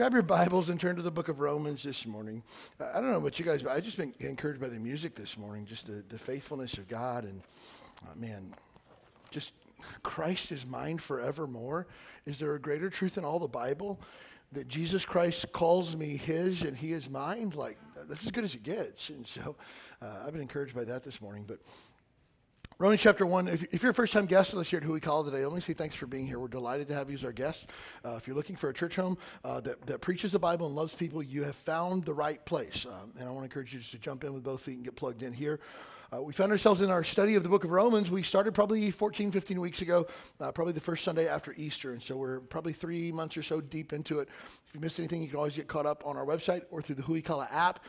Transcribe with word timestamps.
Grab 0.00 0.14
your 0.14 0.22
Bibles 0.22 0.70
and 0.70 0.80
turn 0.80 0.96
to 0.96 1.02
the 1.02 1.10
book 1.10 1.28
of 1.28 1.40
Romans 1.40 1.82
this 1.82 2.06
morning. 2.06 2.42
I 2.80 3.02
don't 3.02 3.10
know 3.10 3.18
about 3.18 3.38
you 3.38 3.44
guys, 3.44 3.62
but 3.62 3.72
I've 3.72 3.84
just 3.84 3.98
been 3.98 4.14
encouraged 4.18 4.58
by 4.58 4.68
the 4.68 4.78
music 4.78 5.14
this 5.14 5.36
morning, 5.36 5.66
just 5.66 5.88
the, 5.88 6.02
the 6.08 6.16
faithfulness 6.16 6.78
of 6.78 6.88
God. 6.88 7.24
And 7.24 7.42
uh, 8.04 8.14
man, 8.16 8.54
just 9.30 9.52
Christ 10.02 10.52
is 10.52 10.64
mine 10.64 10.96
forevermore. 10.96 11.86
Is 12.24 12.38
there 12.38 12.54
a 12.54 12.58
greater 12.58 12.88
truth 12.88 13.18
in 13.18 13.26
all 13.26 13.38
the 13.38 13.46
Bible? 13.46 14.00
That 14.52 14.68
Jesus 14.68 15.04
Christ 15.04 15.52
calls 15.52 15.94
me 15.94 16.16
his 16.16 16.62
and 16.62 16.74
he 16.74 16.94
is 16.94 17.10
mine? 17.10 17.52
Like, 17.54 17.76
that's 18.08 18.24
as 18.24 18.30
good 18.30 18.44
as 18.44 18.54
it 18.54 18.62
gets. 18.62 19.10
And 19.10 19.26
so 19.26 19.54
uh, 20.00 20.22
I've 20.24 20.32
been 20.32 20.40
encouraged 20.40 20.74
by 20.74 20.84
that 20.84 21.04
this 21.04 21.20
morning. 21.20 21.44
But 21.46 21.58
Romans 22.80 23.02
chapter 23.02 23.26
1, 23.26 23.48
if, 23.48 23.64
if, 23.74 23.82
you're 23.82 23.90
a 23.90 23.94
first 23.94 24.14
time 24.14 24.24
guest 24.24 24.54
with 24.54 24.62
us 24.62 24.70
here 24.70 24.80
at 24.82 25.02
call 25.02 25.22
today, 25.22 25.44
let 25.44 25.54
me 25.54 25.60
say 25.60 25.74
thanks 25.74 25.94
for 25.94 26.06
being 26.06 26.26
here. 26.26 26.38
We're 26.38 26.48
delighted 26.48 26.88
to 26.88 26.94
have 26.94 27.10
you 27.10 27.18
as 27.18 27.24
our 27.26 27.30
guest. 27.30 27.66
Uh, 28.02 28.14
if 28.16 28.26
you're 28.26 28.34
looking 28.34 28.56
for 28.56 28.70
a 28.70 28.72
church 28.72 28.96
home 28.96 29.18
uh, 29.44 29.60
that, 29.60 29.86
that 29.86 30.00
preaches 30.00 30.32
the 30.32 30.38
Bible 30.38 30.66
and 30.66 30.74
loves 30.74 30.94
people, 30.94 31.22
you 31.22 31.44
have 31.44 31.56
found 31.56 32.06
the 32.06 32.14
right 32.14 32.42
place. 32.46 32.86
Um, 32.86 33.12
and 33.18 33.28
I 33.28 33.32
want 33.32 33.40
to 33.40 33.44
encourage 33.44 33.74
you 33.74 33.80
just 33.80 33.90
to 33.90 33.98
jump 33.98 34.24
in 34.24 34.32
with 34.32 34.42
both 34.42 34.62
feet 34.62 34.76
and 34.76 34.84
get 34.86 34.96
plugged 34.96 35.22
in 35.22 35.34
here. 35.34 35.60
Uh, 36.10 36.22
we 36.22 36.32
found 36.32 36.50
ourselves 36.50 36.80
in 36.80 36.90
our 36.90 37.04
study 37.04 37.34
of 37.34 37.42
the 37.42 37.50
book 37.50 37.64
of 37.64 37.70
Romans. 37.70 38.10
We 38.10 38.22
started 38.22 38.54
probably 38.54 38.90
14, 38.90 39.30
15 39.30 39.60
weeks 39.60 39.82
ago, 39.82 40.06
uh, 40.40 40.50
probably 40.50 40.72
the 40.72 40.80
first 40.80 41.04
Sunday 41.04 41.28
after 41.28 41.52
Easter. 41.58 41.92
And 41.92 42.02
so 42.02 42.16
we're 42.16 42.40
probably 42.40 42.72
three 42.72 43.12
months 43.12 43.36
or 43.36 43.42
so 43.42 43.60
deep 43.60 43.92
into 43.92 44.20
it. 44.20 44.28
If 44.66 44.74
you 44.74 44.80
missed 44.80 44.98
anything, 44.98 45.20
you 45.20 45.28
can 45.28 45.36
always 45.36 45.54
get 45.54 45.68
caught 45.68 45.86
up 45.86 46.04
on 46.06 46.16
our 46.16 46.24
website 46.24 46.62
or 46.70 46.80
through 46.80 46.96
the 46.96 47.02
Huikala 47.02 47.46
app. 47.52 47.84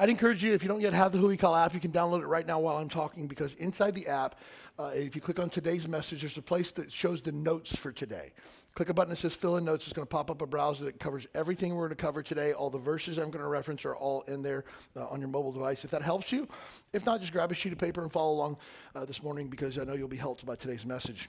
I'd 0.00 0.08
encourage 0.08 0.42
you, 0.42 0.54
if 0.54 0.62
you 0.62 0.68
don't 0.70 0.80
yet 0.80 0.94
have 0.94 1.12
the 1.12 1.18
Who 1.18 1.36
Call 1.36 1.54
app, 1.54 1.74
you 1.74 1.78
can 1.78 1.92
download 1.92 2.22
it 2.22 2.26
right 2.26 2.46
now 2.46 2.58
while 2.58 2.78
I'm 2.78 2.88
talking 2.88 3.26
because 3.26 3.52
inside 3.56 3.94
the 3.94 4.06
app, 4.06 4.34
uh, 4.78 4.92
if 4.94 5.14
you 5.14 5.20
click 5.20 5.38
on 5.38 5.50
today's 5.50 5.86
message, 5.86 6.22
there's 6.22 6.38
a 6.38 6.42
place 6.42 6.70
that 6.70 6.90
shows 6.90 7.20
the 7.20 7.32
notes 7.32 7.76
for 7.76 7.92
today. 7.92 8.32
Click 8.72 8.88
a 8.88 8.94
button 8.94 9.10
that 9.10 9.18
says 9.18 9.34
fill 9.34 9.58
in 9.58 9.64
notes. 9.66 9.84
It's 9.84 9.92
going 9.92 10.06
to 10.06 10.10
pop 10.10 10.30
up 10.30 10.40
a 10.40 10.46
browser 10.46 10.86
that 10.86 10.98
covers 10.98 11.26
everything 11.34 11.74
we're 11.74 11.88
going 11.88 11.98
to 11.98 12.02
cover 12.02 12.22
today. 12.22 12.54
All 12.54 12.70
the 12.70 12.78
verses 12.78 13.18
I'm 13.18 13.30
going 13.30 13.44
to 13.44 13.46
reference 13.46 13.84
are 13.84 13.94
all 13.94 14.22
in 14.22 14.40
there 14.40 14.64
uh, 14.96 15.06
on 15.08 15.20
your 15.20 15.28
mobile 15.28 15.52
device. 15.52 15.84
If 15.84 15.90
that 15.90 16.00
helps 16.00 16.32
you, 16.32 16.48
if 16.94 17.04
not, 17.04 17.20
just 17.20 17.32
grab 17.32 17.52
a 17.52 17.54
sheet 17.54 17.74
of 17.74 17.78
paper 17.78 18.00
and 18.00 18.10
follow 18.10 18.32
along 18.32 18.56
uh, 18.94 19.04
this 19.04 19.22
morning 19.22 19.48
because 19.48 19.76
I 19.76 19.84
know 19.84 19.92
you'll 19.92 20.08
be 20.08 20.16
helped 20.16 20.46
by 20.46 20.56
today's 20.56 20.86
message. 20.86 21.28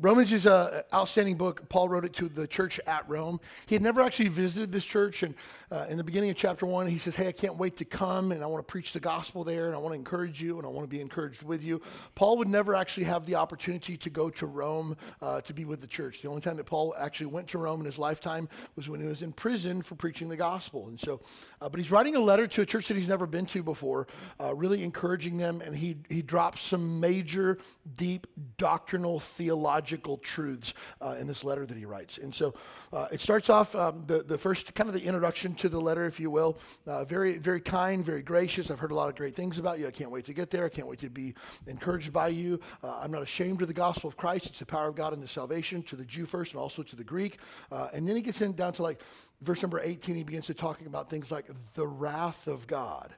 Romans 0.00 0.32
is 0.32 0.46
an 0.46 0.82
outstanding 0.94 1.34
book. 1.34 1.68
Paul 1.68 1.88
wrote 1.88 2.04
it 2.04 2.12
to 2.14 2.28
the 2.28 2.46
church 2.46 2.78
at 2.86 3.08
Rome. 3.08 3.40
He 3.66 3.74
had 3.74 3.82
never 3.82 4.00
actually 4.00 4.28
visited 4.28 4.70
this 4.70 4.84
church. 4.84 5.24
And 5.24 5.34
uh, 5.72 5.86
in 5.88 5.98
the 5.98 6.04
beginning 6.04 6.30
of 6.30 6.36
chapter 6.36 6.66
one, 6.66 6.86
he 6.86 6.98
says, 6.98 7.16
Hey, 7.16 7.26
I 7.26 7.32
can't 7.32 7.56
wait 7.56 7.76
to 7.78 7.84
come 7.84 8.30
and 8.30 8.44
I 8.44 8.46
want 8.46 8.64
to 8.64 8.70
preach 8.70 8.92
the 8.92 9.00
gospel 9.00 9.42
there 9.42 9.66
and 9.66 9.74
I 9.74 9.78
want 9.78 9.94
to 9.94 9.98
encourage 9.98 10.40
you 10.40 10.56
and 10.56 10.64
I 10.64 10.68
want 10.68 10.84
to 10.84 10.88
be 10.88 11.00
encouraged 11.00 11.42
with 11.42 11.64
you. 11.64 11.82
Paul 12.14 12.38
would 12.38 12.46
never 12.46 12.76
actually 12.76 13.04
have 13.04 13.26
the 13.26 13.34
opportunity 13.34 13.96
to 13.96 14.08
go 14.08 14.30
to 14.30 14.46
Rome 14.46 14.96
uh, 15.20 15.40
to 15.40 15.52
be 15.52 15.64
with 15.64 15.80
the 15.80 15.88
church. 15.88 16.22
The 16.22 16.28
only 16.28 16.42
time 16.42 16.58
that 16.58 16.66
Paul 16.66 16.94
actually 16.96 17.26
went 17.26 17.48
to 17.48 17.58
Rome 17.58 17.80
in 17.80 17.86
his 17.86 17.98
lifetime 17.98 18.48
was 18.76 18.88
when 18.88 19.00
he 19.00 19.06
was 19.08 19.22
in 19.22 19.32
prison 19.32 19.82
for 19.82 19.96
preaching 19.96 20.28
the 20.28 20.36
gospel. 20.36 20.86
And 20.86 21.00
so, 21.00 21.22
uh, 21.60 21.68
but 21.68 21.80
he's 21.80 21.90
writing 21.90 22.14
a 22.14 22.20
letter 22.20 22.46
to 22.46 22.62
a 22.62 22.66
church 22.66 22.86
that 22.86 22.96
he's 22.96 23.08
never 23.08 23.26
been 23.26 23.46
to 23.46 23.64
before, 23.64 24.06
uh, 24.40 24.54
really 24.54 24.84
encouraging 24.84 25.38
them. 25.38 25.60
And 25.60 25.76
he, 25.76 25.96
he 26.08 26.22
drops 26.22 26.62
some 26.62 27.00
major, 27.00 27.58
deep 27.96 28.28
doctrinal, 28.58 29.18
theological 29.18 29.87
theological 29.88 30.18
truths 30.18 30.74
uh, 31.00 31.16
in 31.18 31.26
this 31.26 31.44
letter 31.44 31.64
that 31.64 31.76
he 31.76 31.86
writes. 31.86 32.18
And 32.18 32.34
so 32.34 32.54
uh, 32.92 33.06
it 33.10 33.20
starts 33.20 33.48
off 33.48 33.74
um, 33.74 34.04
the, 34.06 34.22
the 34.22 34.36
first 34.36 34.74
kind 34.74 34.88
of 34.88 34.94
the 34.94 35.04
introduction 35.04 35.54
to 35.54 35.68
the 35.68 35.80
letter, 35.80 36.04
if 36.04 36.20
you 36.20 36.30
will. 36.30 36.58
Uh, 36.86 37.04
very, 37.04 37.38
very 37.38 37.60
kind, 37.60 38.04
very 38.04 38.22
gracious. 38.22 38.70
I've 38.70 38.78
heard 38.78 38.90
a 38.90 38.94
lot 38.94 39.08
of 39.08 39.16
great 39.16 39.34
things 39.34 39.58
about 39.58 39.78
you. 39.78 39.86
I 39.86 39.90
can't 39.90 40.10
wait 40.10 40.26
to 40.26 40.34
get 40.34 40.50
there. 40.50 40.66
I 40.66 40.68
can't 40.68 40.86
wait 40.86 40.98
to 41.00 41.08
be 41.08 41.34
encouraged 41.66 42.12
by 42.12 42.28
you. 42.28 42.60
Uh, 42.82 42.98
I'm 42.98 43.10
not 43.10 43.22
ashamed 43.22 43.62
of 43.62 43.68
the 43.68 43.74
gospel 43.74 44.08
of 44.08 44.16
Christ. 44.16 44.46
It's 44.46 44.58
the 44.58 44.66
power 44.66 44.88
of 44.88 44.94
God 44.94 45.14
into 45.14 45.28
salvation 45.28 45.82
to 45.84 45.96
the 45.96 46.04
Jew 46.04 46.26
first 46.26 46.52
and 46.52 46.60
also 46.60 46.82
to 46.82 46.96
the 46.96 47.04
Greek. 47.04 47.38
Uh, 47.72 47.88
and 47.94 48.06
then 48.06 48.14
he 48.14 48.22
gets 48.22 48.42
in 48.42 48.52
down 48.52 48.74
to 48.74 48.82
like 48.82 49.00
verse 49.40 49.62
number 49.62 49.80
18. 49.80 50.16
He 50.16 50.24
begins 50.24 50.46
to 50.46 50.54
talking 50.54 50.86
about 50.86 51.08
things 51.08 51.30
like 51.30 51.46
the 51.74 51.86
wrath 51.86 52.46
of 52.46 52.66
God. 52.66 53.14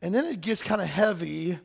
And 0.00 0.14
then 0.14 0.24
it 0.24 0.40
gets 0.40 0.62
kind 0.62 0.80
of 0.80 0.88
heavy 0.88 1.58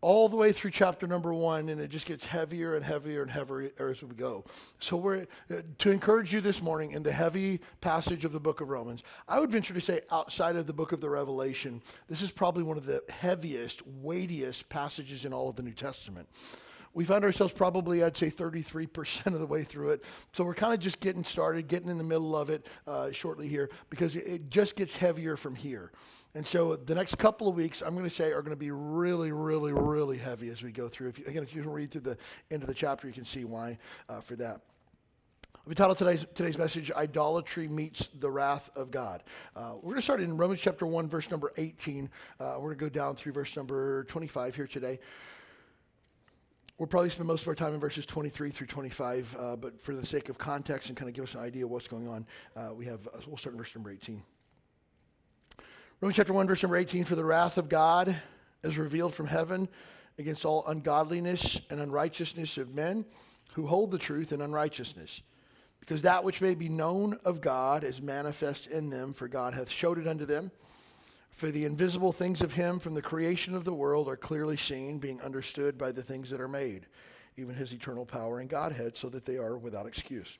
all 0.00 0.28
the 0.28 0.36
way 0.36 0.52
through 0.52 0.70
chapter 0.70 1.06
number 1.06 1.34
one, 1.34 1.68
and 1.68 1.80
it 1.80 1.88
just 1.88 2.06
gets 2.06 2.26
heavier 2.26 2.76
and 2.76 2.84
heavier 2.84 3.22
and 3.22 3.30
heavier 3.30 3.72
as 3.78 4.02
we 4.02 4.14
go. 4.14 4.44
So, 4.78 4.96
we're 4.96 5.26
uh, 5.50 5.62
to 5.78 5.90
encourage 5.90 6.32
you 6.32 6.40
this 6.40 6.62
morning 6.62 6.92
in 6.92 7.02
the 7.02 7.12
heavy 7.12 7.60
passage 7.80 8.24
of 8.24 8.32
the 8.32 8.40
book 8.40 8.60
of 8.60 8.68
Romans. 8.68 9.02
I 9.26 9.40
would 9.40 9.50
venture 9.50 9.74
to 9.74 9.80
say, 9.80 10.00
outside 10.12 10.56
of 10.56 10.66
the 10.66 10.72
book 10.72 10.92
of 10.92 11.00
the 11.00 11.10
Revelation, 11.10 11.82
this 12.08 12.22
is 12.22 12.30
probably 12.30 12.62
one 12.62 12.76
of 12.76 12.86
the 12.86 13.02
heaviest, 13.08 13.86
weightiest 13.86 14.68
passages 14.68 15.24
in 15.24 15.32
all 15.32 15.48
of 15.48 15.56
the 15.56 15.62
New 15.62 15.72
Testament. 15.72 16.28
We 16.94 17.04
find 17.04 17.24
ourselves 17.24 17.52
probably, 17.52 18.02
I'd 18.02 18.16
say, 18.16 18.30
33% 18.30 19.26
of 19.26 19.40
the 19.40 19.46
way 19.46 19.62
through 19.62 19.90
it. 19.90 20.04
So 20.32 20.42
we're 20.42 20.54
kind 20.54 20.74
of 20.74 20.80
just 20.80 21.00
getting 21.00 21.24
started, 21.24 21.68
getting 21.68 21.88
in 21.88 21.98
the 21.98 22.04
middle 22.04 22.34
of 22.34 22.50
it 22.50 22.66
uh, 22.86 23.12
shortly 23.12 23.46
here, 23.46 23.70
because 23.90 24.16
it 24.16 24.50
just 24.50 24.74
gets 24.74 24.96
heavier 24.96 25.36
from 25.36 25.54
here. 25.54 25.92
And 26.38 26.46
so 26.46 26.76
the 26.76 26.94
next 26.94 27.18
couple 27.18 27.48
of 27.48 27.56
weeks, 27.56 27.82
I'm 27.82 27.96
going 27.96 28.08
to 28.08 28.14
say, 28.14 28.30
are 28.30 28.42
going 28.42 28.54
to 28.54 28.56
be 28.56 28.70
really, 28.70 29.32
really, 29.32 29.72
really 29.72 30.18
heavy 30.18 30.50
as 30.50 30.62
we 30.62 30.70
go 30.70 30.86
through. 30.86 31.08
If 31.08 31.18
you, 31.18 31.24
again, 31.26 31.42
if 31.42 31.52
you 31.52 31.62
can 31.62 31.72
read 31.72 31.90
through 31.90 32.02
the 32.02 32.16
end 32.48 32.62
of 32.62 32.68
the 32.68 32.74
chapter, 32.74 33.08
you 33.08 33.12
can 33.12 33.24
see 33.24 33.44
why 33.44 33.76
uh, 34.08 34.20
for 34.20 34.36
that. 34.36 34.60
We 35.66 35.74
titled 35.74 35.98
today's, 35.98 36.24
today's 36.36 36.56
message, 36.56 36.92
Idolatry 36.92 37.66
Meets 37.66 38.10
the 38.20 38.30
Wrath 38.30 38.70
of 38.76 38.92
God. 38.92 39.24
Uh, 39.56 39.72
we're 39.82 39.94
going 39.94 39.96
to 39.96 40.02
start 40.02 40.20
in 40.20 40.36
Romans 40.36 40.60
chapter 40.60 40.86
1, 40.86 41.08
verse 41.08 41.28
number 41.28 41.52
18. 41.56 42.08
Uh, 42.38 42.54
we're 42.60 42.72
going 42.72 42.78
to 42.78 42.84
go 42.84 42.88
down 42.88 43.16
through 43.16 43.32
verse 43.32 43.56
number 43.56 44.04
25 44.04 44.54
here 44.54 44.68
today. 44.68 45.00
We'll 46.78 46.86
probably 46.86 47.10
spend 47.10 47.26
most 47.26 47.42
of 47.42 47.48
our 47.48 47.56
time 47.56 47.74
in 47.74 47.80
verses 47.80 48.06
23 48.06 48.52
through 48.52 48.68
25, 48.68 49.36
uh, 49.36 49.56
but 49.56 49.82
for 49.82 49.92
the 49.96 50.06
sake 50.06 50.28
of 50.28 50.38
context 50.38 50.88
and 50.88 50.96
kind 50.96 51.08
of 51.08 51.16
give 51.16 51.24
us 51.24 51.34
an 51.34 51.40
idea 51.40 51.64
of 51.64 51.72
what's 51.72 51.88
going 51.88 52.06
on, 52.06 52.26
uh, 52.54 52.72
we 52.72 52.84
have, 52.84 53.08
uh, 53.08 53.18
we'll 53.26 53.36
start 53.36 53.54
in 53.54 53.58
verse 53.58 53.74
number 53.74 53.90
18. 53.90 54.22
Romans 56.00 56.14
chapter 56.14 56.32
1, 56.32 56.46
verse 56.46 56.62
number 56.62 56.76
18 56.76 57.02
For 57.02 57.16
the 57.16 57.24
wrath 57.24 57.58
of 57.58 57.68
God 57.68 58.16
is 58.62 58.78
revealed 58.78 59.12
from 59.12 59.26
heaven 59.26 59.68
against 60.16 60.44
all 60.44 60.64
ungodliness 60.68 61.60
and 61.70 61.80
unrighteousness 61.80 62.56
of 62.56 62.72
men 62.72 63.04
who 63.54 63.66
hold 63.66 63.90
the 63.90 63.98
truth 63.98 64.30
in 64.30 64.40
unrighteousness. 64.40 65.22
Because 65.80 66.02
that 66.02 66.22
which 66.22 66.40
may 66.40 66.54
be 66.54 66.68
known 66.68 67.18
of 67.24 67.40
God 67.40 67.82
is 67.82 68.00
manifest 68.00 68.68
in 68.68 68.90
them, 68.90 69.12
for 69.12 69.26
God 69.26 69.54
hath 69.54 69.70
showed 69.70 69.98
it 69.98 70.06
unto 70.06 70.24
them. 70.24 70.52
For 71.32 71.50
the 71.50 71.64
invisible 71.64 72.12
things 72.12 72.42
of 72.42 72.52
him 72.52 72.78
from 72.78 72.94
the 72.94 73.02
creation 73.02 73.56
of 73.56 73.64
the 73.64 73.74
world 73.74 74.06
are 74.06 74.16
clearly 74.16 74.56
seen, 74.56 74.98
being 74.98 75.20
understood 75.20 75.76
by 75.76 75.90
the 75.90 76.04
things 76.04 76.30
that 76.30 76.40
are 76.40 76.46
made, 76.46 76.86
even 77.36 77.56
his 77.56 77.72
eternal 77.72 78.06
power 78.06 78.38
and 78.38 78.48
Godhead, 78.48 78.96
so 78.96 79.08
that 79.08 79.24
they 79.24 79.36
are 79.36 79.58
without 79.58 79.86
excuse. 79.86 80.38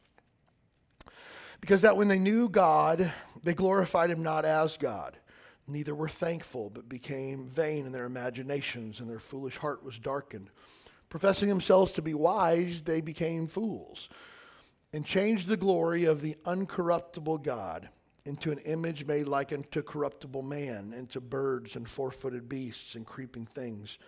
Because 1.60 1.80
that 1.80 1.97
when 1.97 2.06
they 2.06 2.20
knew 2.20 2.48
God, 2.48 3.12
they 3.42 3.54
glorified 3.54 4.10
him 4.10 4.22
not 4.22 4.44
as 4.44 4.76
God 4.76 5.18
Neither 5.68 5.94
were 5.94 6.08
thankful, 6.08 6.70
but 6.70 6.88
became 6.88 7.46
vain 7.46 7.84
in 7.84 7.92
their 7.92 8.06
imaginations, 8.06 9.00
and 9.00 9.08
their 9.08 9.20
foolish 9.20 9.58
heart 9.58 9.84
was 9.84 9.98
darkened. 9.98 10.48
Professing 11.10 11.50
themselves 11.50 11.92
to 11.92 12.02
be 12.02 12.14
wise, 12.14 12.82
they 12.82 13.02
became 13.02 13.46
fools, 13.46 14.08
and 14.94 15.04
changed 15.04 15.46
the 15.46 15.58
glory 15.58 16.06
of 16.06 16.22
the 16.22 16.36
uncorruptible 16.46 17.42
God 17.42 17.91
into 18.24 18.50
an 18.50 18.59
image 18.59 19.06
made 19.06 19.26
like 19.26 19.53
unto 19.53 19.82
corruptible 19.82 20.42
man, 20.42 20.94
into 20.97 21.20
birds 21.20 21.76
and 21.76 21.88
four 21.88 22.10
footed 22.10 22.48
beasts 22.48 22.94
and 22.94 23.06
creeping 23.06 23.47
things. 23.47 23.98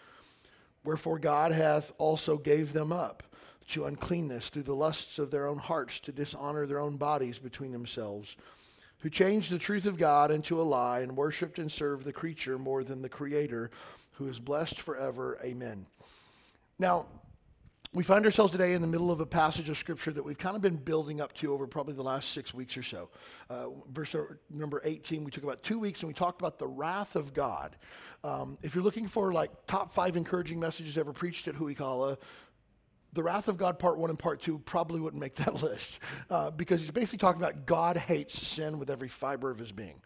Wherefore 0.83 1.19
God 1.19 1.53
hath 1.53 1.93
also 1.99 2.39
gave 2.39 2.73
them 2.73 2.91
up 2.91 3.23
to 3.71 3.85
uncleanness 3.85 4.49
through 4.49 4.63
the 4.63 4.75
lusts 4.75 5.19
of 5.19 5.31
their 5.31 5.47
own 5.47 5.59
hearts, 5.59 6.01
to 6.01 6.13
dishonor 6.13 6.67
their 6.67 6.81
own 6.81 6.97
bodies 6.97 7.39
between 7.39 7.73
themselves 7.73 8.37
who 9.01 9.11
changed 9.11 9.51
the 9.51 9.59
truth 9.59 9.87
of 9.87 9.97
God 9.97 10.31
into 10.31 10.61
a 10.61 10.65
lie 10.65 11.01
and 11.01 11.17
worshiped 11.17 11.59
and 11.59 11.71
served 11.71 12.05
the 12.05 12.13
creature 12.13 12.59
more 12.59 12.85
than 12.85 13.03
the 13.03 13.09
Creator, 13.09 13.71
who 14.13 14.27
is 14.27 14.39
blessed 14.39 14.81
forever. 14.81 15.39
Amen. 15.43 15.87
Now, 16.79 17.07
we 17.93 18.05
find 18.05 18.25
ourselves 18.25 18.53
today 18.53 18.75
in 18.75 18.83
the 18.83 18.87
middle 18.87 19.11
of 19.11 19.19
a 19.19 19.27
passage 19.27 19.69
of 19.69 19.77
Scripture 19.77 20.13
that 20.13 20.23
we've 20.23 20.39
kind 20.39 20.55
of 20.55 20.63
been 20.63 20.77
building 20.77 21.21
up 21.21 21.33
to 21.35 21.53
over 21.53 21.67
probably 21.67 21.95
the 21.95 22.05
last 22.05 22.31
six 22.31 22.55
weeks 22.55 22.77
or 22.77 22.85
so. 22.85 23.09
Uh, 23.49 23.67
verse 23.91 24.15
number 24.49 24.81
18, 24.85 25.25
we 25.25 25.31
took 25.33 25.43
about 25.43 25.65
two 25.65 25.81
weeks 25.81 26.01
and 26.01 26.09
we 26.09 26.15
talked 26.15 26.41
about 26.41 26.61
the 26.61 26.69
wrath 26.69 27.17
of 27.17 27.35
God. 27.35 27.75
Um, 28.23 28.59
if 28.63 28.77
you're 28.77 28.85
looking 28.85 29.09
for 29.09 29.33
like 29.33 29.51
top 29.67 29.93
five 29.93 30.17
encouraging 30.17 30.61
messages 30.61 30.97
ever 30.97 31.13
preached 31.13 31.49
at 31.49 31.57
Huikala, 31.57 32.19
the 33.13 33.23
wrath 33.23 33.49
of 33.49 33.57
God, 33.57 33.79
part 33.79 33.99
one 33.99 34.11
and 34.11 34.19
part 34.19 34.41
two, 34.41 34.59
probably 34.59 35.01
wouldn't 35.01 35.21
make 35.21 35.35
that 35.37 35.55
list 35.63 35.99
uh, 36.29 36.51
because 36.51 36.81
he's 36.81 36.91
basically 36.91 37.19
talking 37.19 37.41
about 37.41 37.67
God 37.67 37.97
hates 37.97 38.47
sin 38.47 38.79
with 38.79 38.91
every 38.91 39.09
fiber 39.09 39.51
of 39.51 39.59
his 39.59 39.73
being. 39.73 40.01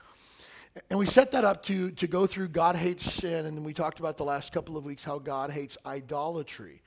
And 0.91 0.99
we 0.99 1.07
set 1.07 1.31
that 1.33 1.45
up 1.45 1.63
to, 1.65 1.93
to 1.93 2.07
go 2.07 2.27
through 2.27 2.49
God 2.49 2.75
hates 2.75 3.13
sin, 3.13 3.47
and 3.47 3.57
then 3.57 3.63
we 3.63 3.73
talked 3.73 4.01
about 4.01 4.17
the 4.17 4.25
last 4.25 4.53
couple 4.53 4.77
of 4.77 4.85
weeks 4.85 5.05
how 5.05 5.19
God 5.19 5.51
hates 5.51 5.77
idolatry. 5.87 6.83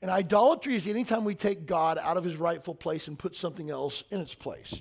And 0.00 0.10
idolatry 0.10 0.74
is 0.74 0.86
anytime 0.86 1.24
we 1.24 1.34
take 1.34 1.66
God 1.66 1.98
out 1.98 2.16
of 2.16 2.24
his 2.24 2.36
rightful 2.36 2.74
place 2.74 3.08
and 3.08 3.18
put 3.18 3.34
something 3.34 3.70
else 3.70 4.04
in 4.10 4.20
its 4.20 4.34
place. 4.34 4.80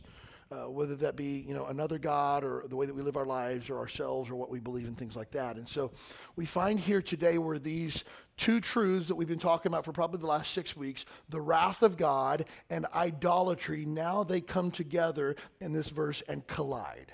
Uh, 0.51 0.69
whether 0.69 0.95
that 0.95 1.15
be 1.15 1.43
you 1.47 1.55
know 1.55 1.65
another 1.65 1.97
god 1.97 2.43
or 2.43 2.65
the 2.69 2.75
way 2.75 2.85
that 2.85 2.93
we 2.93 3.01
live 3.01 3.17
our 3.17 3.25
lives 3.25 3.67
or 3.67 3.79
ourselves 3.79 4.29
or 4.29 4.35
what 4.35 4.51
we 4.51 4.59
believe 4.59 4.87
in 4.87 4.93
things 4.93 5.15
like 5.15 5.31
that. 5.31 5.55
And 5.55 5.67
so 5.67 5.91
we 6.35 6.45
find 6.45 6.79
here 6.79 7.01
today 7.01 7.39
where 7.39 7.57
these 7.57 8.03
two 8.37 8.59
truths 8.59 9.07
that 9.07 9.15
we've 9.15 9.27
been 9.27 9.39
talking 9.39 9.71
about 9.71 9.85
for 9.85 9.91
probably 9.91 10.19
the 10.19 10.27
last 10.27 10.51
six 10.51 10.77
weeks 10.77 11.03
the 11.29 11.41
wrath 11.41 11.81
of 11.81 11.97
god 11.97 12.45
and 12.69 12.85
idolatry 12.93 13.85
now 13.85 14.23
they 14.23 14.39
come 14.39 14.69
together 14.69 15.35
in 15.59 15.73
this 15.73 15.89
verse 15.89 16.21
and 16.29 16.45
collide. 16.45 17.13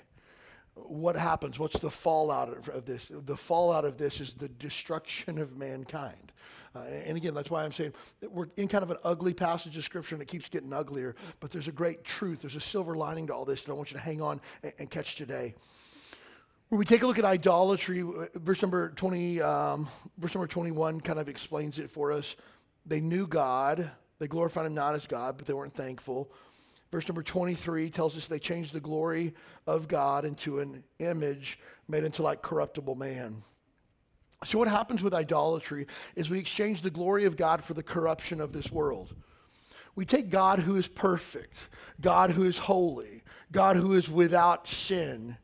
What 0.74 1.16
happens? 1.16 1.58
What's 1.58 1.78
the 1.78 1.90
fallout 1.90 2.68
of 2.68 2.84
this? 2.84 3.10
The 3.10 3.36
fallout 3.36 3.86
of 3.86 3.96
this 3.96 4.20
is 4.20 4.34
the 4.34 4.48
destruction 4.48 5.38
of 5.38 5.56
mankind 5.56 6.31
uh, 6.74 6.80
and 6.80 7.16
again, 7.16 7.34
that's 7.34 7.50
why 7.50 7.64
I'm 7.64 7.72
saying 7.72 7.92
we're 8.30 8.48
in 8.56 8.68
kind 8.68 8.82
of 8.82 8.90
an 8.90 8.96
ugly 9.04 9.34
passage 9.34 9.76
of 9.76 9.84
Scripture 9.84 10.14
and 10.14 10.22
it 10.22 10.28
keeps 10.28 10.48
getting 10.48 10.72
uglier, 10.72 11.14
but 11.40 11.50
there's 11.50 11.68
a 11.68 11.72
great 11.72 12.04
truth. 12.04 12.40
There's 12.40 12.56
a 12.56 12.60
silver 12.60 12.94
lining 12.94 13.26
to 13.26 13.34
all 13.34 13.44
this 13.44 13.62
that 13.64 13.70
I 13.70 13.74
want 13.74 13.90
you 13.90 13.98
to 13.98 14.02
hang 14.02 14.22
on 14.22 14.40
and, 14.62 14.72
and 14.78 14.90
catch 14.90 15.16
today. 15.16 15.54
When 16.70 16.78
we 16.78 16.86
take 16.86 17.02
a 17.02 17.06
look 17.06 17.18
at 17.18 17.26
idolatry, 17.26 18.00
uh, 18.00 18.26
verse 18.36 18.62
number 18.62 18.90
20, 18.90 19.42
um, 19.42 19.88
verse 20.16 20.34
number 20.34 20.46
21 20.46 21.00
kind 21.02 21.18
of 21.18 21.28
explains 21.28 21.78
it 21.78 21.90
for 21.90 22.10
us. 22.12 22.34
They 22.86 23.00
knew 23.00 23.26
God, 23.26 23.90
they 24.18 24.26
glorified 24.26 24.66
him 24.66 24.74
not 24.74 24.94
as 24.94 25.06
God, 25.06 25.36
but 25.36 25.46
they 25.46 25.52
weren't 25.52 25.74
thankful. 25.74 26.32
Verse 26.90 27.06
number 27.08 27.22
23 27.22 27.90
tells 27.90 28.16
us 28.16 28.26
they 28.26 28.38
changed 28.38 28.72
the 28.72 28.80
glory 28.80 29.34
of 29.66 29.88
God 29.88 30.24
into 30.24 30.60
an 30.60 30.84
image 30.98 31.58
made 31.88 32.04
into 32.04 32.22
like 32.22 32.40
corruptible 32.40 32.94
man. 32.94 33.42
So, 34.44 34.58
what 34.58 34.68
happens 34.68 35.02
with 35.02 35.14
idolatry 35.14 35.86
is 36.16 36.28
we 36.28 36.38
exchange 36.38 36.82
the 36.82 36.90
glory 36.90 37.24
of 37.24 37.36
God 37.36 37.62
for 37.62 37.74
the 37.74 37.82
corruption 37.82 38.40
of 38.40 38.52
this 38.52 38.72
world. 38.72 39.14
We 39.94 40.04
take 40.04 40.30
God 40.30 40.60
who 40.60 40.76
is 40.76 40.88
perfect, 40.88 41.56
God 42.00 42.32
who 42.32 42.44
is 42.44 42.58
holy, 42.58 43.22
God 43.52 43.76
who 43.76 43.94
is 43.94 44.08
without 44.08 44.66
sin, 44.66 45.36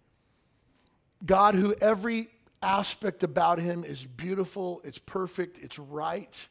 God 1.25 1.55
who 1.55 1.75
every 1.81 2.29
aspect 2.63 3.23
about 3.23 3.59
him 3.59 3.85
is 3.85 4.05
beautiful, 4.05 4.81
it's 4.85 4.99
perfect, 4.99 5.59
it's 5.63 5.79
right. 5.79 6.49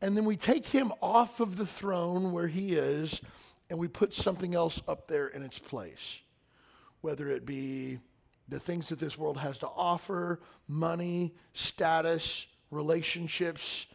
And 0.00 0.16
then 0.16 0.24
we 0.24 0.36
take 0.36 0.66
him 0.66 0.92
off 1.00 1.40
of 1.40 1.56
the 1.56 1.66
throne 1.66 2.32
where 2.32 2.48
he 2.48 2.74
is 2.74 3.20
and 3.70 3.78
we 3.78 3.88
put 3.88 4.12
something 4.12 4.54
else 4.54 4.82
up 4.88 5.06
there 5.06 5.28
in 5.28 5.42
its 5.42 5.58
place, 5.58 6.18
whether 7.00 7.30
it 7.30 7.46
be 7.46 8.00
the 8.52 8.60
things 8.60 8.88
that 8.88 8.98
this 8.98 9.18
world 9.18 9.38
has 9.38 9.58
to 9.58 9.68
offer 9.68 10.40
money, 10.68 11.34
status, 11.54 12.46
relationships, 12.70 13.86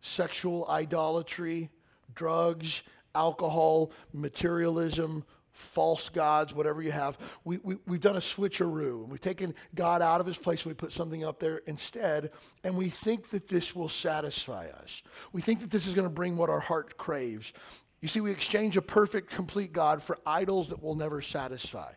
sexual 0.00 0.66
idolatry, 0.68 1.70
drugs, 2.14 2.82
alcohol, 3.14 3.92
materialism, 4.12 5.24
false 5.52 6.08
gods, 6.08 6.54
whatever 6.54 6.80
you 6.80 6.92
have. 6.92 7.18
We, 7.44 7.58
we, 7.58 7.76
we've 7.86 8.00
done 8.00 8.16
a 8.16 8.20
switcheroo. 8.20 9.06
We've 9.06 9.20
taken 9.20 9.54
God 9.74 10.00
out 10.00 10.20
of 10.20 10.26
his 10.26 10.38
place 10.38 10.62
and 10.62 10.70
we 10.70 10.74
put 10.74 10.92
something 10.92 11.24
up 11.24 11.38
there 11.38 11.58
instead, 11.66 12.30
and 12.64 12.76
we 12.76 12.88
think 12.88 13.30
that 13.30 13.48
this 13.48 13.74
will 13.74 13.88
satisfy 13.88 14.66
us. 14.68 15.02
We 15.32 15.42
think 15.42 15.60
that 15.60 15.70
this 15.70 15.86
is 15.86 15.94
going 15.94 16.06
to 16.06 16.14
bring 16.14 16.36
what 16.36 16.50
our 16.50 16.60
heart 16.60 16.96
craves. 16.96 17.52
You 18.00 18.08
see, 18.08 18.20
we 18.20 18.30
exchange 18.30 18.76
a 18.76 18.82
perfect, 18.82 19.30
complete 19.30 19.72
God 19.72 20.02
for 20.02 20.18
idols 20.24 20.68
that 20.68 20.82
will 20.82 20.94
never 20.94 21.20
satisfy 21.20 21.92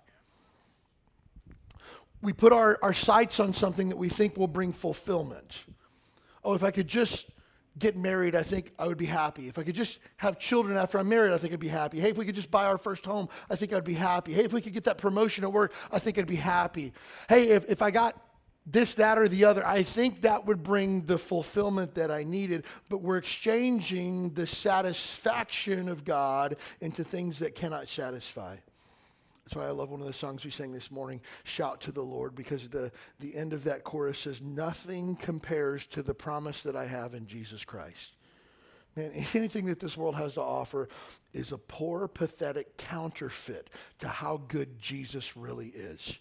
we 2.23 2.33
put 2.33 2.53
our, 2.53 2.79
our 2.81 2.93
sights 2.93 3.39
on 3.39 3.53
something 3.53 3.89
that 3.89 3.97
we 3.97 4.09
think 4.09 4.37
will 4.37 4.47
bring 4.47 4.71
fulfillment. 4.71 5.63
Oh, 6.43 6.53
if 6.53 6.63
I 6.63 6.71
could 6.71 6.87
just 6.87 7.27
get 7.77 7.97
married, 7.97 8.33
I 8.35 8.43
think 8.43 8.71
I 8.79 8.87
would 8.87 8.97
be 8.97 9.05
happy. 9.05 9.47
If 9.47 9.59
I 9.59 9.63
could 9.63 9.75
just 9.75 9.99
have 10.17 10.39
children 10.39 10.77
after 10.77 10.97
I'm 10.97 11.09
married, 11.09 11.33
I 11.33 11.37
think 11.37 11.53
I'd 11.53 11.59
be 11.59 11.67
happy. 11.67 11.99
Hey, 11.99 12.09
if 12.09 12.17
we 12.17 12.25
could 12.25 12.35
just 12.35 12.49
buy 12.49 12.65
our 12.65 12.77
first 12.77 13.05
home, 13.05 13.27
I 13.49 13.55
think 13.55 13.73
I'd 13.73 13.83
be 13.83 13.93
happy. 13.93 14.33
Hey, 14.33 14.45
if 14.45 14.53
we 14.53 14.61
could 14.61 14.73
get 14.73 14.85
that 14.85 14.97
promotion 14.97 15.43
at 15.43 15.51
work, 15.51 15.73
I 15.91 15.99
think 15.99 16.17
I'd 16.17 16.27
be 16.27 16.35
happy. 16.35 16.93
Hey, 17.27 17.49
if, 17.49 17.69
if 17.69 17.81
I 17.81 17.91
got 17.91 18.15
this, 18.65 18.93
that, 18.93 19.17
or 19.17 19.27
the 19.27 19.43
other, 19.43 19.65
I 19.65 19.83
think 19.83 20.21
that 20.21 20.45
would 20.45 20.63
bring 20.63 21.01
the 21.01 21.17
fulfillment 21.17 21.95
that 21.95 22.09
I 22.09 22.23
needed. 22.23 22.63
But 22.89 23.01
we're 23.01 23.17
exchanging 23.17 24.33
the 24.35 24.47
satisfaction 24.47 25.89
of 25.89 26.05
God 26.05 26.55
into 26.79 27.03
things 27.03 27.39
that 27.39 27.55
cannot 27.55 27.89
satisfy. 27.89 28.57
That's 29.53 29.65
why 29.65 29.67
I 29.67 29.71
love 29.71 29.91
one 29.91 30.01
of 30.01 30.07
the 30.07 30.13
songs 30.13 30.43
we 30.43 30.49
sang 30.49 30.73
this 30.73 30.89
morning, 30.89 31.21
Shout 31.43 31.79
to 31.81 31.91
the 31.91 32.01
Lord, 32.01 32.33
because 32.33 32.69
the, 32.69 32.91
the 33.19 33.35
end 33.35 33.53
of 33.53 33.65
that 33.65 33.83
chorus 33.83 34.17
says, 34.17 34.41
Nothing 34.41 35.15
compares 35.15 35.85
to 35.87 36.01
the 36.01 36.15
promise 36.15 36.63
that 36.63 36.75
I 36.75 36.87
have 36.87 37.13
in 37.13 37.27
Jesus 37.27 37.63
Christ. 37.63 38.13
Man, 38.95 39.11
anything 39.35 39.67
that 39.67 39.79
this 39.79 39.95
world 39.95 40.15
has 40.15 40.33
to 40.33 40.41
offer 40.41 40.89
is 41.33 41.51
a 41.51 41.59
poor, 41.59 42.07
pathetic 42.07 42.77
counterfeit 42.77 43.69
to 43.99 44.07
how 44.07 44.41
good 44.47 44.79
Jesus 44.79 45.37
really 45.37 45.67
is. 45.67 46.17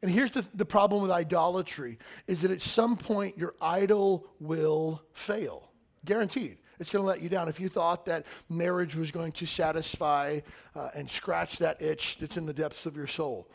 And 0.00 0.08
here's 0.08 0.30
the, 0.30 0.44
the 0.54 0.64
problem 0.64 1.02
with 1.02 1.10
idolatry 1.10 1.98
is 2.28 2.42
that 2.42 2.52
at 2.52 2.60
some 2.60 2.96
point 2.96 3.38
your 3.38 3.54
idol 3.60 4.28
will 4.38 5.02
fail. 5.14 5.72
Guaranteed 6.04 6.58
it's 6.80 6.90
going 6.90 7.02
to 7.02 7.06
let 7.06 7.20
you 7.20 7.28
down. 7.28 7.48
If 7.48 7.60
you 7.60 7.68
thought 7.68 8.06
that 8.06 8.24
marriage 8.48 8.96
was 8.96 9.10
going 9.10 9.32
to 9.32 9.46
satisfy 9.46 10.40
uh, 10.74 10.88
and 10.94 11.10
scratch 11.10 11.58
that 11.58 11.80
itch 11.82 12.16
that's 12.18 12.38
in 12.38 12.46
the 12.46 12.54
depths 12.54 12.86
of 12.86 12.96
your 12.96 13.06
soul, 13.06 13.48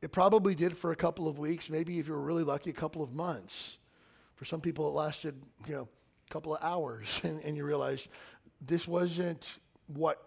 it 0.00 0.12
probably 0.12 0.54
did 0.54 0.76
for 0.76 0.90
a 0.90 0.96
couple 0.96 1.28
of 1.28 1.38
weeks, 1.38 1.68
maybe 1.68 1.98
if 1.98 2.08
you 2.08 2.14
were 2.14 2.20
really 2.20 2.42
lucky, 2.42 2.70
a 2.70 2.72
couple 2.72 3.02
of 3.02 3.12
months. 3.12 3.76
For 4.34 4.46
some 4.46 4.62
people, 4.62 4.88
it 4.88 4.92
lasted, 4.92 5.40
you 5.68 5.74
know, 5.74 5.88
a 6.28 6.32
couple 6.32 6.56
of 6.56 6.62
hours, 6.64 7.20
and, 7.22 7.40
and 7.44 7.54
you 7.54 7.66
realized 7.66 8.08
this 8.60 8.88
wasn't 8.88 9.46
what 9.86 10.22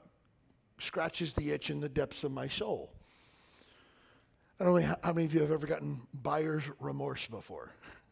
scratches 0.79 1.33
the 1.33 1.51
itch 1.51 1.71
in 1.71 1.79
the 1.79 1.89
depths 1.89 2.23
of 2.23 2.31
my 2.31 2.47
soul. 2.47 2.91
I 4.59 4.65
don't 4.65 4.79
know 4.79 4.95
how 5.03 5.13
many 5.13 5.25
of 5.25 5.33
you 5.33 5.41
have 5.41 5.51
ever 5.51 5.65
gotten 5.65 6.03
buyer's 6.13 6.69
remorse 6.79 7.25
before 7.25 7.71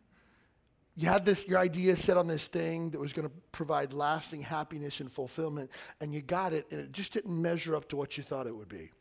you 0.96 1.08
had 1.08 1.26
this 1.26 1.48
your 1.48 1.60
idea 1.60 1.96
set 1.96 2.18
on 2.18 2.28
this 2.28 2.48
thing 2.48 2.90
that 2.92 3.00
was 3.00 3.14
going 3.14 3.28
to 3.28 3.34
provide 3.52 3.94
lasting 3.94 4.42
happiness 4.42 5.00
and 5.00 5.12
fulfillment 5.12 5.70
and 6.00 6.14
you 6.14 6.22
got 6.22 6.54
it 6.54 6.68
and 6.72 6.80
it 6.80 6.92
just 6.92 7.14
didn't 7.14 7.42
measure 7.42 7.76
up 7.76 7.88
to 7.90 7.96
what 7.96 8.18
you 8.18 8.24
thought 8.24 8.48
it 8.48 8.56
would 8.56 8.70
be. 8.70 8.92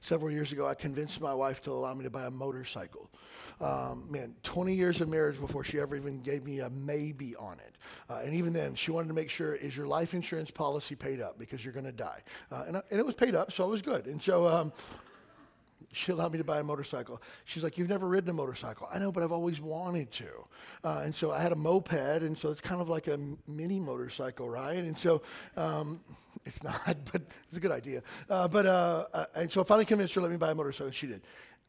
Several 0.00 0.30
years 0.30 0.52
ago 0.52 0.66
i 0.66 0.74
convinced 0.74 1.20
my 1.20 1.34
wife 1.34 1.60
to 1.62 1.70
allow 1.70 1.92
me 1.92 2.04
to 2.04 2.10
buy 2.10 2.24
a 2.24 2.30
motorcycle. 2.30 3.10
Um, 3.60 4.06
man 4.10 4.34
20 4.42 4.74
years 4.74 5.00
of 5.00 5.08
marriage 5.08 5.38
before 5.38 5.62
she 5.62 5.78
ever 5.78 5.94
even 5.94 6.20
gave 6.20 6.44
me 6.44 6.60
a 6.60 6.70
maybe 6.70 7.36
on 7.36 7.58
it. 7.58 7.76
Uh, 8.08 8.20
and 8.24 8.34
even 8.34 8.52
then 8.52 8.74
she 8.74 8.90
wanted 8.90 9.08
to 9.08 9.14
make 9.14 9.28
sure 9.28 9.54
is 9.54 9.76
your 9.76 9.86
life 9.86 10.14
insurance 10.14 10.50
policy 10.50 10.94
paid 10.94 11.20
up? 11.20 11.38
Because 11.38 11.64
you're 11.64 11.74
going 11.74 11.86
to 11.86 11.92
die. 11.92 12.22
Uh, 12.50 12.64
and, 12.66 12.76
I, 12.78 12.82
and, 12.90 12.98
it 12.98 13.04
was 13.04 13.14
paid 13.14 13.34
up 13.34 13.52
so 13.52 13.64
it 13.64 13.70
was 13.70 13.82
good. 13.82 14.06
And 14.06 14.22
so 14.22 14.46
um, 14.46 14.72
she 15.92 16.12
allowed 16.12 16.32
me 16.32 16.38
to 16.38 16.44
buy 16.44 16.58
a 16.58 16.62
motorcycle. 16.62 17.22
She's 17.44 17.62
like, 17.62 17.78
You've 17.78 17.88
never 17.88 18.08
ridden 18.08 18.30
a 18.30 18.32
motorcycle. 18.32 18.88
I 18.92 18.98
know, 18.98 19.12
but 19.12 19.22
I've 19.22 19.32
always 19.32 19.60
wanted 19.60 20.10
to. 20.12 20.28
Uh, 20.82 21.02
and 21.04 21.14
so 21.14 21.30
I 21.30 21.40
had 21.40 21.52
a 21.52 21.56
moped, 21.56 21.92
and 21.92 22.36
so 22.36 22.50
it's 22.50 22.60
kind 22.60 22.80
of 22.80 22.88
like 22.88 23.06
a 23.08 23.18
mini 23.46 23.78
motorcycle, 23.78 24.48
right? 24.48 24.78
And 24.78 24.96
so 24.96 25.22
um, 25.56 26.00
it's 26.44 26.62
not, 26.62 26.98
but 27.12 27.22
it's 27.48 27.56
a 27.56 27.60
good 27.60 27.72
idea. 27.72 28.02
Uh, 28.28 28.48
but 28.48 28.66
uh, 28.66 29.06
uh, 29.12 29.26
and 29.34 29.50
so 29.50 29.60
I 29.60 29.64
finally 29.64 29.84
convinced 29.84 30.14
her 30.14 30.20
to 30.20 30.22
let 30.22 30.30
me 30.32 30.38
buy 30.38 30.50
a 30.50 30.54
motorcycle. 30.54 30.90
She 30.92 31.06
did. 31.06 31.22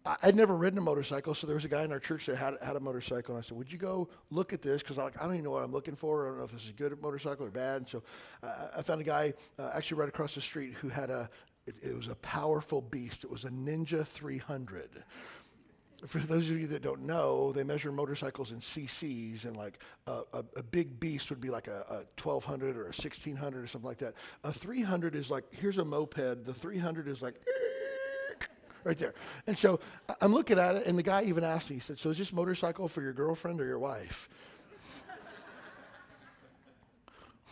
I, 0.06 0.18
would 0.26 0.36
never 0.36 0.56
ridden 0.56 0.78
a 0.80 0.82
motorcycle, 0.82 1.34
so 1.34 1.48
there 1.48 1.56
was 1.56 1.64
a 1.64 1.70
guy 1.70 1.84
in 1.84 1.92
our 1.94 2.00
church 2.00 2.26
that 2.26 2.36
had, 2.36 2.56
had 2.62 2.76
a 2.76 2.80
motorcycle, 2.80 3.36
and 3.36 3.44
I 3.44 3.48
said, 3.48 3.58
"Would 3.58 3.72
you 3.72 3.78
go 3.78 4.10
look 4.32 4.52
at 4.52 4.62
this? 4.62 4.82
Because 4.82 4.98
like, 4.98 5.16
I 5.18 5.24
don't 5.24 5.36
even 5.36 5.46
know 5.46 5.52
what 5.52 5.64
I'm 5.64 5.72
looking 5.72 5.96
for. 5.96 6.26
I 6.26 6.30
don't 6.30 6.40
know 6.40 6.44
if 6.44 6.52
this 6.52 6.64
is 6.64 6.70
a 6.70 6.74
good 6.74 7.02
motorcycle 7.02 7.46
or 7.46 7.50
bad." 7.50 7.78
And 7.78 7.88
so 7.88 8.04
uh, 8.42 8.68
I 8.78 8.82
found 8.82 9.00
a 9.00 9.06
guy 9.06 9.34
uh, 9.58 9.72
actually 9.74 10.00
right 10.00 10.10
across 10.10 10.36
the 10.36 10.42
street 10.42 10.74
who 10.74 10.90
had 10.90 11.10
a 11.10 11.30
it, 11.66 11.76
it 11.82 11.96
was 11.96 12.08
a 12.08 12.16
powerful 12.16 12.82
beast. 12.82 13.24
It 13.24 13.32
was 13.32 13.44
a 13.44 13.50
Ninja 13.50 14.06
300 14.06 15.04
for 16.06 16.20
those 16.20 16.50
of 16.50 16.60
you 16.60 16.68
that 16.68 16.82
don't 16.82 17.04
know, 17.04 17.52
they 17.54 17.64
measure 17.64 17.92
motorcycles 17.92 18.52
in 18.52 18.60
cc's, 18.60 19.46
and 19.46 19.56
like 19.56 19.80
a, 20.08 20.22
a, 20.34 20.44
a 20.58 20.64
big 20.64 21.00
beast 21.00 21.30
would 21.30 21.40
be 21.40 21.50
like 21.50 21.68
a, 21.68 21.86
a, 21.90 21.96
1200 22.22 22.76
or 22.76 22.82
a 22.82 22.86
1600 22.88 23.64
or 23.64 23.68
something 23.68 23.88
like 23.88 24.00
that. 24.00 24.14
A 24.44 24.52
300 24.52 25.16
is 25.16 25.30
like, 25.30 25.46
here's 25.52 25.78
a 25.78 25.86
moped, 25.86 26.46
the 26.46 26.54
300 26.54 27.08
is 27.08 27.22
like, 27.22 27.36
right 28.84 28.98
there. 28.98 29.14
And 29.48 29.58
so 29.58 29.80
I'm 30.20 30.34
looking 30.34 30.60
at 30.60 30.76
it, 30.76 30.88
and 30.88 30.98
the 30.98 31.04
guy 31.04 31.24
even 31.24 31.44
asked 31.44 31.70
me, 31.70 31.78
he 31.78 31.82
said, 31.82 32.00
So 32.00 32.10
is 32.10 32.18
this 32.18 32.34
motorcycle 32.34 32.88
for 32.88 33.02
your 33.02 33.14
girlfriend 33.14 33.62
or 33.62 33.66
your 33.66 33.80
wife? 33.80 34.28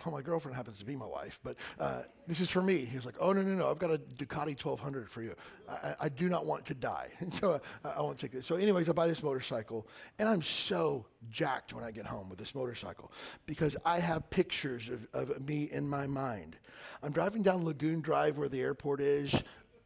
well, 0.06 0.16
my 0.16 0.22
girlfriend 0.22 0.56
happens 0.56 0.80
to 0.80 0.86
be 0.86 0.96
my 0.96 1.06
wife, 1.06 1.40
but 1.44 1.56
uh, 1.80 2.04
this 2.28 2.40
is 2.40 2.50
for 2.50 2.62
me. 2.62 2.86
He 2.86 2.96
was 2.96 3.06
like, 3.06 3.16
oh, 3.20 3.34
no, 3.34 3.42
no, 3.42 3.56
no, 3.56 3.70
I've 3.70 3.80
got 3.80 3.92
a 3.92 3.98
Ducati 3.98 4.58
1200 4.58 5.10
for 5.10 5.22
you. 5.22 5.36
I, 5.70 5.96
I 6.02 6.10
do 6.10 6.30
not 6.30 6.46
want 6.46 6.66
to 6.66 6.74
die. 6.74 7.10
And 7.22 7.34
so 7.34 7.62
uh, 7.86 7.94
I 7.96 8.02
won't 8.02 8.18
take 8.18 8.32
this. 8.32 8.48
So 8.48 8.56
anyways, 8.56 8.90
I 8.90 8.94
buy 8.94 9.08
this 9.08 9.22
motorcycle, 9.22 9.88
and 10.18 10.28
I'm 10.28 10.42
so 10.42 11.06
jacked 11.30 11.74
when 11.74 11.84
I 11.84 11.92
get 11.92 12.06
home 12.06 12.30
with 12.30 12.40
this 12.40 12.56
motorcycle 12.56 13.12
because 13.46 13.78
I 13.86 14.00
have 14.00 14.30
pictures 14.30 14.90
of, 14.90 15.08
of 15.14 15.48
me 15.48 15.70
in 15.72 15.88
my 15.88 16.08
mind. 16.08 16.58
I'm 17.04 17.12
driving 17.12 17.44
down 17.44 17.64
Lagoon 17.64 18.02
Drive 18.02 18.38
where 18.38 18.50
the 18.50 18.60
airport 18.60 19.02
is. 19.02 19.34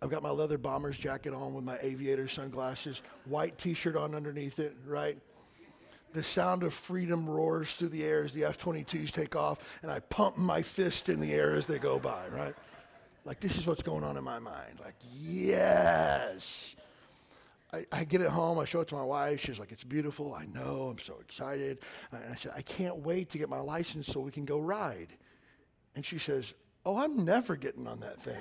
I've 0.02 0.10
got 0.10 0.24
my 0.24 0.30
leather 0.30 0.58
bomber's 0.58 0.98
jacket 0.98 1.34
on 1.34 1.54
with 1.54 1.66
my 1.66 1.78
aviator 1.82 2.28
sunglasses, 2.28 3.02
white 3.26 3.58
t-shirt 3.58 3.96
on 3.96 4.16
underneath 4.16 4.60
it, 4.60 4.76
right? 4.86 5.18
The 6.16 6.24
sound 6.24 6.64
of 6.64 6.74
freedom 6.74 7.30
roars 7.30 7.74
through 7.74 7.90
the 7.90 8.04
air 8.04 8.24
as 8.24 8.34
the 8.34 8.46
F 8.46 8.58
22s 8.58 9.12
take 9.12 9.36
off, 9.36 9.60
and 9.82 9.92
I 9.92 10.00
pump 10.00 10.38
my 10.38 10.62
fist 10.62 11.10
in 11.10 11.20
the 11.20 11.34
air 11.34 11.54
as 11.54 11.66
they 11.66 11.78
go 11.78 12.00
by, 12.00 12.28
right? 12.30 12.56
Like, 13.26 13.40
this 13.40 13.58
is 13.58 13.68
what's 13.68 13.84
going 13.84 14.04
on 14.04 14.18
in 14.18 14.24
my 14.24 14.40
mind. 14.40 14.80
Like, 14.84 14.96
yes. 15.14 16.76
I, 17.74 17.86
I 17.92 18.04
get 18.06 18.22
it 18.22 18.30
home, 18.30 18.58
I 18.60 18.66
show 18.66 18.80
it 18.82 18.88
to 18.90 18.96
my 18.96 19.04
wife. 19.04 19.42
She's 19.42 19.60
like, 19.60 19.72
it's 19.72 19.84
beautiful. 19.84 20.34
I 20.34 20.46
know, 20.46 20.90
I'm 20.92 21.00
so 21.00 21.18
excited. 21.20 21.80
And 22.12 22.22
I 22.32 22.36
said, 22.36 22.54
I 22.56 22.62
can't 22.62 22.98
wait 22.98 23.30
to 23.32 23.38
get 23.38 23.50
my 23.50 23.60
license 23.60 24.08
so 24.08 24.22
we 24.22 24.32
can 24.32 24.46
go 24.46 24.60
ride. 24.60 25.10
And 25.96 26.06
she 26.06 26.18
says, 26.18 26.54
Oh, 26.86 26.98
I'm 26.98 27.26
never 27.26 27.56
getting 27.56 27.88
on 27.88 28.00
that 28.02 28.22
thing. 28.22 28.36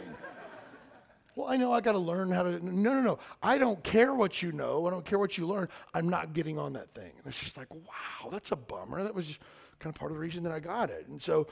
Well, 1.36 1.48
I 1.48 1.56
know 1.56 1.72
I 1.72 1.80
got 1.80 1.92
to 1.92 1.98
learn 1.98 2.30
how 2.30 2.44
to. 2.44 2.64
No, 2.64 2.94
no, 2.94 3.00
no. 3.00 3.18
I 3.42 3.58
don't 3.58 3.82
care 3.82 4.14
what 4.14 4.40
you 4.40 4.52
know. 4.52 4.86
I 4.86 4.90
don't 4.90 5.04
care 5.04 5.18
what 5.18 5.36
you 5.36 5.46
learn. 5.46 5.68
I'm 5.92 6.08
not 6.08 6.32
getting 6.32 6.58
on 6.58 6.74
that 6.74 6.94
thing. 6.94 7.12
And 7.16 7.26
it's 7.26 7.40
just 7.40 7.56
like, 7.56 7.72
wow, 7.74 8.30
that's 8.30 8.52
a 8.52 8.56
bummer. 8.56 9.02
That 9.02 9.14
was 9.14 9.38
kind 9.80 9.94
of 9.94 9.98
part 9.98 10.12
of 10.12 10.16
the 10.16 10.20
reason 10.20 10.44
that 10.44 10.52
I 10.52 10.60
got 10.60 10.90
it. 10.90 11.08
And 11.08 11.20
so, 11.20 11.48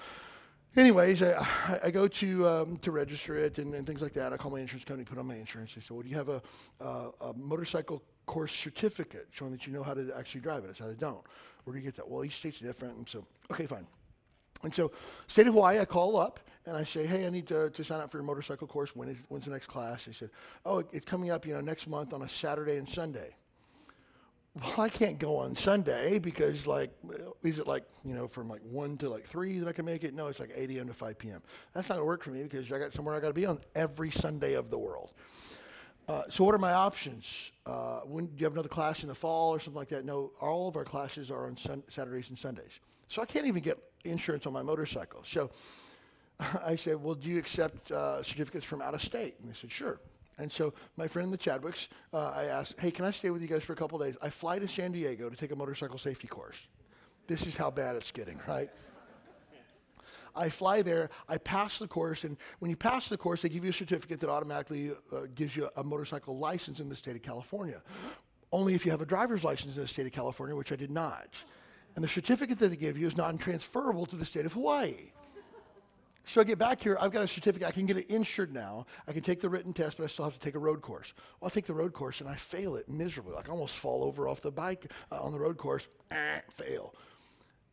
anyways, 0.76 1.22
I, 1.22 1.80
I 1.84 1.90
go 1.90 2.06
to 2.06 2.48
um, 2.48 2.76
to 2.78 2.92
register 2.92 3.36
it 3.36 3.58
and, 3.58 3.74
and, 3.74 3.86
things 3.86 4.02
like 4.02 4.12
that. 4.12 4.32
I 4.32 4.36
call 4.36 4.52
my 4.52 4.60
insurance 4.60 4.84
company, 4.84 5.04
put 5.04 5.18
on 5.18 5.26
my 5.26 5.34
insurance. 5.34 5.74
They 5.74 5.80
said, 5.80 5.90
well, 5.90 6.02
do 6.02 6.08
you 6.08 6.16
have 6.16 6.28
a, 6.28 6.42
uh, 6.80 7.10
a 7.20 7.32
motorcycle 7.34 8.02
course 8.26 8.52
certificate 8.52 9.28
showing 9.32 9.50
that 9.50 9.66
you 9.66 9.72
know 9.72 9.82
how 9.82 9.94
to 9.94 10.12
actually 10.16 10.42
drive 10.42 10.64
it? 10.64 10.70
I 10.70 10.78
said, 10.78 10.90
I 10.90 10.94
don't. 10.94 11.22
Where 11.64 11.74
do 11.74 11.80
you 11.80 11.84
get 11.84 11.96
that? 11.96 12.08
Well, 12.08 12.24
each 12.24 12.36
state's 12.36 12.60
different. 12.60 12.96
And 12.98 13.08
so, 13.08 13.26
okay, 13.50 13.66
fine. 13.66 13.86
And 14.62 14.74
so, 14.74 14.92
state 15.26 15.46
of 15.46 15.54
Hawaii, 15.54 15.78
I 15.78 15.84
call 15.84 16.16
up 16.16 16.40
and 16.66 16.76
I 16.76 16.84
say, 16.84 17.06
hey, 17.06 17.26
I 17.26 17.30
need 17.30 17.46
to, 17.48 17.70
to 17.70 17.84
sign 17.84 18.00
up 18.00 18.10
for 18.10 18.18
your 18.18 18.24
motorcycle 18.24 18.66
course. 18.66 18.94
When 18.94 19.08
is, 19.08 19.24
when's 19.28 19.44
the 19.44 19.50
next 19.50 19.66
class? 19.66 20.04
They 20.04 20.12
said, 20.12 20.30
oh, 20.64 20.84
it's 20.92 21.04
coming 21.04 21.30
up, 21.30 21.46
you 21.46 21.54
know, 21.54 21.60
next 21.60 21.88
month 21.88 22.12
on 22.12 22.22
a 22.22 22.28
Saturday 22.28 22.76
and 22.76 22.88
Sunday. 22.88 23.34
Well, 24.54 24.82
I 24.82 24.90
can't 24.90 25.18
go 25.18 25.36
on 25.36 25.56
Sunday 25.56 26.18
because, 26.18 26.66
like, 26.66 26.90
is 27.42 27.58
it 27.58 27.66
like, 27.66 27.84
you 28.04 28.14
know, 28.14 28.28
from 28.28 28.48
like 28.48 28.60
1 28.60 28.98
to 28.98 29.08
like 29.08 29.26
3 29.26 29.60
that 29.60 29.68
I 29.68 29.72
can 29.72 29.86
make 29.86 30.04
it? 30.04 30.12
No, 30.12 30.28
it's 30.28 30.40
like 30.40 30.52
8 30.54 30.70
a.m. 30.72 30.88
to 30.88 30.94
5 30.94 31.18
p.m. 31.18 31.42
That's 31.72 31.88
not 31.88 31.94
going 31.94 32.02
to 32.02 32.06
work 32.06 32.22
for 32.22 32.30
me 32.30 32.42
because 32.42 32.70
I 32.70 32.78
got 32.78 32.92
somewhere 32.92 33.14
I 33.14 33.20
got 33.20 33.28
to 33.28 33.34
be 33.34 33.46
on 33.46 33.60
every 33.74 34.10
Sunday 34.10 34.52
of 34.52 34.70
the 34.70 34.78
world. 34.78 35.14
Uh, 36.06 36.24
so 36.28 36.44
what 36.44 36.54
are 36.54 36.58
my 36.58 36.74
options? 36.74 37.50
Uh, 37.64 38.00
when, 38.00 38.26
do 38.26 38.32
you 38.36 38.44
have 38.44 38.52
another 38.52 38.68
class 38.68 39.02
in 39.02 39.08
the 39.08 39.14
fall 39.14 39.54
or 39.54 39.58
something 39.58 39.78
like 39.78 39.88
that? 39.88 40.04
No, 40.04 40.32
all 40.40 40.68
of 40.68 40.76
our 40.76 40.84
classes 40.84 41.30
are 41.30 41.46
on 41.46 41.56
sun- 41.56 41.84
Saturdays 41.88 42.28
and 42.28 42.38
Sundays. 42.38 42.80
So 43.08 43.22
I 43.22 43.24
can't 43.24 43.46
even 43.46 43.62
get 43.62 43.78
insurance 44.04 44.46
on 44.46 44.52
my 44.52 44.62
motorcycle. 44.62 45.22
So 45.26 45.50
I 46.64 46.76
said, 46.76 47.02
well, 47.02 47.14
do 47.14 47.28
you 47.28 47.38
accept 47.38 47.90
uh, 47.90 48.22
certificates 48.22 48.64
from 48.64 48.82
out 48.82 48.94
of 48.94 49.02
state? 49.02 49.36
And 49.40 49.50
they 49.50 49.54
said, 49.54 49.70
sure. 49.70 50.00
And 50.38 50.50
so 50.50 50.72
my 50.96 51.06
friend, 51.06 51.32
the 51.32 51.38
Chadwicks, 51.38 51.88
uh, 52.12 52.32
I 52.34 52.44
asked, 52.44 52.80
hey, 52.80 52.90
can 52.90 53.04
I 53.04 53.10
stay 53.10 53.30
with 53.30 53.42
you 53.42 53.48
guys 53.48 53.62
for 53.64 53.74
a 53.74 53.76
couple 53.76 53.98
days? 53.98 54.16
I 54.22 54.30
fly 54.30 54.58
to 54.58 54.66
San 54.66 54.92
Diego 54.92 55.28
to 55.28 55.36
take 55.36 55.52
a 55.52 55.56
motorcycle 55.56 55.98
safety 55.98 56.26
course. 56.26 56.56
This 57.26 57.46
is 57.46 57.56
how 57.56 57.70
bad 57.70 57.96
it's 57.96 58.10
getting, 58.10 58.40
right? 58.48 58.70
I 60.34 60.48
fly 60.48 60.80
there, 60.80 61.10
I 61.28 61.36
pass 61.36 61.78
the 61.78 61.86
course, 61.86 62.24
and 62.24 62.38
when 62.58 62.70
you 62.70 62.76
pass 62.76 63.08
the 63.08 63.18
course, 63.18 63.42
they 63.42 63.50
give 63.50 63.64
you 63.64 63.70
a 63.70 63.74
certificate 63.74 64.18
that 64.20 64.30
automatically 64.30 64.92
uh, 65.12 65.26
gives 65.34 65.54
you 65.54 65.68
a 65.76 65.84
motorcycle 65.84 66.38
license 66.38 66.80
in 66.80 66.88
the 66.88 66.96
state 66.96 67.16
of 67.16 67.22
California. 67.22 67.82
Only 68.50 68.74
if 68.74 68.84
you 68.84 68.90
have 68.90 69.02
a 69.02 69.06
driver's 69.06 69.44
license 69.44 69.76
in 69.76 69.82
the 69.82 69.88
state 69.88 70.06
of 70.06 70.12
California, 70.12 70.56
which 70.56 70.72
I 70.72 70.76
did 70.76 70.90
not. 70.90 71.28
And 71.94 72.04
the 72.04 72.08
certificate 72.08 72.58
that 72.60 72.68
they 72.68 72.76
give 72.76 72.96
you 72.96 73.06
is 73.06 73.16
non 73.16 73.38
transferable 73.38 74.06
to 74.06 74.16
the 74.16 74.24
state 74.24 74.46
of 74.46 74.52
Hawaii. 74.52 75.12
So 76.24 76.40
I 76.40 76.44
get 76.44 76.58
back 76.58 76.80
here, 76.80 76.96
I've 77.00 77.10
got 77.10 77.24
a 77.24 77.28
certificate. 77.28 77.66
I 77.66 77.72
can 77.72 77.84
get 77.84 77.96
it 77.96 78.08
insured 78.08 78.52
now. 78.52 78.86
I 79.08 79.12
can 79.12 79.22
take 79.22 79.40
the 79.40 79.48
written 79.48 79.72
test, 79.72 79.96
but 79.98 80.04
I 80.04 80.06
still 80.06 80.24
have 80.24 80.34
to 80.34 80.40
take 80.40 80.54
a 80.54 80.58
road 80.58 80.80
course. 80.80 81.12
Well, 81.40 81.48
I'll 81.48 81.50
take 81.50 81.66
the 81.66 81.74
road 81.74 81.92
course 81.92 82.20
and 82.20 82.28
I 82.28 82.36
fail 82.36 82.76
it 82.76 82.88
miserably. 82.88 83.34
Like 83.34 83.48
I 83.48 83.52
almost 83.52 83.76
fall 83.76 84.04
over 84.04 84.28
off 84.28 84.40
the 84.40 84.52
bike 84.52 84.90
uh, 85.10 85.20
on 85.20 85.32
the 85.32 85.40
road 85.40 85.58
course, 85.58 85.88
eh, 86.10 86.40
fail. 86.50 86.94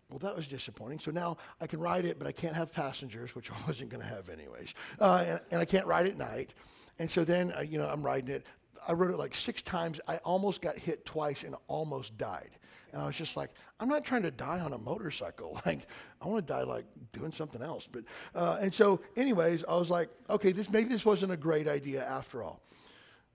Well, 0.10 0.20
that 0.20 0.36
was 0.36 0.48
disappointing. 0.48 1.00
So 1.00 1.12
now 1.12 1.38
I 1.62 1.68
can 1.68 1.80
ride 1.80 2.06
it, 2.06 2.18
but 2.18 2.28
I 2.28 2.32
can't 2.32 2.56
have 2.56 2.72
passengers, 2.72 3.36
which 3.36 3.52
I 3.52 3.56
wasn't 3.68 3.90
going 3.90 4.02
to 4.02 4.10
have 4.10 4.30
anyways. 4.30 4.74
Uh, 5.00 5.24
and, 5.28 5.40
and, 5.52 5.62
I 5.62 5.66
can't 5.66 5.86
ride 5.86 6.08
at 6.08 6.18
night. 6.18 6.54
And 6.98 7.10
so 7.10 7.24
then, 7.24 7.54
uh, 7.56 7.62
you 7.62 7.78
know, 7.78 7.88
I'm 7.88 8.02
riding 8.02 8.34
it. 8.34 8.46
I 8.88 8.94
rode 8.94 9.12
it 9.12 9.18
like 9.18 9.36
six 9.36 9.62
times. 9.62 10.00
I 10.08 10.18
almost 10.18 10.62
got 10.62 10.78
hit 10.78 11.06
twice 11.06 11.44
and 11.44 11.56
almost 11.68 12.18
died. 12.18 12.50
And 12.94 13.02
I 13.02 13.06
was 13.06 13.16
just 13.16 13.38
like, 13.38 13.52
I'm 13.80 13.90
not 13.90 14.04
trying 14.04 14.24
to 14.24 14.32
die 14.32 14.60
on 14.60 14.74
a 14.74 14.78
motorcycle. 14.78 15.60
Like, 15.66 15.88
I 16.22 16.28
want 16.28 16.48
to 16.48 16.54
die 16.54 16.64
like 16.64 16.86
doing 17.14 17.32
something 17.32 17.62
else. 17.62 17.88
But 17.92 18.04
uh, 18.34 18.58
and 18.62 18.74
so, 18.74 19.02
anyways, 19.16 19.64
I 19.68 19.76
was 19.76 19.90
like, 19.90 20.10
okay, 20.30 20.52
this 20.52 20.70
maybe 20.70 20.90
this 20.90 21.06
wasn't 21.06 21.32
a 21.32 21.38
great 21.38 21.68
idea 21.68 22.04
after 22.06 22.42
all. 22.42 22.62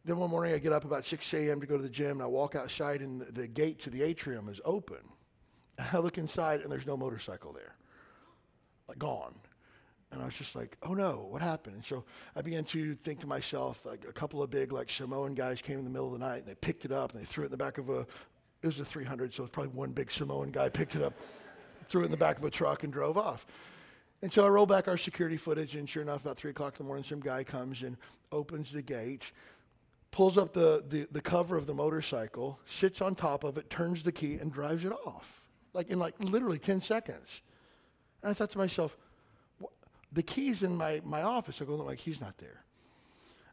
Then 0.04 0.18
one 0.18 0.30
morning 0.30 0.54
I 0.54 0.58
get 0.58 0.72
up 0.72 0.84
about 0.84 1.04
6 1.04 1.32
a.m. 1.34 1.60
to 1.60 1.66
go 1.66 1.76
to 1.76 1.82
the 1.82 1.88
gym, 1.88 2.12
and 2.12 2.22
I 2.22 2.26
walk 2.26 2.54
outside, 2.54 3.00
and 3.00 3.20
the, 3.20 3.32
the 3.32 3.48
gate 3.48 3.78
to 3.80 3.90
the 3.90 4.02
atrium 4.02 4.48
is 4.48 4.60
open. 4.64 4.98
I 5.92 5.98
look 5.98 6.18
inside, 6.18 6.60
and 6.60 6.70
there's 6.70 6.86
no 6.86 6.96
motorcycle 6.96 7.52
there, 7.52 7.76
like 8.88 8.98
gone. 8.98 9.34
And 10.14 10.22
I 10.22 10.26
was 10.26 10.34
just 10.34 10.54
like, 10.54 10.76
oh 10.84 10.94
no, 10.94 11.26
what 11.28 11.42
happened? 11.42 11.74
And 11.74 11.84
so 11.84 12.04
I 12.36 12.42
began 12.42 12.64
to 12.66 12.94
think 12.94 13.20
to 13.20 13.26
myself, 13.26 13.84
like 13.84 14.04
a 14.08 14.12
couple 14.12 14.42
of 14.42 14.50
big 14.50 14.72
like 14.72 14.88
Samoan 14.88 15.34
guys 15.34 15.60
came 15.60 15.78
in 15.78 15.84
the 15.84 15.90
middle 15.90 16.06
of 16.06 16.12
the 16.12 16.24
night 16.24 16.38
and 16.38 16.46
they 16.46 16.54
picked 16.54 16.84
it 16.84 16.92
up 16.92 17.12
and 17.12 17.20
they 17.20 17.24
threw 17.24 17.42
it 17.42 17.46
in 17.46 17.50
the 17.50 17.56
back 17.56 17.78
of 17.78 17.90
a, 17.90 18.06
it 18.64 18.68
was 18.68 18.80
a 18.80 18.84
300, 18.84 19.34
so 19.34 19.44
it's 19.44 19.52
probably 19.52 19.72
one 19.72 19.92
big 19.92 20.10
Samoan 20.10 20.50
guy 20.50 20.70
picked 20.70 20.96
it 20.96 21.02
up, 21.02 21.12
threw 21.90 22.00
it 22.00 22.06
in 22.06 22.10
the 22.10 22.16
back 22.16 22.38
of 22.38 22.44
a 22.44 22.50
truck, 22.50 22.82
and 22.82 22.90
drove 22.90 23.18
off. 23.18 23.46
And 24.22 24.32
so 24.32 24.46
I 24.46 24.48
roll 24.48 24.64
back 24.64 24.88
our 24.88 24.96
security 24.96 25.36
footage, 25.36 25.76
and 25.76 25.86
sure 25.86 26.02
enough, 26.02 26.22
about 26.22 26.38
3 26.38 26.52
o'clock 26.52 26.72
in 26.80 26.84
the 26.84 26.88
morning, 26.88 27.04
some 27.04 27.20
guy 27.20 27.44
comes 27.44 27.82
and 27.82 27.98
opens 28.32 28.72
the 28.72 28.80
gate, 28.80 29.32
pulls 30.12 30.38
up 30.38 30.54
the, 30.54 30.82
the, 30.88 31.06
the 31.12 31.20
cover 31.20 31.58
of 31.58 31.66
the 31.66 31.74
motorcycle, 31.74 32.58
sits 32.64 33.02
on 33.02 33.14
top 33.14 33.44
of 33.44 33.58
it, 33.58 33.68
turns 33.68 34.02
the 34.02 34.12
key, 34.12 34.36
and 34.36 34.50
drives 34.50 34.82
it 34.86 34.92
off. 35.04 35.42
Like 35.74 35.90
in 35.90 35.98
like 35.98 36.14
literally 36.18 36.58
10 36.58 36.80
seconds. 36.80 37.42
And 38.22 38.30
I 38.30 38.32
thought 38.32 38.50
to 38.52 38.58
myself, 38.58 38.96
the 40.10 40.22
key's 40.22 40.62
in 40.62 40.74
my, 40.74 41.02
my 41.04 41.20
office. 41.20 41.60
I 41.60 41.66
go, 41.66 41.74
like, 41.74 41.98
he's 41.98 42.20
not 42.20 42.38
there. 42.38 42.62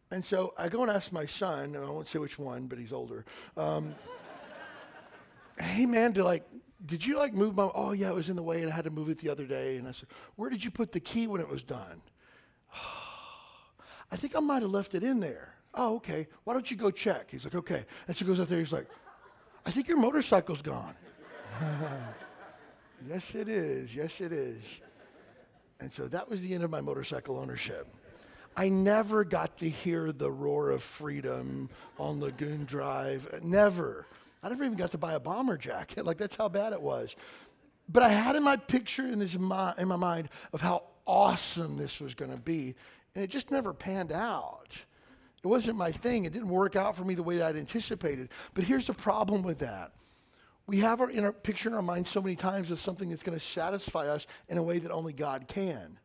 And 0.10 0.24
so 0.24 0.54
I 0.58 0.70
go 0.70 0.84
and 0.84 0.92
ask 0.92 1.12
my 1.12 1.26
son, 1.26 1.76
and 1.76 1.84
I 1.84 1.90
won't 1.90 2.08
say 2.08 2.20
which 2.20 2.40
one, 2.40 2.68
but 2.68 2.80
he's 2.80 2.94
older. 2.94 3.26
Um, 3.58 3.94
hey 5.62 5.86
man, 5.86 6.14
to 6.14 6.24
like, 6.24 6.44
did 6.86 7.06
you 7.06 7.18
like 7.18 7.34
move 7.34 7.56
my, 7.56 7.70
oh 7.74 7.92
yeah, 7.92 8.10
it 8.10 8.16
was 8.16 8.30
in 8.30 8.36
the 8.36 8.44
way 8.44 8.62
and 8.62 8.72
I 8.72 8.76
had 8.76 8.86
to 8.86 8.90
move 8.90 9.10
it 9.10 9.20
the 9.20 9.30
other 9.30 9.46
day. 9.46 9.78
And 9.78 9.88
I 9.88 9.92
said, 9.92 10.10
where 10.36 10.50
did 10.50 10.64
you 10.64 10.72
put 10.72 10.92
the 10.92 11.00
key 11.00 11.28
when 11.28 11.42
it 11.42 11.50
was 11.50 11.64
done? 11.64 12.02
I 14.12 14.16
think 14.16 14.36
I 14.36 14.40
might 14.40 14.62
have 14.62 14.72
left 14.72 14.96
it 14.96 15.04
in 15.04 15.20
there. 15.20 15.56
Oh, 15.74 15.96
okay. 15.96 16.28
Why 16.44 16.54
don't 16.54 16.70
you 16.70 16.76
go 16.76 16.92
check? 16.92 17.32
He's 17.32 17.44
like, 17.44 17.56
okay. 17.56 17.86
And 18.08 18.16
she 18.16 18.26
goes 18.26 18.40
out 18.40 18.48
there. 18.48 18.60
He's 18.60 18.74
like, 18.74 18.88
I 19.66 19.72
think 19.72 19.88
your 19.88 19.98
motorcycle's 19.98 20.62
gone. 20.62 20.96
yes, 23.08 23.36
it 23.36 23.48
is. 23.48 23.96
Yes, 23.96 24.20
it 24.20 24.32
is. 24.32 24.62
And 25.80 25.92
so 25.92 26.08
that 26.10 26.30
was 26.30 26.42
the 26.42 26.54
end 26.54 26.64
of 26.64 26.70
my 26.70 26.82
motorcycle 26.82 27.40
ownership. 27.40 27.88
I 28.56 28.70
never 28.70 29.24
got 29.24 29.58
to 29.60 29.70
hear 29.70 30.12
the 30.12 30.30
roar 30.30 30.72
of 30.72 30.84
freedom 30.84 31.70
on 31.98 32.20
Lagoon 32.20 32.66
Drive. 32.66 33.42
Never. 33.44 34.06
I 34.44 34.50
never 34.50 34.64
even 34.64 34.78
got 34.78 34.92
to 34.92 34.98
buy 34.98 35.14
a 35.14 35.20
bomber 35.20 35.58
jacket. 35.58 36.06
Like 36.12 36.18
that's 36.18 36.36
how 36.36 36.50
bad 36.50 36.74
it 36.74 36.82
was. 36.82 37.16
But 37.88 38.04
I 38.04 38.10
had 38.10 38.36
in 38.36 38.44
my 38.44 38.58
picture 38.58 39.06
in 39.06 39.20
this 39.20 39.36
in 39.36 39.42
my 39.44 39.74
mind 39.78 40.30
of 40.54 40.62
how 40.62 40.84
awesome 41.06 41.78
this 41.78 42.00
was 42.00 42.14
going 42.14 42.32
to 42.32 42.40
be, 42.40 42.76
and 43.16 43.24
it 43.24 43.30
just 43.30 43.52
never 43.52 43.74
panned 43.74 44.12
out. 44.12 44.86
It 45.44 45.48
wasn't 45.48 45.78
my 45.78 45.92
thing. 45.92 46.26
It 46.26 46.34
didn't 46.34 46.50
work 46.50 46.76
out 46.76 46.96
for 46.96 47.04
me 47.04 47.16
the 47.16 47.24
way 47.24 47.38
that 47.38 47.50
I'd 47.50 47.56
anticipated. 47.56 48.30
But 48.54 48.64
here's 48.64 48.88
the 48.88 48.94
problem 48.94 49.42
with 49.42 49.60
that. 49.60 49.92
We 50.68 50.78
have 50.80 51.02
our 51.02 51.10
inner 51.10 51.32
picture 51.32 51.68
in 51.70 51.76
our 51.76 51.82
mind 51.82 52.08
so 52.08 52.22
many 52.22 52.36
times 52.36 52.70
of 52.72 52.80
something 52.80 53.10
that's 53.10 53.24
going 53.24 53.38
to 53.38 53.44
satisfy 53.44 54.08
us 54.08 54.28
in 54.48 54.58
a 54.58 54.64
way 54.64 54.78
that 54.80 54.92
only 54.92 55.14
God 55.14 55.48
can. 55.48 55.98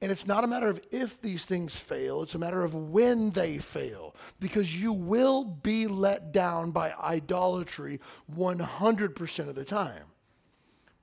And 0.00 0.10
it's 0.10 0.26
not 0.26 0.44
a 0.44 0.48
matter 0.48 0.68
of 0.68 0.80
if 0.90 1.20
these 1.20 1.44
things 1.44 1.76
fail, 1.76 2.22
it's 2.22 2.34
a 2.34 2.38
matter 2.38 2.62
of 2.62 2.74
when 2.74 3.30
they 3.30 3.58
fail. 3.58 4.14
Because 4.40 4.80
you 4.80 4.92
will 4.92 5.44
be 5.44 5.86
let 5.86 6.32
down 6.32 6.70
by 6.70 6.92
idolatry 6.92 8.00
100% 8.34 9.48
of 9.48 9.54
the 9.54 9.64
time. 9.64 10.04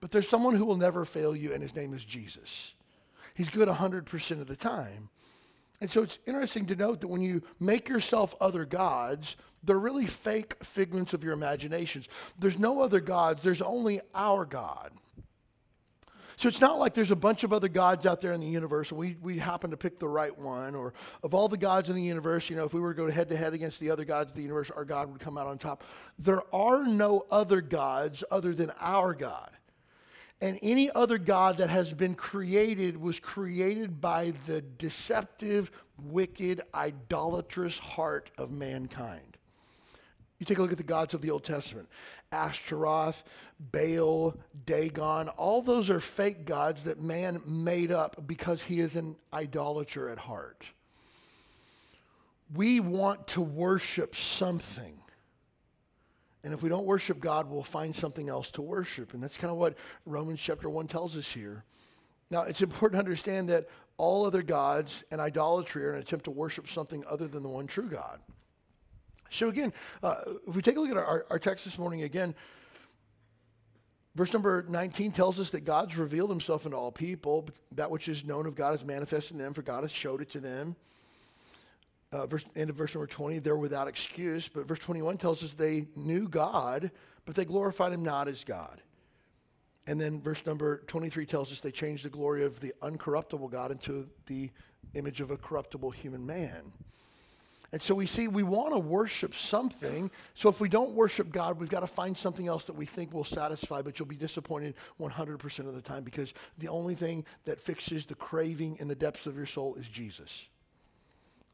But 0.01 0.12
there's 0.12 0.29
someone 0.29 0.55
who 0.55 0.65
will 0.65 0.77
never 0.77 1.05
fail 1.05 1.36
you, 1.36 1.53
and 1.53 1.62
his 1.62 1.75
name 1.75 1.93
is 1.93 2.05
Jesus. 2.05 2.74
He's 3.33 3.50
good 3.50 3.67
100% 3.67 4.31
of 4.41 4.48
the 4.48 4.55
time. 4.55 5.09
And 5.81 5.89
so 5.89 6.03
it's 6.03 6.19
interesting 6.25 6.65
to 6.67 6.75
note 6.75 7.01
that 7.01 7.07
when 7.07 7.21
you 7.21 7.41
make 7.59 7.88
yourself 7.88 8.36
other 8.41 8.65
gods, 8.65 9.36
they're 9.63 9.79
really 9.79 10.07
fake 10.07 10.63
figments 10.63 11.13
of 11.13 11.24
your 11.24 11.33
imaginations. 11.33 12.07
There's 12.38 12.59
no 12.59 12.81
other 12.81 13.00
gods, 13.00 13.43
there's 13.43 13.62
only 13.62 14.01
our 14.13 14.45
God. 14.45 14.91
So 16.39 16.48
it's 16.48 16.62
not 16.62 16.79
like 16.79 16.93
there's 16.93 17.12
a 17.12 17.17
bunch 17.17 17.43
of 17.43 17.51
other 17.51 17.67
gods 17.67 18.05
out 18.05 18.22
there 18.22 18.31
in 18.31 18.39
the 18.39 18.48
universe 18.48 18.91
and 18.91 18.98
we, 18.98 19.17
we 19.22 19.39
happen 19.39 19.72
to 19.72 19.77
pick 19.77 20.00
the 20.00 20.08
right 20.08 20.36
one. 20.39 20.74
Or 20.74 20.93
of 21.22 21.34
all 21.34 21.50
the 21.50 21.58
gods 21.58 21.89
in 21.89 21.98
the 21.98 22.01
universe, 22.01 22.50
you 22.50 22.55
know, 22.55 22.63
if 22.63 22.74
we 22.74 22.79
were 22.79 22.93
to 22.93 22.98
go 22.98 23.12
head 23.12 23.27
to 23.27 23.36
head 23.36 23.53
against 23.53 23.81
the 23.81 23.91
other 23.91 24.05
gods 24.05 24.31
of 24.31 24.38
the 24.38 24.41
universe, 24.43 24.72
our 24.72 24.86
God 24.86 25.12
would 25.12 25.19
come 25.19 25.38
out 25.38 25.48
on 25.48 25.58
top. 25.58 25.84
There 26.17 26.43
are 26.55 26.86
no 26.86 27.25
other 27.29 27.60
gods 27.60 28.24
other 28.31 28.55
than 28.55 28.72
our 28.79 29.13
God. 29.13 29.51
And 30.39 30.58
any 30.62 30.89
other 30.89 31.17
God 31.17 31.58
that 31.58 31.69
has 31.69 31.93
been 31.93 32.15
created 32.15 32.96
was 32.96 33.19
created 33.19 34.00
by 34.00 34.31
the 34.46 34.62
deceptive, 34.62 35.69
wicked, 36.01 36.62
idolatrous 36.74 37.77
heart 37.77 38.31
of 38.38 38.50
mankind. 38.50 39.29
You 40.38 40.46
take 40.46 40.58
a 40.58 40.62
look 40.62 40.72
at 40.72 40.77
the 40.77 40.86
gods 40.86 41.13
of 41.13 41.22
the 41.22 41.31
Old 41.31 41.43
Testament 41.43 41.89
Ashtaroth, 42.31 43.24
Baal, 43.59 44.36
Dagon, 44.65 45.29
all 45.29 45.62
those 45.62 45.89
are 45.89 46.00
fake 46.00 46.45
gods 46.45 46.83
that 46.83 47.01
man 47.01 47.41
made 47.45 47.91
up 47.91 48.27
because 48.27 48.63
he 48.63 48.79
is 48.79 48.95
an 48.95 49.15
idolater 49.33 50.09
at 50.09 50.19
heart. 50.19 50.63
We 52.53 52.79
want 52.79 53.27
to 53.29 53.41
worship 53.41 54.15
something. 54.15 55.00
And 56.43 56.53
if 56.53 56.63
we 56.63 56.69
don't 56.69 56.86
worship 56.86 57.19
God, 57.19 57.50
we'll 57.50 57.63
find 57.63 57.95
something 57.95 58.29
else 58.29 58.50
to 58.51 58.62
worship. 58.62 59.13
And 59.13 59.21
that's 59.21 59.38
kind 59.38 59.51
of 59.51 59.57
what 59.57 59.75
Romans 60.05 60.39
chapter 60.39 60.69
1 60.69 60.88
tells 60.88 61.17
us 61.17 61.27
here. 61.31 61.63
Now, 62.31 62.43
it's 62.43 62.62
important 62.62 62.95
to 62.95 63.05
understand 63.05 63.50
that 63.50 63.67
all 63.98 64.25
other 64.25 64.41
gods 64.41 65.03
and 65.12 65.19
idolatry 65.19 65.86
are 65.86 65.91
an 65.91 66.00
attempt 66.00 66.25
to 66.25 66.31
worship 66.31 66.69
something 66.69 67.03
other 67.09 67.27
than 67.27 67.43
the 67.43 67.50
one 67.50 67.67
true 67.67 67.89
God. 67.89 68.19
So, 69.29 69.50
again, 69.50 69.74
uh, 70.03 70.15
if 70.48 70.55
we 70.55 70.62
take 70.62 70.77
a 70.77 70.79
look 70.79 70.91
at 70.91 70.98
our, 70.98 71.25
our 71.29 71.39
text 71.39 71.65
this 71.65 71.77
morning 71.77 72.03
again, 72.03 72.36
verse 74.15 74.33
number 74.33 74.65
19 74.67 75.12
tells 75.12 75.39
us 75.39 75.50
that 75.51 75.62
God's 75.62 75.98
revealed 75.98 76.29
himself 76.29 76.65
unto 76.65 76.77
all 76.77 76.91
people. 76.91 77.50
That 77.74 77.91
which 77.91 78.07
is 78.07 78.24
known 78.24 78.45
of 78.45 78.55
God 78.55 78.75
is 78.75 78.83
manifested 78.83 79.31
in 79.31 79.38
them, 79.38 79.53
for 79.53 79.62
God 79.62 79.83
has 79.83 79.91
showed 79.91 80.21
it 80.21 80.29
to 80.31 80.39
them 80.39 80.75
uh, 82.12 82.25
verse, 82.25 82.43
end 82.55 82.69
of 82.69 82.75
verse 82.75 82.93
number 82.95 83.07
20, 83.07 83.39
they're 83.39 83.55
without 83.55 83.88
excuse. 83.88 84.48
But 84.48 84.67
verse 84.67 84.79
21 84.79 85.17
tells 85.17 85.43
us 85.43 85.53
they 85.53 85.88
knew 85.95 86.27
God, 86.27 86.91
but 87.25 87.36
they 87.36 87.45
glorified 87.45 87.93
him 87.93 88.03
not 88.03 88.27
as 88.27 88.43
God. 88.43 88.81
And 89.88 90.00
then 90.00 90.21
verse 90.21 90.45
number 90.45 90.83
23 90.88 91.25
tells 91.25 91.51
us 91.51 91.62
they 91.62 91.71
changed 91.71 92.05
the 92.05 92.09
glory 92.09 92.43
of 92.43 92.59
the 92.59 92.74
uncorruptible 92.81 93.51
God 93.51 93.71
into 93.71 94.07
the 94.27 94.50
image 94.93 95.21
of 95.21 95.31
a 95.31 95.38
corruptible 95.38 95.91
human 95.91 96.25
man. 96.25 96.74
And 97.71 97.81
so 97.81 97.93
we 97.93 98.07
see 98.07 98.27
we 98.27 98.43
want 98.43 98.73
to 98.73 98.79
worship 98.79 99.35
something. 99.35 100.09
So 100.33 100.49
if 100.49 100.59
we 100.59 100.69
don't 100.69 100.91
worship 100.91 101.31
God, 101.31 101.59
we've 101.59 101.69
got 101.69 101.81
to 101.81 101.88
find 101.88 102.17
something 102.17 102.47
else 102.47 102.63
that 102.65 102.73
we 102.73 102.85
think 102.85 103.13
will 103.13 103.23
satisfy, 103.23 103.81
but 103.81 103.99
you'll 103.99 104.07
be 104.07 104.15
disappointed 104.15 104.73
100% 104.99 105.59
of 105.67 105.75
the 105.75 105.81
time 105.81 106.03
because 106.03 106.33
the 106.57 106.67
only 106.67 106.95
thing 106.95 107.25
that 107.45 107.59
fixes 107.59 108.05
the 108.07 108.15
craving 108.15 108.77
in 108.79 108.88
the 108.88 108.95
depths 108.95 109.27
of 109.27 109.38
your 109.38 109.45
soul 109.45 109.75
is 109.75 109.88
Jesus. 109.88 110.45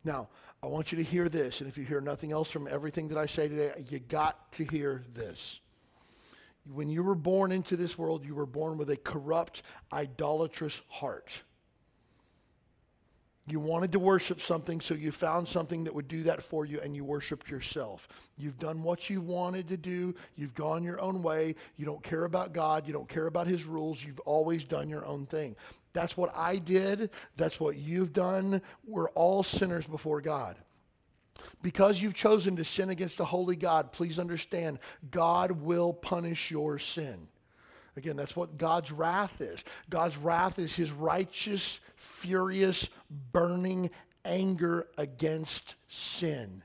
Now, 0.05 0.29
I 0.63 0.67
want 0.67 0.91
you 0.91 0.97
to 0.97 1.03
hear 1.03 1.27
this, 1.27 1.59
and 1.59 1.69
if 1.69 1.77
you 1.77 1.83
hear 1.83 1.99
nothing 1.99 2.31
else 2.31 2.49
from 2.49 2.67
everything 2.67 3.09
that 3.09 3.17
I 3.17 3.25
say 3.25 3.47
today, 3.49 3.73
you 3.89 3.99
got 3.99 4.51
to 4.53 4.63
hear 4.63 5.03
this. 5.13 5.59
When 6.71 6.89
you 6.89 7.03
were 7.03 7.15
born 7.15 7.51
into 7.51 7.75
this 7.75 7.97
world, 7.97 8.25
you 8.25 8.35
were 8.35 8.45
born 8.45 8.77
with 8.77 8.89
a 8.89 8.97
corrupt, 8.97 9.63
idolatrous 9.91 10.81
heart. 10.87 11.29
You 13.47 13.59
wanted 13.59 13.91
to 13.91 13.99
worship 13.99 14.41
something, 14.41 14.81
so 14.81 14.95
you 14.95 15.11
found 15.11 15.47
something 15.47 15.83
that 15.83 15.93
would 15.93 16.07
do 16.07 16.23
that 16.23 16.41
for 16.41 16.65
you, 16.65 16.79
and 16.81 16.95
you 16.95 17.03
worshiped 17.03 17.47
yourself. 17.47 18.07
You've 18.37 18.57
done 18.57 18.81
what 18.81 19.07
you 19.07 19.21
wanted 19.21 19.67
to 19.67 19.77
do. 19.77 20.15
You've 20.35 20.55
gone 20.55 20.83
your 20.83 20.99
own 20.99 21.21
way. 21.21 21.53
You 21.77 21.85
don't 21.85 22.01
care 22.01 22.23
about 22.23 22.53
God. 22.53 22.87
You 22.87 22.93
don't 22.93 23.07
care 23.07 23.27
about 23.27 23.45
His 23.45 23.63
rules. 23.65 24.03
You've 24.03 24.19
always 24.21 24.63
done 24.63 24.89
your 24.89 25.05
own 25.05 25.27
thing. 25.27 25.55
That's 25.93 26.17
what 26.17 26.35
I 26.35 26.57
did. 26.57 27.11
That's 27.35 27.59
what 27.59 27.77
you've 27.77 28.13
done. 28.13 28.63
We're 28.83 29.09
all 29.09 29.43
sinners 29.43 29.85
before 29.85 30.21
God. 30.21 30.57
Because 31.61 32.01
you've 32.01 32.15
chosen 32.15 32.55
to 32.55 32.65
sin 32.65 32.89
against 32.89 33.19
a 33.19 33.25
holy 33.25 33.55
God, 33.55 33.91
please 33.91 34.17
understand, 34.17 34.79
God 35.11 35.51
will 35.51 35.93
punish 35.93 36.49
your 36.49 36.79
sin. 36.79 37.27
Again, 37.97 38.17
that's 38.17 38.35
what 38.35 38.57
God's 38.57 38.91
wrath 38.91 39.39
is. 39.39 39.63
God's 39.89 40.17
wrath 40.17 40.59
is 40.59 40.75
his 40.75 40.91
righteous, 40.91 41.79
furious, 41.95 42.89
burning 43.31 43.89
anger 44.25 44.87
against 44.97 45.75
sin. 45.87 46.63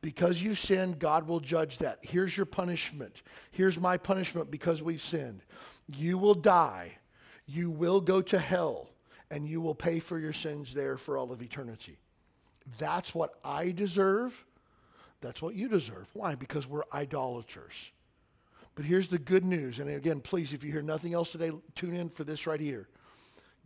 Because 0.00 0.42
you 0.42 0.56
sinned, 0.56 0.98
God 0.98 1.28
will 1.28 1.38
judge 1.38 1.78
that. 1.78 1.98
Here's 2.02 2.36
your 2.36 2.46
punishment. 2.46 3.22
Here's 3.52 3.78
my 3.78 3.96
punishment 3.96 4.50
because 4.50 4.82
we've 4.82 5.02
sinned. 5.02 5.42
You 5.86 6.18
will 6.18 6.34
die. 6.34 6.98
You 7.46 7.70
will 7.70 8.00
go 8.00 8.22
to 8.22 8.38
hell, 8.38 8.88
and 9.30 9.46
you 9.46 9.60
will 9.60 9.74
pay 9.74 10.00
for 10.00 10.18
your 10.18 10.32
sins 10.32 10.74
there 10.74 10.96
for 10.96 11.16
all 11.16 11.32
of 11.32 11.42
eternity. 11.42 11.98
That's 12.78 13.14
what 13.14 13.34
I 13.44 13.70
deserve. 13.70 14.44
That's 15.20 15.40
what 15.40 15.54
you 15.54 15.68
deserve. 15.68 16.08
Why? 16.12 16.34
Because 16.34 16.66
we're 16.66 16.84
idolaters. 16.92 17.90
But 18.74 18.84
here's 18.84 19.08
the 19.08 19.18
good 19.18 19.44
news. 19.44 19.78
And 19.78 19.90
again, 19.90 20.20
please, 20.20 20.52
if 20.52 20.64
you 20.64 20.72
hear 20.72 20.82
nothing 20.82 21.14
else 21.14 21.32
today, 21.32 21.50
tune 21.74 21.94
in 21.94 22.08
for 22.08 22.24
this 22.24 22.46
right 22.46 22.60
here. 22.60 22.88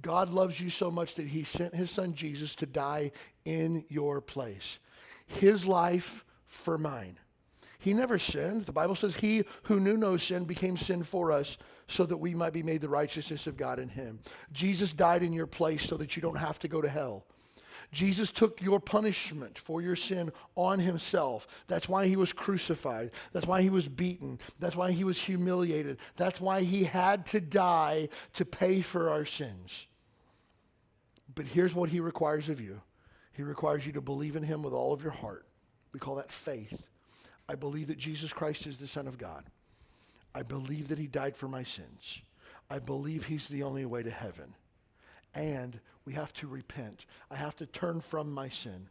God 0.02 0.30
loves 0.30 0.60
you 0.60 0.68
so 0.68 0.90
much 0.90 1.14
that 1.14 1.28
he 1.28 1.44
sent 1.44 1.74
his 1.74 1.90
son 1.90 2.14
Jesus 2.14 2.54
to 2.56 2.66
die 2.66 3.12
in 3.44 3.84
your 3.88 4.20
place. 4.20 4.78
His 5.26 5.64
life 5.64 6.24
for 6.44 6.76
mine. 6.76 7.18
He 7.78 7.92
never 7.92 8.18
sinned. 8.18 8.66
The 8.66 8.72
Bible 8.72 8.94
says 8.94 9.16
he 9.16 9.44
who 9.64 9.80
knew 9.80 9.96
no 9.96 10.16
sin 10.16 10.44
became 10.44 10.76
sin 10.76 11.02
for 11.02 11.30
us 11.30 11.56
so 11.88 12.04
that 12.06 12.16
we 12.16 12.34
might 12.34 12.52
be 12.52 12.62
made 12.62 12.80
the 12.80 12.88
righteousness 12.88 13.46
of 13.46 13.56
God 13.56 13.78
in 13.78 13.88
him. 13.88 14.20
Jesus 14.52 14.92
died 14.92 15.22
in 15.22 15.32
your 15.32 15.46
place 15.46 15.82
so 15.82 15.96
that 15.96 16.16
you 16.16 16.22
don't 16.22 16.36
have 16.36 16.58
to 16.60 16.68
go 16.68 16.80
to 16.80 16.88
hell. 16.88 17.26
Jesus 17.92 18.30
took 18.30 18.60
your 18.60 18.80
punishment 18.80 19.58
for 19.58 19.80
your 19.80 19.96
sin 19.96 20.32
on 20.54 20.80
himself. 20.80 21.46
That's 21.66 21.88
why 21.88 22.06
he 22.06 22.16
was 22.16 22.32
crucified. 22.32 23.10
That's 23.32 23.46
why 23.46 23.62
he 23.62 23.70
was 23.70 23.88
beaten. 23.88 24.38
That's 24.58 24.76
why 24.76 24.92
he 24.92 25.04
was 25.04 25.20
humiliated. 25.20 25.98
That's 26.16 26.40
why 26.40 26.62
he 26.62 26.84
had 26.84 27.26
to 27.26 27.40
die 27.40 28.08
to 28.34 28.44
pay 28.44 28.82
for 28.82 29.10
our 29.10 29.24
sins. 29.24 29.86
But 31.34 31.46
here's 31.46 31.74
what 31.74 31.90
he 31.90 32.00
requires 32.00 32.48
of 32.48 32.60
you 32.60 32.80
he 33.32 33.42
requires 33.42 33.86
you 33.86 33.92
to 33.92 34.00
believe 34.00 34.34
in 34.34 34.42
him 34.42 34.62
with 34.62 34.72
all 34.72 34.94
of 34.94 35.02
your 35.02 35.12
heart. 35.12 35.46
We 35.92 36.00
call 36.00 36.14
that 36.14 36.32
faith. 36.32 36.82
I 37.48 37.54
believe 37.54 37.88
that 37.88 37.98
Jesus 37.98 38.32
Christ 38.32 38.66
is 38.66 38.78
the 38.78 38.88
Son 38.88 39.06
of 39.06 39.18
God. 39.18 39.44
I 40.34 40.42
believe 40.42 40.88
that 40.88 40.98
he 40.98 41.06
died 41.06 41.36
for 41.36 41.46
my 41.46 41.62
sins. 41.62 42.20
I 42.70 42.78
believe 42.78 43.26
he's 43.26 43.48
the 43.48 43.62
only 43.62 43.84
way 43.84 44.02
to 44.02 44.10
heaven. 44.10 44.54
And 45.34 45.80
we 46.06 46.14
have 46.14 46.32
to 46.34 46.46
repent. 46.46 47.04
I 47.30 47.36
have 47.36 47.56
to 47.56 47.66
turn 47.66 48.00
from 48.00 48.32
my 48.32 48.48
sin. 48.48 48.88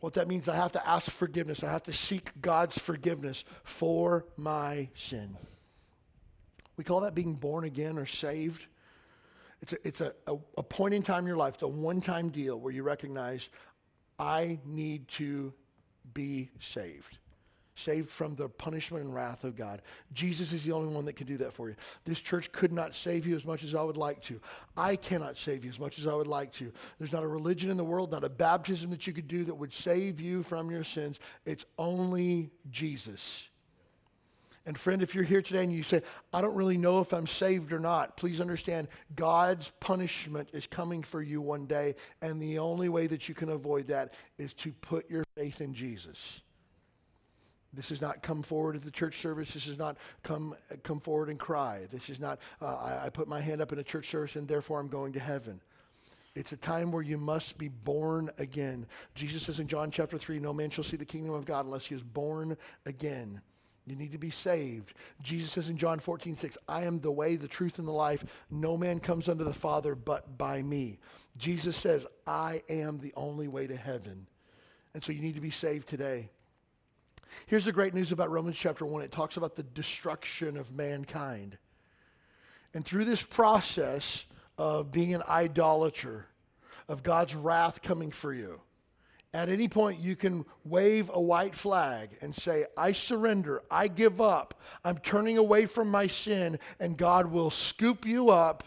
What 0.00 0.14
that 0.14 0.28
means, 0.28 0.48
I 0.48 0.56
have 0.56 0.72
to 0.72 0.88
ask 0.88 1.10
forgiveness. 1.10 1.64
I 1.64 1.70
have 1.70 1.84
to 1.84 1.92
seek 1.92 2.30
God's 2.40 2.76
forgiveness 2.76 3.44
for 3.64 4.26
my 4.36 4.88
sin. 4.94 5.36
We 6.76 6.84
call 6.84 7.00
that 7.00 7.14
being 7.14 7.34
born 7.34 7.64
again 7.64 7.98
or 7.98 8.06
saved. 8.06 8.66
It's 9.62 9.72
a, 9.72 9.88
it's 9.88 10.00
a, 10.00 10.12
a, 10.26 10.36
a 10.58 10.62
point 10.62 10.94
in 10.94 11.02
time 11.02 11.20
in 11.20 11.26
your 11.26 11.36
life, 11.36 11.54
it's 11.54 11.62
a 11.62 11.68
one 11.68 12.00
time 12.00 12.28
deal 12.28 12.58
where 12.60 12.72
you 12.72 12.82
recognize 12.82 13.48
I 14.18 14.58
need 14.64 15.08
to 15.08 15.52
be 16.14 16.50
saved 16.60 17.18
saved 17.78 18.08
from 18.08 18.34
the 18.34 18.48
punishment 18.48 19.04
and 19.04 19.14
wrath 19.14 19.44
of 19.44 19.56
God. 19.56 19.82
Jesus 20.12 20.52
is 20.52 20.64
the 20.64 20.72
only 20.72 20.92
one 20.92 21.04
that 21.04 21.14
can 21.14 21.26
do 21.26 21.36
that 21.38 21.52
for 21.52 21.68
you. 21.68 21.76
This 22.04 22.20
church 22.20 22.50
could 22.52 22.72
not 22.72 22.94
save 22.94 23.26
you 23.26 23.36
as 23.36 23.44
much 23.44 23.62
as 23.62 23.74
I 23.74 23.82
would 23.82 23.96
like 23.96 24.20
to. 24.22 24.40
I 24.76 24.96
cannot 24.96 25.36
save 25.36 25.64
you 25.64 25.70
as 25.70 25.78
much 25.78 25.98
as 25.98 26.06
I 26.06 26.14
would 26.14 26.26
like 26.26 26.52
to. 26.54 26.72
There's 26.98 27.12
not 27.12 27.22
a 27.22 27.28
religion 27.28 27.70
in 27.70 27.76
the 27.76 27.84
world, 27.84 28.10
not 28.10 28.24
a 28.24 28.28
baptism 28.28 28.90
that 28.90 29.06
you 29.06 29.12
could 29.12 29.28
do 29.28 29.44
that 29.44 29.54
would 29.54 29.72
save 29.72 30.20
you 30.20 30.42
from 30.42 30.70
your 30.70 30.84
sins. 30.84 31.18
It's 31.46 31.64
only 31.78 32.50
Jesus. 32.70 33.46
And 34.66 34.78
friend, 34.78 35.00
if 35.00 35.14
you're 35.14 35.24
here 35.24 35.40
today 35.40 35.62
and 35.62 35.72
you 35.72 35.82
say, 35.82 36.02
I 36.30 36.42
don't 36.42 36.54
really 36.54 36.76
know 36.76 37.00
if 37.00 37.14
I'm 37.14 37.26
saved 37.26 37.72
or 37.72 37.78
not, 37.78 38.18
please 38.18 38.38
understand 38.38 38.88
God's 39.14 39.72
punishment 39.80 40.50
is 40.52 40.66
coming 40.66 41.02
for 41.02 41.22
you 41.22 41.40
one 41.40 41.64
day. 41.64 41.94
And 42.20 42.42
the 42.42 42.58
only 42.58 42.90
way 42.90 43.06
that 43.06 43.30
you 43.30 43.34
can 43.34 43.48
avoid 43.48 43.86
that 43.88 44.12
is 44.36 44.52
to 44.54 44.72
put 44.72 45.08
your 45.08 45.24
faith 45.34 45.62
in 45.62 45.72
Jesus. 45.72 46.42
This 47.72 47.90
is 47.90 48.00
not 48.00 48.22
come 48.22 48.42
forward 48.42 48.76
at 48.76 48.82
the 48.82 48.90
church 48.90 49.20
service. 49.20 49.52
This 49.52 49.66
is 49.66 49.78
not 49.78 49.98
come, 50.22 50.54
come 50.82 51.00
forward 51.00 51.28
and 51.28 51.38
cry. 51.38 51.86
This 51.90 52.08
is 52.08 52.18
not, 52.18 52.38
uh, 52.62 52.76
I, 52.76 53.06
I 53.06 53.08
put 53.10 53.28
my 53.28 53.40
hand 53.40 53.60
up 53.60 53.72
in 53.72 53.78
a 53.78 53.84
church 53.84 54.08
service 54.08 54.36
and 54.36 54.48
therefore 54.48 54.80
I'm 54.80 54.88
going 54.88 55.12
to 55.12 55.20
heaven. 55.20 55.60
It's 56.34 56.52
a 56.52 56.56
time 56.56 56.92
where 56.92 57.02
you 57.02 57.18
must 57.18 57.58
be 57.58 57.68
born 57.68 58.30
again. 58.38 58.86
Jesus 59.14 59.42
says 59.42 59.58
in 59.58 59.66
John 59.66 59.90
chapter 59.90 60.16
3, 60.16 60.38
no 60.38 60.52
man 60.52 60.70
shall 60.70 60.84
see 60.84 60.96
the 60.96 61.04
kingdom 61.04 61.34
of 61.34 61.44
God 61.44 61.66
unless 61.66 61.86
he 61.86 61.94
is 61.94 62.02
born 62.02 62.56
again. 62.86 63.42
You 63.86 63.96
need 63.96 64.12
to 64.12 64.18
be 64.18 64.30
saved. 64.30 64.92
Jesus 65.22 65.50
says 65.50 65.68
in 65.68 65.78
John 65.78 65.98
14, 65.98 66.36
6, 66.36 66.58
I 66.68 66.82
am 66.82 67.00
the 67.00 67.10
way, 67.10 67.36
the 67.36 67.48
truth, 67.48 67.78
and 67.78 67.88
the 67.88 67.92
life. 67.92 68.24
No 68.50 68.76
man 68.76 69.00
comes 69.00 69.28
unto 69.28 69.44
the 69.44 69.52
Father 69.52 69.94
but 69.94 70.36
by 70.36 70.62
me. 70.62 70.98
Jesus 71.38 71.76
says, 71.76 72.06
I 72.26 72.62
am 72.68 72.98
the 72.98 73.12
only 73.16 73.48
way 73.48 73.66
to 73.66 73.76
heaven. 73.76 74.26
And 74.94 75.02
so 75.02 75.12
you 75.12 75.20
need 75.20 75.36
to 75.36 75.40
be 75.40 75.50
saved 75.50 75.88
today. 75.88 76.30
Here's 77.46 77.64
the 77.64 77.72
great 77.72 77.94
news 77.94 78.12
about 78.12 78.30
Romans 78.30 78.56
chapter 78.56 78.84
1 78.84 79.02
it 79.02 79.12
talks 79.12 79.36
about 79.36 79.56
the 79.56 79.62
destruction 79.62 80.56
of 80.56 80.72
mankind. 80.72 81.58
And 82.74 82.84
through 82.84 83.04
this 83.04 83.22
process 83.22 84.24
of 84.56 84.90
being 84.90 85.14
an 85.14 85.22
idolater, 85.28 86.26
of 86.88 87.02
God's 87.02 87.34
wrath 87.34 87.82
coming 87.82 88.10
for 88.10 88.32
you, 88.32 88.60
at 89.34 89.50
any 89.50 89.68
point, 89.68 90.00
you 90.00 90.16
can 90.16 90.46
wave 90.64 91.10
a 91.12 91.20
white 91.20 91.54
flag 91.54 92.16
and 92.22 92.34
say, 92.34 92.64
I 92.78 92.92
surrender, 92.92 93.62
I 93.70 93.88
give 93.88 94.20
up, 94.20 94.58
I'm 94.84 94.98
turning 94.98 95.36
away 95.36 95.66
from 95.66 95.90
my 95.90 96.06
sin, 96.06 96.58
and 96.80 96.96
God 96.96 97.26
will 97.26 97.50
scoop 97.50 98.06
you 98.06 98.30
up 98.30 98.64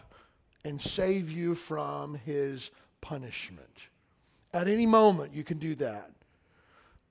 and 0.63 0.79
save 0.79 1.31
you 1.31 1.55
from 1.55 2.13
his 2.13 2.69
punishment. 3.01 3.67
At 4.53 4.67
any 4.67 4.85
moment, 4.85 5.33
you 5.33 5.43
can 5.43 5.57
do 5.57 5.73
that. 5.75 6.11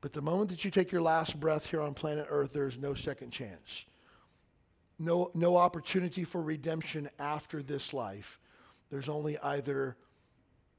But 0.01 0.13
the 0.13 0.23
moment 0.23 0.51
that 0.51 0.65
you 0.65 0.71
take 0.71 0.93
your 0.93 1.03
last 1.03 1.39
breath 1.39 1.67
here 1.67 1.81
on 1.81 1.95
planet 1.95 2.27
Earth, 2.31 2.53
there 2.53 2.67
is 2.67 2.79
no 2.79 2.95
second 2.95 3.31
chance. 3.31 3.85
No, 4.99 5.31
no 5.35 5.57
opportunity 5.57 6.25
for 6.25 6.43
redemption 6.43 7.09
after 7.19 7.63
this 7.63 7.93
life. 7.93 8.39
There's 8.91 9.09
only 9.09 9.39
either 9.39 9.97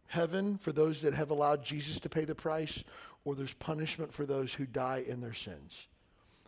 heaven 0.07 0.57
for 0.57 0.71
those 0.71 1.01
that 1.01 1.13
have 1.13 1.31
allowed 1.31 1.63
Jesus 1.63 1.99
to 2.01 2.09
pay 2.09 2.25
the 2.25 2.35
price, 2.35 2.83
or 3.23 3.35
there's 3.35 3.53
punishment 3.53 4.13
for 4.13 4.25
those 4.25 4.53
who 4.53 4.65
die 4.65 5.03
in 5.07 5.21
their 5.21 5.33
sins. 5.33 5.87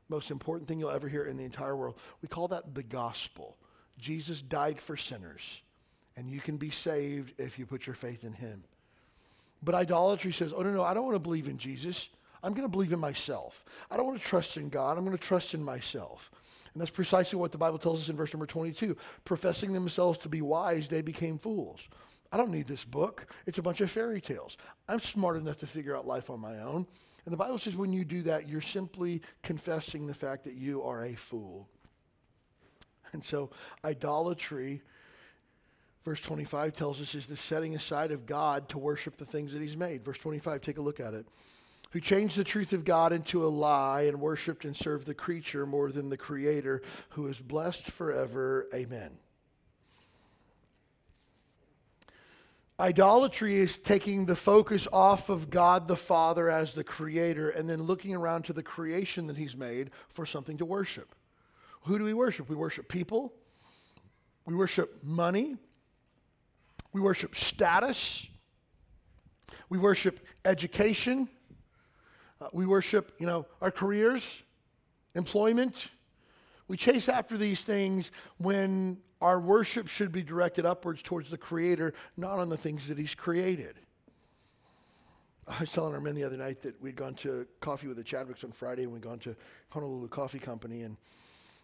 Most 0.10 0.32
important 0.32 0.68
thing 0.68 0.80
you'll 0.80 0.90
ever 0.90 1.08
hear 1.08 1.24
in 1.24 1.38
the 1.38 1.46
entire 1.46 1.76
world. 1.76 1.96
We 2.22 2.28
call 2.28 2.48
that 2.50 2.76
the 2.76 2.84
gospel. 2.84 3.56
Jesus 3.98 4.42
died 4.42 4.82
for 4.82 4.98
sinners, 4.98 5.62
and 6.18 6.30
you 6.30 6.42
can 6.42 6.58
be 6.58 6.70
saved 6.70 7.34
if 7.38 7.58
you 7.58 7.66
put 7.66 7.88
your 7.88 7.96
faith 7.96 8.24
in 8.24 8.34
him. 8.34 8.64
But 9.62 9.76
idolatry 9.76 10.34
says, 10.34 10.52
oh, 10.56 10.62
no, 10.62 10.72
no, 10.72 10.84
I 10.84 10.94
don't 10.94 11.06
want 11.06 11.16
to 11.16 11.20
believe 11.20 11.48
in 11.48 11.58
Jesus. 11.58 12.10
I'm 12.44 12.54
going 12.54 12.68
to 12.68 12.72
believe 12.72 12.94
in 12.94 13.00
myself. 13.00 13.64
I 13.90 13.98
don't 13.98 14.06
want 14.06 14.22
to 14.22 14.28
trust 14.28 14.58
in 14.58 14.70
God. 14.70 14.98
I'm 14.98 15.06
going 15.06 15.18
to 15.18 15.24
trust 15.24 15.54
in 15.54 15.64
myself. 15.64 16.30
And 16.74 16.82
that's 16.82 16.92
precisely 16.92 17.38
what 17.38 17.52
the 17.52 17.58
Bible 17.58 17.78
tells 17.78 18.02
us 18.02 18.10
in 18.10 18.16
verse 18.16 18.34
number 18.34 18.46
22. 18.46 18.98
Professing 19.24 19.74
themselves 19.74 20.18
to 20.20 20.30
be 20.30 20.42
wise, 20.42 20.90
they 20.90 21.02
became 21.02 21.38
fools. 21.38 21.80
I 22.32 22.38
don't 22.38 22.52
need 22.52 22.68
this 22.68 22.84
book. 22.84 23.28
It's 23.46 23.60
a 23.60 23.62
bunch 23.62 23.80
of 23.80 23.92
fairy 23.92 24.20
tales. 24.20 24.58
I'm 24.90 25.00
smart 25.00 25.38
enough 25.38 25.60
to 25.60 25.68
figure 25.68 25.96
out 25.96 26.08
life 26.08 26.30
on 26.30 26.40
my 26.40 26.60
own. 26.60 26.88
And 27.26 27.32
the 27.32 27.38
Bible 27.38 27.60
says 27.60 27.76
when 27.76 27.94
you 27.94 28.04
do 28.04 28.24
that, 28.24 28.50
you're 28.50 28.60
simply 28.60 29.22
confessing 29.44 30.08
the 30.08 30.14
fact 30.14 30.44
that 30.44 30.56
you 30.56 30.84
are 30.84 31.06
a 31.06 31.14
fool. 31.14 31.70
And 33.14 33.24
so, 33.24 33.52
idolatry, 33.86 34.82
verse 36.04 36.20
25 36.20 36.74
tells 36.74 37.00
us, 37.00 37.14
is 37.14 37.28
the 37.28 37.38
setting 37.38 37.76
aside 37.76 38.12
of 38.12 38.26
God 38.26 38.68
to 38.70 38.80
worship 38.80 39.18
the 39.18 39.26
things 39.26 39.54
that 39.54 39.62
He's 39.62 39.78
made. 39.78 40.04
Verse 40.04 40.18
25, 40.18 40.62
take 40.62 40.80
a 40.80 40.82
look 40.82 41.00
at 41.00 41.14
it. 41.14 41.28
Who 41.94 42.00
changed 42.00 42.36
the 42.36 42.44
truth 42.44 42.74
of 42.74 42.86
God 42.86 43.14
into 43.14 43.46
a 43.46 43.48
lie 43.48 44.02
and 44.02 44.20
worshiped 44.20 44.66
and 44.66 44.76
served 44.76 45.06
the 45.06 45.14
creature 45.14 45.64
more 45.64 45.92
than 45.92 46.10
the 46.10 46.18
Creator, 46.18 46.82
who 47.10 47.28
is 47.28 47.40
blessed 47.40 47.86
forever. 47.86 48.68
Amen. 48.74 49.20
Idolatry 52.80 53.58
is 53.58 53.78
taking 53.78 54.26
the 54.26 54.36
focus 54.36 54.88
off 54.92 55.30
of 55.30 55.52
God 55.52 55.88
the 55.88 55.96
Father 55.96 56.50
as 56.50 56.74
the 56.74 56.84
creator 56.84 57.52
and 57.52 57.70
then 57.70 57.84
looking 57.84 58.16
around 58.16 58.46
to 58.46 58.54
the 58.54 58.64
creation 58.64 59.28
that 59.28 59.38
he's 59.38 59.56
made 59.56 59.92
for 60.08 60.26
something 60.26 60.58
to 60.58 60.66
worship. 60.66 61.14
Who 61.84 62.00
do 62.00 62.06
we 62.06 62.16
worship? 62.16 62.50
We 62.50 62.56
worship 62.56 62.90
people. 62.90 63.36
We 64.48 64.56
worship 64.56 65.04
money. 65.04 65.58
We 66.92 67.02
worship 67.02 67.36
status. 67.36 68.26
We 69.70 69.78
worship 69.78 70.26
education. 70.44 71.30
Uh, 72.42 72.48
we 72.52 72.66
worship, 72.66 73.14
you 73.20 73.26
know, 73.26 73.46
our 73.62 73.72
careers, 73.72 74.42
employment. 75.16 75.90
We 76.68 76.78
chase 76.78 77.10
after 77.10 77.38
these 77.38 77.62
things 77.62 78.12
when 78.38 79.00
our 79.22 79.40
worship 79.40 79.88
should 79.88 80.12
be 80.12 80.24
directed 80.24 80.66
upwards 80.66 81.02
towards 81.02 81.30
the 81.30 81.38
Creator, 81.38 81.94
not 82.18 82.40
on 82.40 82.50
the 82.50 82.58
things 82.58 82.88
that 82.88 82.98
He's 82.98 83.16
created. 83.16 83.80
I 85.48 85.60
was 85.60 85.72
telling 85.72 85.94
our 85.94 86.02
men 86.02 86.16
the 86.16 86.24
other 86.24 86.38
night 86.38 86.62
that 86.62 86.82
we'd 86.82 86.96
gone 86.96 87.16
to 87.16 87.46
coffee 87.60 87.88
with 87.88 87.98
the 87.98 88.04
Chadwicks 88.04 88.44
on 88.44 88.52
Friday, 88.52 88.84
and 88.84 88.94
we'd 88.94 89.02
gone 89.02 89.20
to 89.20 89.36
Honolulu 89.70 90.08
Coffee 90.08 90.40
Company, 90.40 90.84
and 90.84 90.96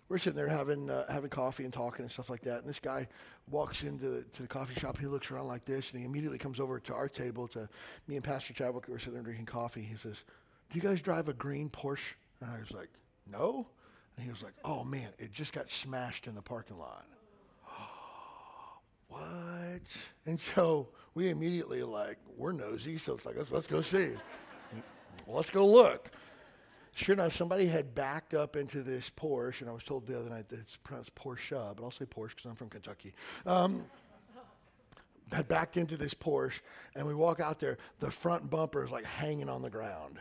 we're 0.10 0.17
sitting 0.17 0.36
there 0.36 0.49
having 0.49 0.89
uh, 0.89 1.10
having 1.10 1.29
coffee 1.29 1.63
and 1.63 1.73
talking 1.73 2.03
and 2.03 2.12
stuff 2.12 2.29
like 2.29 2.41
that. 2.41 2.60
And 2.60 2.67
this 2.67 2.79
guy 2.79 3.08
walks 3.49 3.84
into 3.84 4.10
the, 4.10 4.23
to 4.23 4.41
the 4.41 4.47
coffee 4.47 4.77
shop. 4.79 4.97
He 4.97 5.05
looks 5.05 5.32
around 5.32 5.47
like 5.47 5.65
this, 5.65 5.91
and 5.91 5.99
he 5.99 6.05
immediately 6.05 6.38
comes 6.38 6.60
over 6.60 6.79
to 6.79 6.93
our 6.93 7.08
table 7.08 7.47
to 7.49 7.69
me 8.08 8.15
and 8.15 8.23
Pastor 8.23 8.53
Chadwick. 8.53 8.88
We're 8.88 8.99
sitting 8.99 9.13
there 9.13 9.23
drinking 9.23 9.45
coffee. 9.45 9.82
He 9.82 9.95
says, 9.95 10.23
"Do 10.69 10.77
you 10.77 10.82
guys 10.82 11.01
drive 11.01 11.29
a 11.29 11.34
green 11.34 11.69
Porsche?" 11.69 12.13
And 12.41 12.49
I 12.49 12.60
was 12.60 12.71
like, 12.71 12.89
"No." 13.25 13.67
And 14.15 14.25
he 14.25 14.32
was 14.32 14.41
like, 14.41 14.53
"Oh 14.63 14.84
man, 14.84 15.10
it 15.17 15.32
just 15.32 15.53
got 15.53 15.69
smashed 15.69 16.27
in 16.27 16.36
the 16.36 16.41
parking 16.41 16.77
lot." 16.77 17.05
what? 19.08 19.82
And 20.25 20.39
so 20.39 20.89
we 21.13 21.29
immediately 21.29 21.84
like, 21.84 22.17
we're 22.38 22.51
nosy, 22.51 22.97
so 22.97 23.15
it's 23.15 23.25
like, 23.25 23.36
let's, 23.36 23.51
let's 23.51 23.67
go 23.67 23.82
see. 23.82 24.12
let's 25.27 25.49
go 25.49 25.67
look. 25.67 26.12
Sure 26.93 27.13
enough, 27.13 27.36
somebody 27.36 27.67
had 27.67 27.95
backed 27.95 28.34
up 28.34 28.55
into 28.55 28.82
this 28.84 29.10
Porsche, 29.10 29.62
and 29.62 29.69
I 29.69 29.73
was 29.73 29.84
told 29.84 30.08
the 30.08 30.17
other 30.17 30.29
night 30.29 30.49
that 30.49 30.60
it's 30.60 30.77
pronounced 30.77 31.15
Porsche, 31.15 31.75
but 31.75 31.84
I'll 31.84 31.91
say 31.91 32.05
Porsche 32.05 32.36
because 32.36 32.45
I'm 32.45 32.55
from 32.55 32.69
Kentucky. 32.69 33.13
Um, 33.45 33.86
had 35.32 35.47
backed 35.47 35.77
into 35.77 35.95
this 35.95 36.13
Porsche, 36.13 36.60
and 36.95 37.05
we 37.05 37.13
walk 37.13 37.39
out 37.39 37.60
there. 37.60 37.77
The 37.99 38.12
front 38.12 38.49
bumper 38.49 38.84
is 38.84 38.91
like 38.91 39.05
hanging 39.05 39.49
on 39.49 39.62
the 39.62 39.69
ground. 39.69 40.19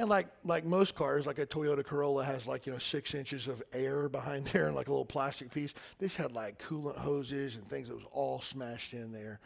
And 0.00 0.08
like 0.08 0.28
like 0.44 0.64
most 0.64 0.94
cars, 0.94 1.26
like 1.26 1.40
a 1.40 1.46
Toyota 1.46 1.84
Corolla 1.84 2.24
has 2.24 2.46
like 2.46 2.66
you 2.66 2.72
know 2.72 2.78
six 2.78 3.14
inches 3.14 3.48
of 3.48 3.62
air 3.72 4.08
behind 4.08 4.46
there 4.52 4.66
and 4.66 4.76
like 4.76 4.86
a 4.86 4.90
little 4.90 5.04
plastic 5.04 5.50
piece. 5.50 5.74
This 5.98 6.14
had 6.14 6.32
like 6.32 6.62
coolant 6.62 6.98
hoses 6.98 7.56
and 7.56 7.68
things 7.68 7.88
that 7.88 7.94
was 7.94 8.04
all 8.12 8.40
smashed 8.40 8.92
in 8.92 9.10
there, 9.12 9.40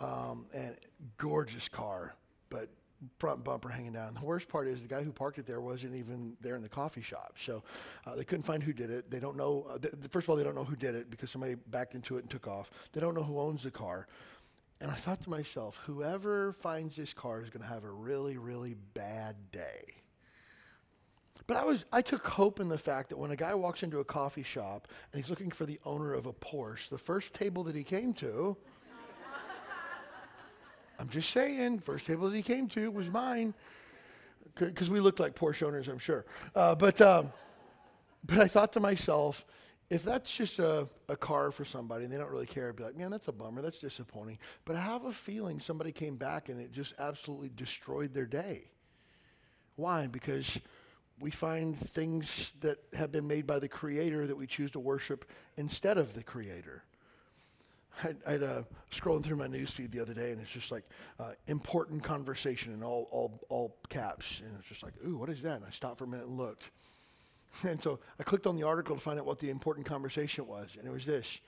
um, 0.00 0.46
and 0.54 0.76
gorgeous 1.18 1.68
car, 1.68 2.14
but 2.48 2.70
front 3.18 3.44
bumper 3.44 3.68
hanging 3.68 3.92
down. 3.92 4.14
The 4.14 4.24
worst 4.24 4.48
part 4.48 4.66
is 4.66 4.80
the 4.80 4.88
guy 4.88 5.02
who 5.02 5.12
parked 5.12 5.38
it 5.38 5.46
there 5.46 5.60
wasn't 5.60 5.94
even 5.96 6.36
there 6.40 6.56
in 6.56 6.62
the 6.62 6.68
coffee 6.68 7.02
shop, 7.02 7.34
so 7.38 7.62
uh, 8.06 8.14
they 8.16 8.24
couldn't 8.24 8.44
find 8.44 8.62
who 8.62 8.72
did 8.72 8.90
it. 8.90 9.10
They 9.10 9.20
don't 9.20 9.36
know. 9.36 9.66
Uh, 9.68 9.78
th- 9.78 9.92
first 10.10 10.24
of 10.24 10.30
all, 10.30 10.36
they 10.36 10.44
don't 10.44 10.54
know 10.54 10.64
who 10.64 10.76
did 10.76 10.94
it 10.94 11.10
because 11.10 11.30
somebody 11.30 11.54
backed 11.66 11.94
into 11.94 12.16
it 12.16 12.20
and 12.20 12.30
took 12.30 12.46
off. 12.46 12.70
They 12.92 13.00
don't 13.00 13.14
know 13.14 13.24
who 13.24 13.38
owns 13.40 13.62
the 13.62 13.70
car. 13.70 14.06
And 14.82 14.90
I 14.90 14.94
thought 14.94 15.22
to 15.22 15.30
myself, 15.30 15.80
whoever 15.86 16.52
finds 16.52 16.96
this 16.96 17.14
car 17.14 17.40
is 17.40 17.48
going 17.48 17.62
to 17.62 17.68
have 17.72 17.84
a 17.84 17.90
really, 17.90 18.36
really 18.36 18.74
bad 18.94 19.36
day. 19.52 20.02
But 21.46 21.56
I 21.56 21.64
was 21.64 21.84
I 21.92 22.02
took 22.02 22.26
hope 22.26 22.60
in 22.60 22.68
the 22.68 22.78
fact 22.78 23.08
that 23.08 23.16
when 23.16 23.30
a 23.30 23.36
guy 23.36 23.54
walks 23.54 23.82
into 23.82 24.00
a 24.00 24.04
coffee 24.04 24.42
shop 24.42 24.88
and 25.12 25.22
he's 25.22 25.30
looking 25.30 25.50
for 25.50 25.66
the 25.66 25.78
owner 25.84 26.12
of 26.12 26.26
a 26.26 26.32
Porsche, 26.32 26.88
the 26.88 26.98
first 26.98 27.32
table 27.32 27.64
that 27.64 27.74
he 27.74 27.82
came 27.82 28.12
to 28.14 28.56
I'm 30.98 31.08
just 31.08 31.30
saying, 31.30 31.80
first 31.80 32.06
table 32.06 32.28
that 32.30 32.36
he 32.36 32.42
came 32.42 32.68
to 32.68 32.90
was 32.90 33.08
mine 33.08 33.54
because 34.54 34.88
we 34.90 35.00
looked 35.00 35.18
like 35.18 35.34
Porsche 35.34 35.66
owners, 35.66 35.88
I'm 35.88 35.98
sure. 35.98 36.24
Uh, 36.54 36.76
but 36.76 37.00
um, 37.00 37.32
but 38.24 38.38
I 38.38 38.46
thought 38.46 38.72
to 38.74 38.80
myself, 38.80 39.44
if 39.92 40.04
that's 40.04 40.34
just 40.34 40.58
a, 40.58 40.88
a 41.10 41.16
car 41.16 41.50
for 41.50 41.66
somebody 41.66 42.04
and 42.04 42.12
they 42.12 42.16
don't 42.16 42.30
really 42.30 42.46
care, 42.46 42.70
I'd 42.70 42.76
be 42.76 42.82
like, 42.82 42.96
man, 42.96 43.10
that's 43.10 43.28
a 43.28 43.32
bummer. 43.32 43.60
That's 43.60 43.78
disappointing. 43.78 44.38
But 44.64 44.76
I 44.76 44.80
have 44.80 45.04
a 45.04 45.12
feeling 45.12 45.60
somebody 45.60 45.92
came 45.92 46.16
back 46.16 46.48
and 46.48 46.58
it 46.58 46.72
just 46.72 46.94
absolutely 46.98 47.50
destroyed 47.54 48.14
their 48.14 48.24
day. 48.24 48.70
Why? 49.76 50.06
Because 50.06 50.58
we 51.20 51.30
find 51.30 51.78
things 51.78 52.54
that 52.62 52.78
have 52.94 53.12
been 53.12 53.26
made 53.26 53.46
by 53.46 53.58
the 53.58 53.68
Creator 53.68 54.28
that 54.28 54.36
we 54.36 54.46
choose 54.46 54.70
to 54.70 54.80
worship 54.80 55.30
instead 55.58 55.98
of 55.98 56.14
the 56.14 56.22
Creator. 56.22 56.84
I, 58.02 58.14
I 58.26 58.32
had 58.32 58.42
uh, 58.42 58.62
scrolling 58.90 59.22
through 59.22 59.36
my 59.36 59.46
news 59.46 59.72
feed 59.72 59.92
the 59.92 60.00
other 60.00 60.14
day, 60.14 60.30
and 60.32 60.40
it's 60.40 60.50
just 60.50 60.72
like 60.72 60.84
uh, 61.20 61.32
important 61.48 62.02
conversation 62.02 62.72
in 62.72 62.82
all, 62.82 63.08
all, 63.10 63.44
all 63.50 63.76
caps. 63.90 64.40
And 64.42 64.56
it's 64.58 64.68
just 64.68 64.82
like, 64.82 64.94
ooh, 65.06 65.18
what 65.18 65.28
is 65.28 65.42
that? 65.42 65.56
And 65.56 65.66
I 65.66 65.70
stopped 65.70 65.98
for 65.98 66.04
a 66.04 66.08
minute 66.08 66.28
and 66.28 66.38
looked. 66.38 66.70
And 67.64 67.80
so 67.82 68.00
I 68.18 68.22
clicked 68.22 68.46
on 68.46 68.56
the 68.56 68.62
article 68.62 68.96
to 68.96 69.00
find 69.00 69.18
out 69.18 69.26
what 69.26 69.38
the 69.38 69.50
important 69.50 69.86
conversation 69.86 70.46
was, 70.46 70.70
and 70.78 70.86
it 70.86 70.90
was 70.90 71.04
this 71.04 71.38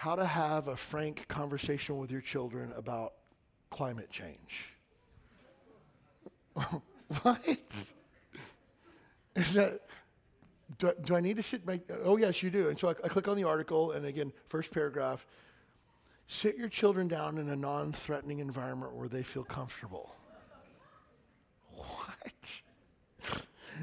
how 0.00 0.16
to 0.16 0.24
have 0.24 0.66
a 0.66 0.76
frank 0.76 1.28
conversation 1.28 1.98
with 1.98 2.10
your 2.10 2.22
children 2.22 2.72
about 2.74 3.12
climate 3.68 4.08
change. 4.10 4.72
what? 6.54 7.46
Is 9.36 9.52
that, 9.52 9.82
do, 10.78 10.92
do 11.04 11.14
I 11.14 11.20
need 11.20 11.36
to 11.36 11.42
sit? 11.42 11.66
My, 11.66 11.80
oh, 12.02 12.16
yes, 12.16 12.42
you 12.42 12.48
do. 12.48 12.70
And 12.70 12.78
so 12.78 12.88
I, 12.88 12.92
I 12.92 13.08
click 13.08 13.28
on 13.28 13.36
the 13.36 13.44
article, 13.44 13.92
and 13.92 14.06
again, 14.06 14.32
first 14.46 14.70
paragraph 14.70 15.26
sit 16.26 16.56
your 16.56 16.68
children 16.68 17.06
down 17.06 17.36
in 17.36 17.50
a 17.50 17.56
non 17.56 17.92
threatening 17.92 18.38
environment 18.38 18.94
where 18.94 19.08
they 19.08 19.22
feel 19.22 19.44
comfortable. 19.44 20.14
What? 21.74 22.62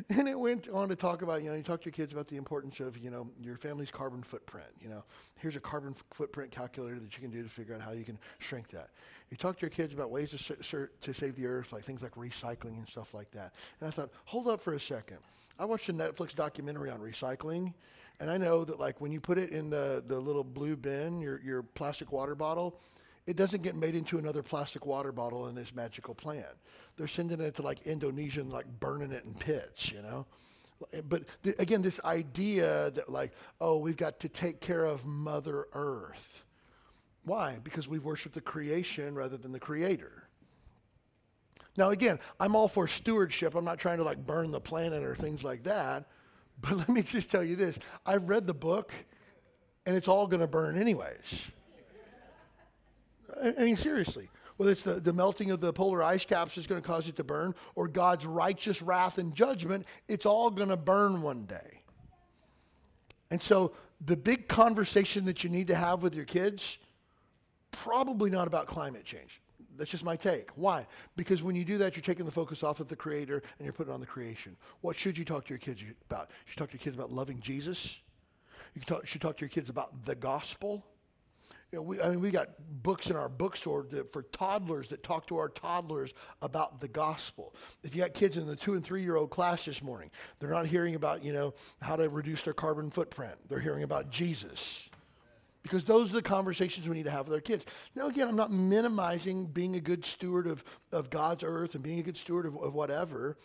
and 0.10 0.27
it 0.27 0.39
went 0.39 0.67
on 0.69 0.89
to 0.89 0.95
talk 0.95 1.21
about, 1.21 1.43
you 1.43 1.49
know, 1.49 1.55
you 1.55 1.63
talk 1.63 1.81
to 1.81 1.86
your 1.86 1.93
kids 1.93 2.13
about 2.13 2.27
the 2.27 2.38
importance 2.38 2.79
of, 2.79 2.97
you 2.97 3.10
know, 3.10 3.29
your 3.41 3.55
family's 3.55 3.91
carbon 3.91 4.21
footprint. 4.23 4.67
You 4.81 4.89
know, 4.89 5.03
here's 5.38 5.55
a 5.55 5.60
carbon 5.60 5.93
f- 5.95 6.03
footprint 6.13 6.51
calculator 6.51 6.99
that 6.99 7.15
you 7.15 7.21
can 7.21 7.31
do 7.31 7.43
to 7.43 7.49
figure 7.49 7.75
out 7.75 7.81
how 7.81 7.91
you 7.91 8.03
can 8.03 8.17
shrink 8.39 8.69
that. 8.69 8.89
You 9.29 9.38
talk 9.38 9.57
to 9.57 9.62
your 9.62 9.69
kids 9.69 9.93
about 9.93 10.10
ways 10.10 10.31
to, 10.31 10.89
to 11.01 11.13
save 11.13 11.36
the 11.36 11.47
earth, 11.47 11.73
like 11.73 11.83
things 11.83 12.01
like 12.01 12.15
recycling 12.15 12.77
and 12.77 12.88
stuff 12.88 13.13
like 13.13 13.31
that. 13.31 13.53
And 13.79 13.88
I 13.88 13.91
thought, 13.91 14.10
hold 14.25 14.47
up 14.47 14.62
for 14.62 14.73
a 14.73 14.79
second. 14.79 15.17
I 15.60 15.65
watched 15.65 15.89
a 15.89 15.93
Netflix 15.93 16.36
documentary 16.36 16.89
on 16.89 16.99
recycling, 16.99 17.73
And 18.19 18.29
I 18.29 18.38
know 18.38 18.63
that 18.63 18.79
like 18.79 19.01
when 19.01 19.12
you 19.12 19.19
put 19.19 19.38
it 19.38 19.49
in 19.51 19.69
the, 19.69 20.03
the 20.05 20.19
little 20.19 20.43
blue 20.43 20.75
bin, 20.75 21.19
your, 21.21 21.41
your 21.41 21.63
plastic 21.63 22.12
water 22.12 22.36
bottle, 22.36 22.79
it 23.25 23.36
doesn't 23.36 23.62
get 23.62 23.75
made 23.75 23.93
into 23.93 24.17
another 24.17 24.41
plastic 24.41 24.86
water 24.86 25.12
bottle 25.12 25.47
in 25.47 25.55
this 25.55 25.75
magical 25.75 26.15
plant. 26.15 26.45
They're 26.97 27.07
sending 27.07 27.39
it 27.39 27.55
to 27.55 27.62
like 27.62 27.86
Indonesia 27.86 28.41
and 28.41 28.51
like 28.51 28.65
burning 28.79 29.12
it 29.12 29.23
in 29.23 29.33
pits, 29.36 29.91
you 29.91 30.01
know? 30.01 30.25
But 31.07 31.23
th- 31.43 31.55
again, 31.60 31.81
this 31.81 31.99
idea 32.03 32.91
that 32.91 33.10
like, 33.10 33.31
oh, 33.62 33.77
we've 33.77 33.97
got 33.97 34.19
to 34.21 34.29
take 34.29 34.62
care 34.62 34.86
of 34.86 35.05
Mother 35.05 35.67
Earth. 35.73 36.43
Why? 37.23 37.60
Because 37.63 37.88
we 37.88 37.99
worship 37.99 38.33
the 38.33 38.41
creation 38.41 39.15
rather 39.15 39.38
than 39.38 39.51
the 39.51 39.60
creator. 39.60 40.23
Now, 41.77 41.91
again, 41.91 42.19
I'm 42.39 42.55
all 42.55 42.67
for 42.67 42.88
stewardship. 42.88 43.53
I'm 43.53 43.65
not 43.65 43.79
trying 43.79 43.97
to 43.97 44.03
like 44.03 44.25
burn 44.25 44.51
the 44.51 44.60
planet 44.60 45.03
or 45.03 45.15
things 45.15 45.43
like 45.43 45.63
that. 45.63 46.05
But 46.60 46.77
let 46.77 46.89
me 46.89 47.03
just 47.03 47.29
tell 47.29 47.43
you 47.43 47.55
this 47.55 47.77
I've 48.05 48.29
read 48.29 48.47
the 48.47 48.53
book, 48.53 48.91
and 49.86 49.95
it's 49.95 50.07
all 50.07 50.27
going 50.27 50.41
to 50.41 50.47
burn 50.47 50.79
anyways. 50.79 51.47
I 53.43 53.63
mean, 53.63 53.75
seriously. 53.75 54.29
Whether 54.58 54.72
it's 54.72 54.84
the, 54.84 54.96
the 54.96 55.13
melting 55.13 55.52
of 55.52 55.62
the 55.62 55.72
polar 55.72 56.04
ice 56.04 56.26
caps 56.26 56.58
is 56.58 56.67
going 56.67 56.82
to 56.82 56.88
cause 56.88 57.08
it 57.08 57.15
to 57.17 57.24
burn, 57.24 57.56
or 57.76 57.88
God's 57.88 58.26
righteous 58.26 58.82
wrath 58.82 59.17
and 59.17 59.34
judgment, 59.34 59.86
it's 60.08 60.26
all 60.26 60.50
going 60.50 60.70
to 60.70 60.78
burn 60.78 61.22
one 61.22 61.46
day. 61.46 61.84
And 63.30 63.41
so, 63.41 63.74
the 64.04 64.17
big 64.17 64.48
conversation 64.48 65.26
that 65.26 65.43
you 65.43 65.50
need 65.50 65.67
to 65.67 65.76
have 65.76 66.04
with 66.04 66.13
your 66.13 66.26
kids, 66.26 66.78
probably 67.72 68.30
not 68.30 68.48
about 68.48 68.67
climate 68.67 69.06
change. 69.06 69.41
That's 69.76 69.91
just 69.91 70.04
my 70.04 70.15
take. 70.15 70.50
Why? 70.56 70.88
Because 71.15 71.43
when 71.43 71.56
you 71.56 71.63
do 71.63 71.78
that, 71.80 71.96
you're 71.96 72.04
taking 72.04 72.26
the 72.26 72.32
focus 72.32 72.63
off 72.63 72.80
of 72.80 72.88
the 72.88 72.96
Creator 72.96 73.41
and 73.58 73.65
you're 73.65 73.74
putting 73.74 73.91
it 73.91 73.93
on 73.93 74.00
the 74.00 74.08
creation. 74.08 74.56
What 74.82 74.98
should 74.98 75.17
you 75.17 75.26
talk 75.26 75.46
to 75.46 75.50
your 75.50 75.60
kids 75.60 75.84
about? 76.10 76.30
You 76.30 76.52
should 76.52 76.58
talk 76.58 76.70
to 76.70 76.74
your 76.74 76.84
kids 76.84 76.96
about 76.96 77.12
loving 77.12 77.39
Jesus. 77.39 77.98
You 78.76 78.82
should 79.06 79.22
talk 79.22 79.38
to 79.38 79.41
your 79.41 79.50
kids 79.50 79.70
about 79.70 80.06
the 80.06 80.15
gospel. 80.15 80.84
You 81.71 81.80
know, 81.80 81.84
we, 81.84 82.01
I 82.01 82.10
mean, 82.10 82.21
we 82.21 82.32
got 82.32 82.49
books 82.82 83.10
in 83.10 83.17
our 83.17 83.27
bookstore 83.27 83.86
that, 83.89 84.13
for 84.13 84.23
toddlers 84.23 84.88
that 84.89 85.03
talk 85.03 85.27
to 85.27 85.38
our 85.38 85.49
toddlers 85.49 86.13
about 86.41 86.80
the 86.80 86.88
gospel. 86.88 87.53
If 87.84 87.93
you 87.93 88.01
got 88.01 88.13
kids 88.13 88.38
in 88.38 88.47
the 88.47 88.56
two 88.56 88.73
and 88.73 88.84
three 88.84 89.03
year 89.03 89.17
old 89.17 89.32
class 89.32 89.65
this 89.65 89.84
morning, 89.84 90.10
they're 90.39 90.49
not 90.49 90.67
hearing 90.67 90.95
about, 90.95 91.23
you 91.23 91.34
know, 91.34 91.53
how 91.82 91.97
to 91.97 92.08
reduce 92.08 92.41
their 92.43 92.53
carbon 92.53 92.89
footprint. 92.89 93.36
They're 93.49 93.60
hearing 93.60 93.84
about 93.84 94.10
Jesus 94.10 94.89
because 95.62 95.84
those 95.84 96.12
are 96.12 96.13
the 96.13 96.21
conversations 96.21 96.88
we 96.88 96.95
need 96.95 97.03
to 97.03 97.12
have 97.12 97.27
with 97.27 97.34
our 97.34 97.41
kids. 97.41 97.65
Now, 97.93 98.08
again, 98.08 98.30
I'm 98.30 98.38
not 98.38 98.51
minimizing 98.51 99.47
being 99.47 99.75
a 99.75 99.82
good 99.82 100.06
steward 100.06 100.47
of, 100.47 100.63
of 100.93 101.10
God's 101.10 101.43
earth 101.43 101.75
and 101.75 101.84
being 101.84 101.99
a 101.99 102.03
good 102.03 102.15
steward 102.15 102.45
of, 102.45 102.56
of 102.56 102.73
whatever. 102.73 103.38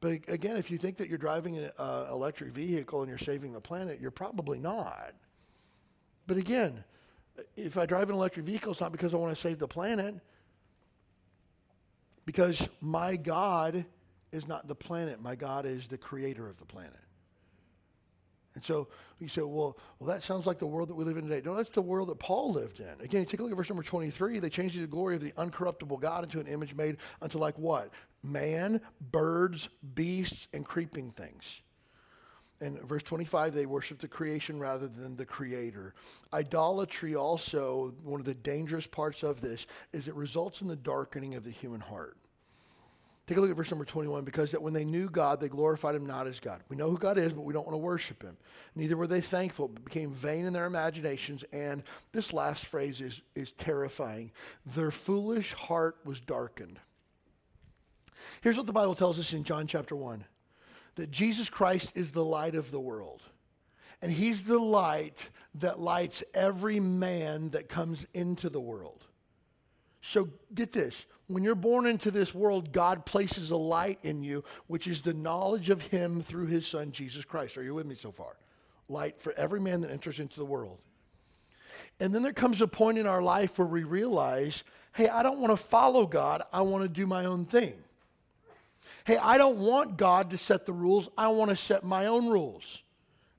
But 0.00 0.12
again, 0.28 0.56
if 0.56 0.70
you 0.70 0.78
think 0.78 0.98
that 0.98 1.08
you're 1.08 1.18
driving 1.18 1.58
an 1.58 1.70
uh, 1.76 2.06
electric 2.10 2.52
vehicle 2.52 3.00
and 3.00 3.08
you're 3.08 3.18
saving 3.18 3.52
the 3.52 3.60
planet, 3.60 4.00
you're 4.00 4.12
probably 4.12 4.58
not. 4.58 5.14
But 6.28 6.36
again, 6.36 6.84
if 7.56 7.76
I 7.76 7.86
drive 7.86 8.10
an 8.10 8.16
electric 8.16 8.46
vehicle, 8.46 8.72
it's 8.72 8.80
not 8.80 8.92
because 8.92 9.14
I 9.14 9.16
want 9.16 9.34
to 9.34 9.40
save 9.40 9.58
the 9.58 9.68
planet, 9.68 10.14
because 12.24 12.68
my 12.80 13.16
God 13.16 13.84
is 14.32 14.48
not 14.48 14.66
the 14.68 14.74
planet. 14.74 15.20
My 15.20 15.34
God 15.34 15.66
is 15.66 15.86
the 15.88 15.98
creator 15.98 16.48
of 16.48 16.58
the 16.58 16.64
planet. 16.64 16.92
And 18.54 18.62
so 18.62 18.88
you 19.18 19.28
say, 19.28 19.42
well, 19.42 19.76
well, 19.98 20.08
that 20.08 20.22
sounds 20.22 20.46
like 20.46 20.58
the 20.58 20.66
world 20.66 20.88
that 20.88 20.94
we 20.94 21.04
live 21.04 21.16
in 21.16 21.24
today. 21.24 21.42
No, 21.44 21.56
that's 21.56 21.70
the 21.70 21.82
world 21.82 22.08
that 22.08 22.18
Paul 22.20 22.52
lived 22.52 22.78
in. 22.78 23.00
Again, 23.00 23.22
you 23.22 23.26
take 23.26 23.40
a 23.40 23.42
look 23.42 23.50
at 23.50 23.56
verse 23.56 23.68
number 23.68 23.82
23. 23.82 24.38
They 24.38 24.48
changed 24.48 24.80
the 24.80 24.86
glory 24.86 25.16
of 25.16 25.22
the 25.22 25.32
uncorruptible 25.32 26.00
God 26.00 26.24
into 26.24 26.38
an 26.40 26.46
image 26.46 26.74
made 26.74 26.98
unto 27.20 27.38
like 27.38 27.58
what? 27.58 27.90
Man, 28.22 28.80
birds, 29.00 29.68
beasts, 29.94 30.46
and 30.52 30.64
creeping 30.64 31.10
things. 31.10 31.62
In 32.60 32.78
verse 32.78 33.02
25, 33.02 33.52
they 33.52 33.66
worship 33.66 33.98
the 33.98 34.08
creation 34.08 34.58
rather 34.58 34.86
than 34.86 35.16
the 35.16 35.26
creator. 35.26 35.94
Idolatry 36.32 37.14
also, 37.14 37.94
one 38.02 38.20
of 38.20 38.26
the 38.26 38.34
dangerous 38.34 38.86
parts 38.86 39.22
of 39.22 39.40
this, 39.40 39.66
is 39.92 40.08
it 40.08 40.14
results 40.14 40.60
in 40.60 40.68
the 40.68 40.76
darkening 40.76 41.34
of 41.34 41.44
the 41.44 41.50
human 41.50 41.80
heart. 41.80 42.16
Take 43.26 43.38
a 43.38 43.40
look 43.40 43.50
at 43.50 43.56
verse 43.56 43.70
number 43.70 43.86
21 43.86 44.24
because 44.24 44.50
that 44.50 44.60
when 44.60 44.74
they 44.74 44.84
knew 44.84 45.08
God, 45.08 45.40
they 45.40 45.48
glorified 45.48 45.94
him 45.94 46.04
not 46.04 46.26
as 46.26 46.40
God. 46.40 46.62
We 46.68 46.76
know 46.76 46.90
who 46.90 46.98
God 46.98 47.16
is, 47.16 47.32
but 47.32 47.40
we 47.40 47.54
don't 47.54 47.66
want 47.66 47.72
to 47.72 47.78
worship 47.78 48.22
him. 48.22 48.36
Neither 48.74 48.98
were 48.98 49.06
they 49.06 49.22
thankful, 49.22 49.68
but 49.68 49.84
became 49.84 50.12
vain 50.12 50.44
in 50.44 50.52
their 50.52 50.66
imaginations. 50.66 51.42
And 51.50 51.82
this 52.12 52.34
last 52.34 52.66
phrase 52.66 53.00
is, 53.00 53.22
is 53.34 53.52
terrifying. 53.52 54.30
Their 54.66 54.90
foolish 54.90 55.54
heart 55.54 55.96
was 56.04 56.20
darkened. 56.20 56.78
Here's 58.42 58.58
what 58.58 58.66
the 58.66 58.72
Bible 58.72 58.94
tells 58.94 59.18
us 59.18 59.32
in 59.32 59.44
John 59.44 59.66
chapter 59.66 59.96
1 59.96 60.24
that 60.96 61.10
Jesus 61.10 61.50
Christ 61.50 61.92
is 61.94 62.12
the 62.12 62.24
light 62.24 62.54
of 62.54 62.70
the 62.70 62.80
world. 62.80 63.22
And 64.02 64.12
he's 64.12 64.44
the 64.44 64.58
light 64.58 65.30
that 65.54 65.80
lights 65.80 66.22
every 66.34 66.80
man 66.80 67.50
that 67.50 67.68
comes 67.68 68.06
into 68.12 68.50
the 68.50 68.60
world. 68.60 69.04
So 70.02 70.28
get 70.54 70.72
this 70.72 71.06
when 71.26 71.42
you're 71.42 71.54
born 71.54 71.86
into 71.86 72.10
this 72.10 72.34
world, 72.34 72.72
God 72.72 73.06
places 73.06 73.50
a 73.50 73.56
light 73.56 73.98
in 74.02 74.22
you, 74.22 74.44
which 74.66 74.86
is 74.86 75.02
the 75.02 75.14
knowledge 75.14 75.70
of 75.70 75.82
Him 75.82 76.22
through 76.22 76.46
His 76.46 76.66
Son, 76.66 76.92
Jesus 76.92 77.24
Christ. 77.24 77.56
Are 77.56 77.62
you 77.62 77.74
with 77.74 77.86
me 77.86 77.94
so 77.94 78.12
far? 78.12 78.36
Light 78.88 79.20
for 79.20 79.32
every 79.32 79.60
man 79.60 79.80
that 79.80 79.90
enters 79.90 80.20
into 80.20 80.38
the 80.38 80.44
world. 80.44 80.78
And 81.98 82.14
then 82.14 82.22
there 82.22 82.32
comes 82.32 82.60
a 82.60 82.68
point 82.68 82.98
in 82.98 83.06
our 83.06 83.22
life 83.22 83.58
where 83.58 83.66
we 83.66 83.84
realize, 83.84 84.64
hey, 84.94 85.08
I 85.08 85.22
don't 85.22 85.38
want 85.38 85.52
to 85.52 85.56
follow 85.56 86.06
God, 86.06 86.42
I 86.52 86.60
want 86.62 86.82
to 86.82 86.88
do 86.88 87.06
my 87.06 87.24
own 87.24 87.46
thing. 87.46 87.83
Hey, 89.04 89.18
I 89.18 89.36
don't 89.36 89.58
want 89.58 89.98
God 89.98 90.30
to 90.30 90.38
set 90.38 90.64
the 90.64 90.72
rules, 90.72 91.08
I 91.16 91.28
want 91.28 91.50
to 91.50 91.56
set 91.56 91.84
my 91.84 92.06
own 92.06 92.26
rules. 92.26 92.82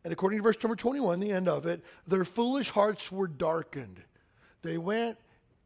And 0.04 0.14
according 0.14 0.38
to 0.38 0.44
verse 0.44 0.58
number 0.62 0.76
21, 0.76 1.20
the 1.20 1.32
end 1.32 1.50
of 1.50 1.66
it, 1.66 1.84
their 2.06 2.24
foolish 2.24 2.70
hearts 2.70 3.12
were 3.12 3.28
darkened. 3.28 4.00
They 4.62 4.78
went 4.78 5.18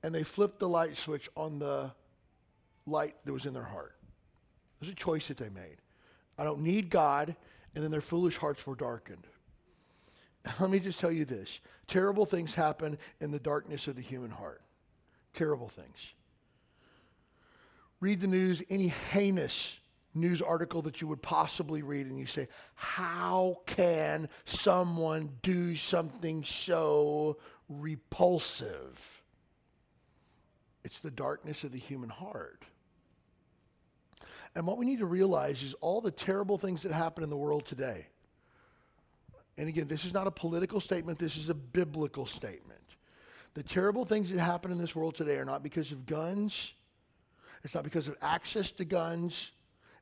and 0.01 0.15
they 0.15 0.23
flipped 0.23 0.59
the 0.59 0.69
light 0.69 0.95
switch 0.95 1.29
on 1.35 1.59
the 1.59 1.91
light 2.85 3.15
that 3.25 3.33
was 3.33 3.45
in 3.45 3.53
their 3.53 3.63
heart. 3.63 3.95
It 4.79 4.85
was 4.85 4.89
a 4.89 4.95
choice 4.95 5.27
that 5.27 5.37
they 5.37 5.49
made. 5.49 5.77
I 6.37 6.45
don't 6.45 6.61
need 6.61 6.89
God, 6.89 7.35
and 7.75 7.83
then 7.83 7.91
their 7.91 7.99
foolish 7.99 8.37
hearts 8.37 8.65
were 8.65 8.75
darkened. 8.75 9.27
Let 10.61 10.69
me 10.69 10.79
just 10.79 11.01
tell 11.01 11.11
you 11.11 11.25
this 11.25 11.59
terrible 11.87 12.25
things 12.25 12.55
happen 12.55 12.97
in 13.19 13.31
the 13.31 13.39
darkness 13.39 13.87
of 13.87 13.97
the 13.97 14.01
human 14.01 14.31
heart. 14.31 14.61
Terrible 15.33 15.67
things. 15.67 16.13
Read 17.99 18.21
the 18.21 18.27
news, 18.27 18.63
any 18.69 18.87
heinous 18.87 19.78
news 20.13 20.41
article 20.41 20.81
that 20.83 21.01
you 21.01 21.07
would 21.07 21.21
possibly 21.21 21.81
read, 21.81 22.07
and 22.07 22.17
you 22.17 22.25
say, 22.25 22.47
How 22.75 23.57
can 23.65 24.29
someone 24.45 25.37
do 25.41 25.75
something 25.75 26.43
so 26.43 27.37
repulsive? 27.67 29.21
It's 30.83 30.99
the 30.99 31.11
darkness 31.11 31.63
of 31.63 31.71
the 31.71 31.77
human 31.77 32.09
heart. 32.09 32.63
And 34.55 34.65
what 34.65 34.77
we 34.77 34.85
need 34.85 34.99
to 34.99 35.05
realize 35.05 35.61
is 35.61 35.75
all 35.75 36.01
the 36.01 36.11
terrible 36.11 36.57
things 36.57 36.81
that 36.83 36.91
happen 36.91 37.23
in 37.23 37.29
the 37.29 37.37
world 37.37 37.65
today. 37.65 38.07
And 39.57 39.67
again, 39.67 39.87
this 39.87 40.05
is 40.05 40.13
not 40.13 40.25
a 40.25 40.31
political 40.31 40.79
statement, 40.79 41.19
this 41.19 41.37
is 41.37 41.49
a 41.49 41.53
biblical 41.53 42.25
statement. 42.25 42.79
The 43.55 43.63
terrible 43.63 44.05
things 44.05 44.31
that 44.31 44.39
happen 44.39 44.71
in 44.71 44.77
this 44.77 44.95
world 44.95 45.15
today 45.15 45.37
are 45.37 45.45
not 45.45 45.63
because 45.63 45.91
of 45.91 46.05
guns, 46.05 46.73
it's 47.63 47.75
not 47.75 47.83
because 47.83 48.07
of 48.07 48.15
access 48.21 48.71
to 48.71 48.85
guns. 48.85 49.51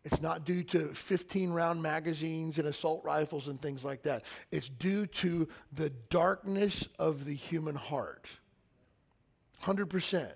It's 0.04 0.22
not 0.22 0.46
due 0.46 0.64
to 0.64 0.94
15 0.94 1.52
round 1.52 1.82
magazines 1.82 2.58
and 2.58 2.68
assault 2.68 3.04
rifles 3.04 3.48
and 3.48 3.62
things 3.62 3.84
like 3.84 4.04
that. 4.04 4.24
It's 4.52 4.70
due 4.70 5.06
to 5.08 5.48
the 5.74 5.90
darkness 6.10 6.88
of 6.98 7.26
the 7.26 7.34
human 7.34 7.76
heart. 7.76 8.28
100%. 9.64 10.32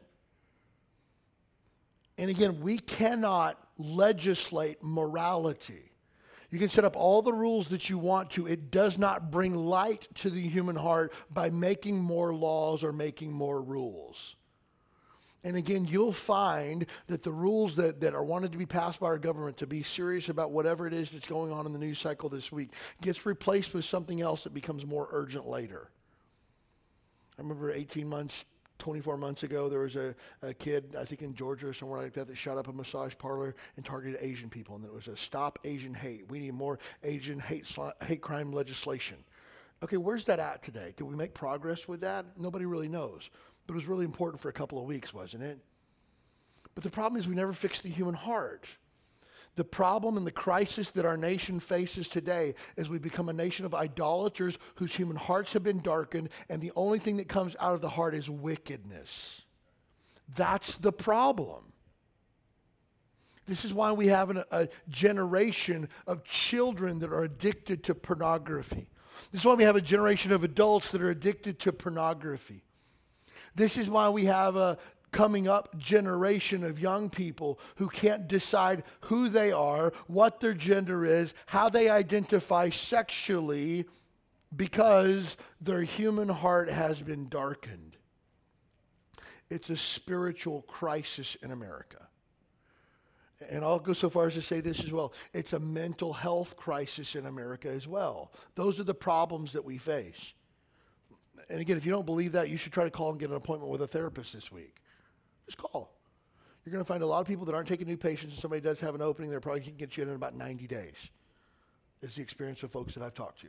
And 2.18 2.30
again, 2.30 2.60
we 2.60 2.80
cannot 2.80 3.58
legislate 3.78 4.84
morality. 4.84 5.92
You 6.50 6.60
can 6.60 6.70
set 6.70 6.84
up 6.84 6.98
all 6.98 7.22
the 7.22 7.34
rules 7.34 7.70
that 7.70 7.90
you 7.90 7.98
want 7.98 8.32
to. 8.32 8.46
It 8.46 8.72
does 8.72 8.98
not 8.98 9.32
bring 9.32 9.56
light 9.56 10.08
to 10.16 10.30
the 10.30 10.42
human 10.42 10.76
heart 10.76 11.14
by 11.32 11.50
making 11.50 11.98
more 11.98 12.34
laws 12.34 12.84
or 12.84 12.92
making 12.92 13.32
more 13.32 13.62
rules. 13.62 14.36
And 15.44 15.56
again, 15.56 15.86
you'll 15.86 16.12
find 16.12 16.86
that 17.08 17.24
the 17.24 17.32
rules 17.32 17.76
that, 17.76 18.02
that 18.02 18.14
are 18.14 18.24
wanted 18.24 18.52
to 18.52 18.58
be 18.60 18.68
passed 18.68 19.00
by 19.00 19.08
our 19.08 19.18
government 19.18 19.58
to 19.58 19.68
be 19.68 19.82
serious 19.82 20.30
about 20.30 20.52
whatever 20.52 20.86
it 20.86 20.94
is 20.94 21.12
that's 21.12 21.28
going 21.28 21.52
on 21.52 21.66
in 21.66 21.74
the 21.74 21.80
news 21.80 21.98
cycle 21.98 22.30
this 22.30 22.52
week 22.52 22.70
gets 23.02 23.26
replaced 23.26 23.74
with 23.74 23.86
something 23.86 24.22
else 24.22 24.44
that 24.44 24.54
becomes 24.54 24.86
more 24.86 25.08
urgent 25.12 25.48
later. 25.48 25.90
I 27.40 27.42
remember 27.42 27.72
18 27.72 28.08
months 28.08 28.46
24 28.82 29.16
months 29.16 29.44
ago, 29.44 29.70
there 29.70 29.82
was 29.82 29.96
a, 29.96 30.16
a 30.42 30.56
kid, 30.56 30.96
I 31.00 31.06
think 31.06 31.22
in 31.22 31.36
Georgia 31.36 31.68
or 31.68 31.74
somewhere 31.74 32.02
like 32.02 32.14
that, 32.14 32.26
that 32.26 32.36
shot 32.36 32.58
up 32.58 32.68
a 32.68 32.74
massage 32.74 33.14
parlor 33.18 33.56
and 33.78 33.86
targeted 33.86 34.20
Asian 34.22 34.50
people. 34.50 34.76
And 34.76 34.84
it 34.84 34.92
was 34.92 35.08
a 35.08 35.16
stop 35.16 35.60
Asian 35.64 35.94
hate. 35.94 36.30
We 36.30 36.40
need 36.40 36.56
more 36.56 36.80
Asian 37.04 37.40
hate, 37.40 37.68
hate 38.04 38.22
crime 38.22 38.52
legislation. 38.52 39.18
Okay, 39.84 39.98
where's 39.98 40.24
that 40.26 40.40
at 40.40 40.64
today? 40.64 40.94
Did 40.98 41.04
we 41.04 41.16
make 41.16 41.34
progress 41.34 41.88
with 41.88 42.02
that? 42.02 42.26
Nobody 42.38 42.66
really 42.66 42.88
knows. 42.88 43.30
But 43.72 43.76
it 43.76 43.84
was 43.84 43.88
really 43.88 44.04
important 44.04 44.42
for 44.42 44.50
a 44.50 44.54
couple 44.54 44.80
of 44.80 44.84
weeks, 44.84 45.14
wasn't 45.14 45.44
it? 45.44 45.58
But 46.76 46.84
the 46.84 46.90
problem 46.90 47.18
is 47.18 47.26
we 47.26 47.36
never 47.36 47.54
fixed 47.54 47.84
the 47.84 47.90
human 47.90 48.16
heart. 48.16 48.66
The 49.56 49.64
problem 49.64 50.18
and 50.18 50.28
the 50.28 50.32
crisis 50.34 50.90
that 50.90 51.06
our 51.06 51.16
nation 51.16 51.62
faces 51.62 52.10
today 52.10 52.56
is 52.76 52.90
we 52.90 53.00
become 53.00 53.30
a 53.30 53.34
nation 53.34 53.66
of 53.66 53.74
idolaters 53.74 54.58
whose 54.76 54.94
human 54.94 55.16
hearts 55.16 55.54
have 55.54 55.64
been 55.64 55.80
darkened, 55.80 56.28
and 56.50 56.62
the 56.62 56.74
only 56.76 57.00
thing 57.00 57.16
that 57.16 57.30
comes 57.30 57.56
out 57.62 57.74
of 57.74 57.80
the 57.80 57.88
heart 57.88 58.14
is 58.14 58.30
wickedness. 58.30 59.44
That's 60.36 60.76
the 60.76 60.92
problem. 60.92 61.72
This 63.46 63.64
is 63.64 63.74
why 63.74 63.94
we 63.94 64.08
have 64.08 64.32
an, 64.32 64.44
a 64.52 64.68
generation 64.90 65.88
of 66.06 66.26
children 66.26 67.00
that 67.00 67.14
are 67.14 67.24
addicted 67.24 67.86
to 67.86 67.96
pornography. 67.96 68.90
This 69.32 69.40
is 69.40 69.46
why 69.46 69.54
we 69.54 69.64
have 69.64 69.78
a 69.78 69.82
generation 69.82 70.34
of 70.34 70.44
adults 70.44 70.92
that 70.92 71.02
are 71.02 71.10
addicted 71.10 71.58
to 71.62 71.72
pornography. 71.72 72.66
This 73.56 73.78
is 73.78 73.90
why 73.90 74.10
we 74.10 74.26
have 74.26 74.56
a 74.56 74.78
coming 75.12 75.48
up 75.48 75.78
generation 75.78 76.64
of 76.64 76.80
young 76.80 77.10
people 77.10 77.60
who 77.76 77.90
can't 77.90 78.28
decide 78.28 78.84
who 79.02 79.28
they 79.28 79.52
are, 79.52 79.92
what 80.08 80.40
their 80.40 80.54
gender 80.54 81.06
is, 81.06 81.34
how 81.48 81.70
they 81.70 81.90
identify 81.90 82.70
sexually 82.70 83.86
because 84.56 85.38
their 85.60 85.84
human 85.84 86.30
heart 86.30 86.70
has 86.70 87.02
been 87.02 87.28
darkened. 87.30 87.98
It's 89.50 89.70
a 89.70 89.78
spiritual 89.78 90.62
crisis 90.64 91.36
in 91.36 91.52
America. 91.52 92.08
And 93.50 93.66
I'll 93.66 93.80
go 93.80 93.94
so 93.94 94.10
far 94.10 94.28
as 94.28 94.36
to 94.36 94.42
say 94.42 94.62
this 94.62 94.84
as 94.84 94.92
well. 94.92 95.14
It's 95.34 95.54
a 95.54 95.60
mental 95.60 96.14
health 96.14 96.56
crisis 96.56 97.16
in 97.16 97.26
America 97.26 97.70
as 97.70 97.88
well. 97.88 98.32
Those 98.56 98.80
are 98.80 98.84
the 98.84 98.94
problems 98.94 99.54
that 99.54 99.66
we 99.66 99.78
face. 99.78 100.34
And 101.50 101.60
again, 101.60 101.78
if 101.78 101.86
you 101.86 101.92
don't 101.92 102.06
believe 102.06 102.34
that, 102.34 102.50
you 102.50 102.58
should 102.58 102.74
try 102.74 102.84
to 102.84 102.92
call 102.92 103.12
and 103.12 103.20
get 103.20 103.30
an 103.30 103.36
appointment 103.36 103.72
with 103.72 103.82
a 103.82 103.88
therapist 103.88 104.34
this 104.34 104.52
week. 104.52 104.76
Just 105.46 105.58
call. 105.58 105.94
You're 106.64 106.72
going 106.72 106.84
to 106.84 106.88
find 106.88 107.02
a 107.02 107.08
lot 107.08 107.22
of 107.22 107.28
people 107.28 107.46
that 107.46 107.56
aren't 107.56 107.68
taking 107.68 107.88
new 107.88 107.98
patients. 107.98 108.36
If 108.36 108.40
somebody 108.40 108.62
does 108.62 108.80
have 108.82 108.94
an 108.94 109.02
opening, 109.02 109.32
they're 109.32 109.40
probably 109.40 109.62
can 109.62 109.76
get 109.76 109.98
you 109.98 110.04
in 110.04 110.10
in 110.10 110.16
about 110.16 110.36
90 110.36 110.68
days. 110.68 111.10
Is 112.02 112.16
the 112.16 112.22
experience 112.22 112.64
of 112.64 112.72
folks 112.72 112.94
that 112.96 113.04
I've 113.04 113.14
talked 113.14 113.42
to. 113.42 113.48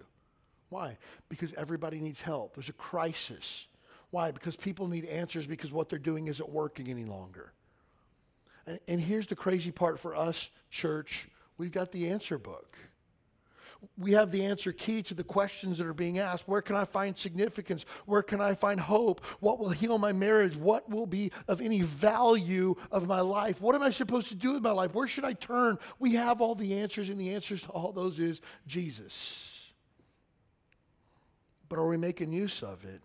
Why? 0.68 0.96
Because 1.28 1.52
everybody 1.54 2.00
needs 2.00 2.22
help. 2.22 2.54
There's 2.54 2.68
a 2.68 2.74
crisis. 2.74 3.66
Why? 4.10 4.30
Because 4.30 4.56
people 4.56 4.88
need 4.88 5.04
answers 5.06 5.46
because 5.46 5.72
what 5.72 5.88
they're 5.88 5.98
doing 5.98 6.26
isn't 6.26 6.48
working 6.48 6.88
any 6.88 7.04
longer. 7.04 7.52
And, 8.66 8.78
and 8.88 9.00
here's 9.00 9.26
the 9.26 9.36
crazy 9.36 9.70
part 9.70 9.98
for 10.00 10.14
us, 10.14 10.50
church. 10.70 11.28
We've 11.58 11.72
got 11.72 11.92
the 11.92 12.08
answer 12.08 12.38
book 12.38 12.76
we 13.98 14.12
have 14.12 14.30
the 14.30 14.44
answer 14.44 14.72
key 14.72 15.02
to 15.02 15.14
the 15.14 15.24
questions 15.24 15.78
that 15.78 15.86
are 15.86 15.94
being 15.94 16.18
asked. 16.18 16.46
Where 16.46 16.62
can 16.62 16.76
I 16.76 16.84
find 16.84 17.16
significance? 17.16 17.84
Where 18.06 18.22
can 18.22 18.40
I 18.40 18.54
find 18.54 18.78
hope? 18.80 19.24
What 19.40 19.58
will 19.58 19.70
heal 19.70 19.98
my 19.98 20.12
marriage? 20.12 20.56
What 20.56 20.88
will 20.88 21.06
be 21.06 21.32
of 21.48 21.60
any 21.60 21.82
value 21.82 22.76
of 22.90 23.06
my 23.06 23.20
life? 23.20 23.60
What 23.60 23.74
am 23.74 23.82
I 23.82 23.90
supposed 23.90 24.28
to 24.28 24.34
do 24.34 24.52
with 24.52 24.62
my 24.62 24.70
life? 24.70 24.94
Where 24.94 25.08
should 25.08 25.24
I 25.24 25.32
turn? 25.32 25.78
We 25.98 26.14
have 26.14 26.40
all 26.40 26.54
the 26.54 26.80
answers, 26.80 27.08
and 27.08 27.20
the 27.20 27.34
answers 27.34 27.62
to 27.62 27.68
all 27.70 27.92
those 27.92 28.18
is 28.18 28.40
Jesus. 28.66 29.48
But 31.68 31.78
are 31.78 31.88
we 31.88 31.96
making 31.96 32.32
use 32.32 32.62
of 32.62 32.84
it? 32.84 33.00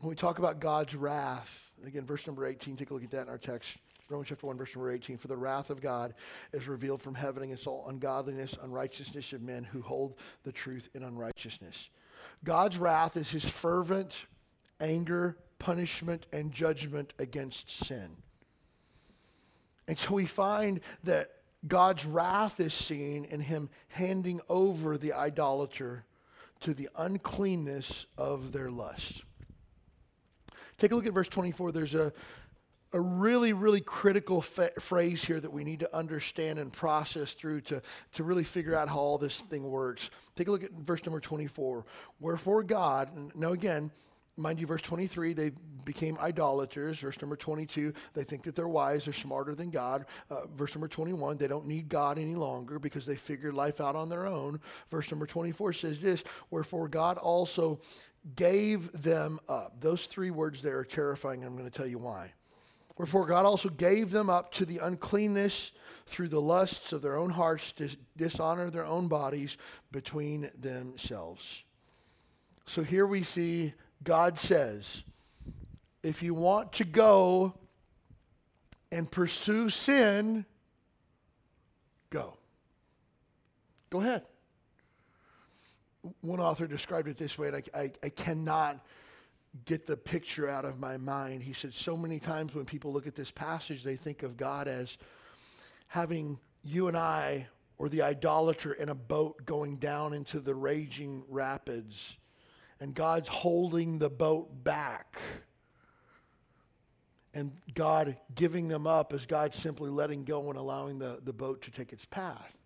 When 0.00 0.10
we 0.10 0.16
talk 0.16 0.38
about 0.38 0.60
God's 0.60 0.94
wrath, 0.94 1.72
again, 1.86 2.04
verse 2.04 2.26
number 2.26 2.46
18, 2.46 2.76
take 2.76 2.90
a 2.90 2.94
look 2.94 3.04
at 3.04 3.10
that 3.12 3.22
in 3.22 3.28
our 3.28 3.38
text. 3.38 3.78
Romans 4.10 4.28
chapter 4.28 4.46
1, 4.46 4.58
verse 4.58 4.74
number 4.74 4.90
18. 4.90 5.16
For 5.16 5.28
the 5.28 5.36
wrath 5.36 5.70
of 5.70 5.80
God 5.80 6.14
is 6.52 6.68
revealed 6.68 7.00
from 7.00 7.14
heaven 7.14 7.42
against 7.42 7.66
all 7.66 7.86
ungodliness, 7.88 8.56
unrighteousness 8.62 9.32
of 9.32 9.42
men 9.42 9.64
who 9.64 9.80
hold 9.80 10.16
the 10.42 10.52
truth 10.52 10.88
in 10.94 11.02
unrighteousness. 11.02 11.90
God's 12.42 12.78
wrath 12.78 13.16
is 13.16 13.30
his 13.30 13.44
fervent 13.44 14.26
anger, 14.80 15.36
punishment, 15.58 16.26
and 16.32 16.52
judgment 16.52 17.14
against 17.18 17.70
sin. 17.70 18.16
And 19.86 19.98
so 19.98 20.14
we 20.14 20.26
find 20.26 20.80
that 21.04 21.30
God's 21.66 22.04
wrath 22.04 22.60
is 22.60 22.74
seen 22.74 23.24
in 23.24 23.40
him 23.40 23.70
handing 23.88 24.40
over 24.48 24.98
the 24.98 25.12
idolater 25.12 26.04
to 26.60 26.74
the 26.74 26.88
uncleanness 26.96 28.06
of 28.18 28.52
their 28.52 28.70
lust. 28.70 29.22
Take 30.78 30.92
a 30.92 30.94
look 30.94 31.06
at 31.06 31.12
verse 31.12 31.28
24. 31.28 31.72
There's 31.72 31.94
a 31.94 32.12
a 32.94 33.00
really, 33.00 33.52
really 33.52 33.80
critical 33.80 34.40
fa- 34.40 34.70
phrase 34.78 35.24
here 35.24 35.40
that 35.40 35.52
we 35.52 35.64
need 35.64 35.80
to 35.80 35.96
understand 35.96 36.60
and 36.60 36.72
process 36.72 37.32
through 37.32 37.60
to, 37.60 37.82
to 38.14 38.22
really 38.22 38.44
figure 38.44 38.76
out 38.76 38.88
how 38.88 38.98
all 38.98 39.18
this 39.18 39.40
thing 39.40 39.64
works. 39.64 40.10
Take 40.36 40.46
a 40.46 40.52
look 40.52 40.62
at 40.62 40.70
verse 40.70 41.04
number 41.04 41.18
24. 41.18 41.84
Wherefore 42.20 42.62
God, 42.62 43.10
now 43.34 43.52
again, 43.52 43.90
mind 44.36 44.60
you, 44.60 44.66
verse 44.68 44.80
23, 44.80 45.32
they 45.32 45.50
became 45.84 46.16
idolaters. 46.20 47.00
Verse 47.00 47.20
number 47.20 47.34
22, 47.34 47.92
they 48.14 48.22
think 48.22 48.44
that 48.44 48.54
they're 48.54 48.68
wise, 48.68 49.06
they're 49.06 49.12
smarter 49.12 49.56
than 49.56 49.70
God. 49.70 50.06
Uh, 50.30 50.46
verse 50.54 50.72
number 50.72 50.88
21, 50.88 51.36
they 51.36 51.48
don't 51.48 51.66
need 51.66 51.88
God 51.88 52.16
any 52.16 52.36
longer 52.36 52.78
because 52.78 53.04
they 53.06 53.16
figured 53.16 53.54
life 53.54 53.80
out 53.80 53.96
on 53.96 54.08
their 54.08 54.24
own. 54.24 54.60
Verse 54.88 55.10
number 55.10 55.26
24 55.26 55.72
says 55.72 56.00
this 56.00 56.22
Wherefore 56.48 56.86
God 56.86 57.18
also 57.18 57.80
gave 58.36 58.90
them 58.92 59.40
up. 59.48 59.80
Those 59.80 60.06
three 60.06 60.30
words 60.30 60.62
there 60.62 60.78
are 60.78 60.84
terrifying, 60.84 61.42
and 61.42 61.48
I'm 61.48 61.58
going 61.58 61.68
to 61.68 61.76
tell 61.76 61.88
you 61.88 61.98
why. 61.98 62.32
Wherefore 62.96 63.26
God 63.26 63.44
also 63.44 63.68
gave 63.68 64.10
them 64.10 64.30
up 64.30 64.52
to 64.54 64.64
the 64.64 64.78
uncleanness 64.78 65.72
through 66.06 66.28
the 66.28 66.40
lusts 66.40 66.92
of 66.92 67.02
their 67.02 67.16
own 67.16 67.30
hearts 67.30 67.72
to 67.72 67.96
dishonor 68.16 68.70
their 68.70 68.84
own 68.84 69.08
bodies 69.08 69.56
between 69.90 70.50
themselves. 70.58 71.62
So 72.66 72.82
here 72.82 73.06
we 73.06 73.22
see 73.22 73.74
God 74.02 74.38
says, 74.38 75.02
if 76.02 76.22
you 76.22 76.34
want 76.34 76.72
to 76.74 76.84
go 76.84 77.54
and 78.92 79.10
pursue 79.10 79.70
sin, 79.70 80.44
go. 82.10 82.36
Go 83.90 84.00
ahead. 84.00 84.22
One 86.20 86.38
author 86.38 86.66
described 86.66 87.08
it 87.08 87.16
this 87.16 87.38
way, 87.38 87.48
and 87.48 87.56
I, 87.56 87.62
I, 87.74 87.92
I 88.02 88.08
cannot 88.10 88.84
get 89.66 89.86
the 89.86 89.96
picture 89.96 90.48
out 90.48 90.64
of 90.64 90.78
my 90.78 90.96
mind. 90.96 91.42
He 91.42 91.52
said, 91.52 91.74
so 91.74 91.96
many 91.96 92.18
times 92.18 92.54
when 92.54 92.64
people 92.64 92.92
look 92.92 93.06
at 93.06 93.14
this 93.14 93.30
passage, 93.30 93.82
they 93.82 93.96
think 93.96 94.22
of 94.22 94.36
God 94.36 94.66
as 94.66 94.98
having 95.88 96.38
you 96.62 96.88
and 96.88 96.96
I 96.96 97.46
or 97.78 97.88
the 97.88 98.02
idolater 98.02 98.72
in 98.72 98.88
a 98.88 98.94
boat 98.94 99.44
going 99.46 99.76
down 99.76 100.12
into 100.12 100.40
the 100.40 100.54
raging 100.54 101.24
rapids, 101.28 102.16
and 102.80 102.94
God's 102.94 103.28
holding 103.28 103.98
the 103.98 104.10
boat 104.10 104.64
back. 104.64 105.18
And 107.32 107.52
God 107.74 108.16
giving 108.34 108.68
them 108.68 108.86
up 108.86 109.12
as 109.12 109.26
God 109.26 109.54
simply 109.54 109.90
letting 109.90 110.24
go 110.24 110.50
and 110.50 110.58
allowing 110.58 111.00
the, 111.00 111.18
the 111.22 111.32
boat 111.32 111.62
to 111.62 111.72
take 111.72 111.92
its 111.92 112.04
path. 112.04 112.58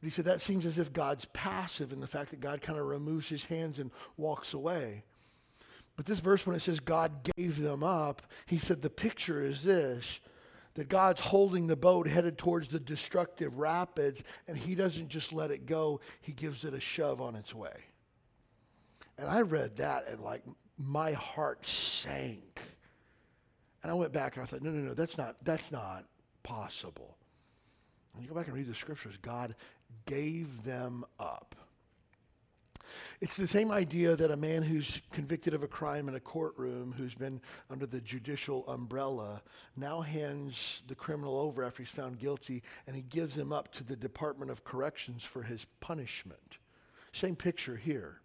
But 0.00 0.06
he 0.06 0.10
said 0.10 0.26
that 0.26 0.40
seems 0.40 0.64
as 0.64 0.78
if 0.78 0.92
God's 0.92 1.24
passive 1.32 1.92
in 1.92 2.00
the 2.00 2.06
fact 2.06 2.30
that 2.30 2.40
God 2.40 2.60
kind 2.60 2.78
of 2.78 2.86
removes 2.86 3.28
his 3.28 3.46
hands 3.46 3.80
and 3.80 3.90
walks 4.16 4.54
away. 4.54 5.02
But 6.02 6.08
this 6.08 6.18
verse, 6.18 6.44
when 6.44 6.56
it 6.56 6.62
says 6.62 6.80
God 6.80 7.30
gave 7.36 7.60
them 7.60 7.84
up, 7.84 8.22
he 8.46 8.58
said 8.58 8.82
the 8.82 8.90
picture 8.90 9.44
is 9.44 9.62
this 9.62 10.18
that 10.74 10.88
God's 10.88 11.20
holding 11.20 11.68
the 11.68 11.76
boat 11.76 12.08
headed 12.08 12.36
towards 12.36 12.66
the 12.66 12.80
destructive 12.80 13.56
rapids, 13.56 14.24
and 14.48 14.58
he 14.58 14.74
doesn't 14.74 15.10
just 15.10 15.32
let 15.32 15.52
it 15.52 15.64
go, 15.64 16.00
he 16.20 16.32
gives 16.32 16.64
it 16.64 16.74
a 16.74 16.80
shove 16.80 17.20
on 17.20 17.36
its 17.36 17.54
way. 17.54 17.84
And 19.16 19.28
I 19.28 19.42
read 19.42 19.76
that, 19.76 20.08
and 20.08 20.20
like 20.20 20.42
my 20.76 21.12
heart 21.12 21.64
sank. 21.64 22.60
And 23.84 23.92
I 23.92 23.94
went 23.94 24.12
back 24.12 24.34
and 24.34 24.42
I 24.42 24.46
thought, 24.46 24.62
no, 24.62 24.70
no, 24.70 24.88
no, 24.88 24.94
that's 24.94 25.16
not, 25.16 25.36
that's 25.44 25.70
not 25.70 26.04
possible. 26.42 27.16
When 28.12 28.24
you 28.24 28.28
go 28.28 28.34
back 28.34 28.48
and 28.48 28.56
read 28.56 28.66
the 28.66 28.74
scriptures, 28.74 29.14
God 29.22 29.54
gave 30.06 30.64
them 30.64 31.04
up. 31.20 31.54
It's 33.20 33.36
the 33.36 33.46
same 33.46 33.70
idea 33.70 34.16
that 34.16 34.30
a 34.30 34.36
man 34.36 34.62
who's 34.62 35.00
convicted 35.12 35.54
of 35.54 35.62
a 35.62 35.68
crime 35.68 36.08
in 36.08 36.14
a 36.14 36.20
courtroom, 36.20 36.94
who's 36.96 37.14
been 37.14 37.40
under 37.70 37.86
the 37.86 38.00
judicial 38.00 38.66
umbrella, 38.68 39.42
now 39.76 40.00
hands 40.00 40.82
the 40.88 40.94
criminal 40.94 41.38
over 41.38 41.62
after 41.62 41.82
he's 41.82 41.92
found 41.92 42.18
guilty 42.18 42.62
and 42.86 42.96
he 42.96 43.02
gives 43.02 43.36
him 43.36 43.52
up 43.52 43.72
to 43.74 43.84
the 43.84 43.96
Department 43.96 44.50
of 44.50 44.64
Corrections 44.64 45.22
for 45.22 45.42
his 45.42 45.66
punishment. 45.80 46.58
Same 47.12 47.36
picture 47.36 47.76
here. 47.76 48.20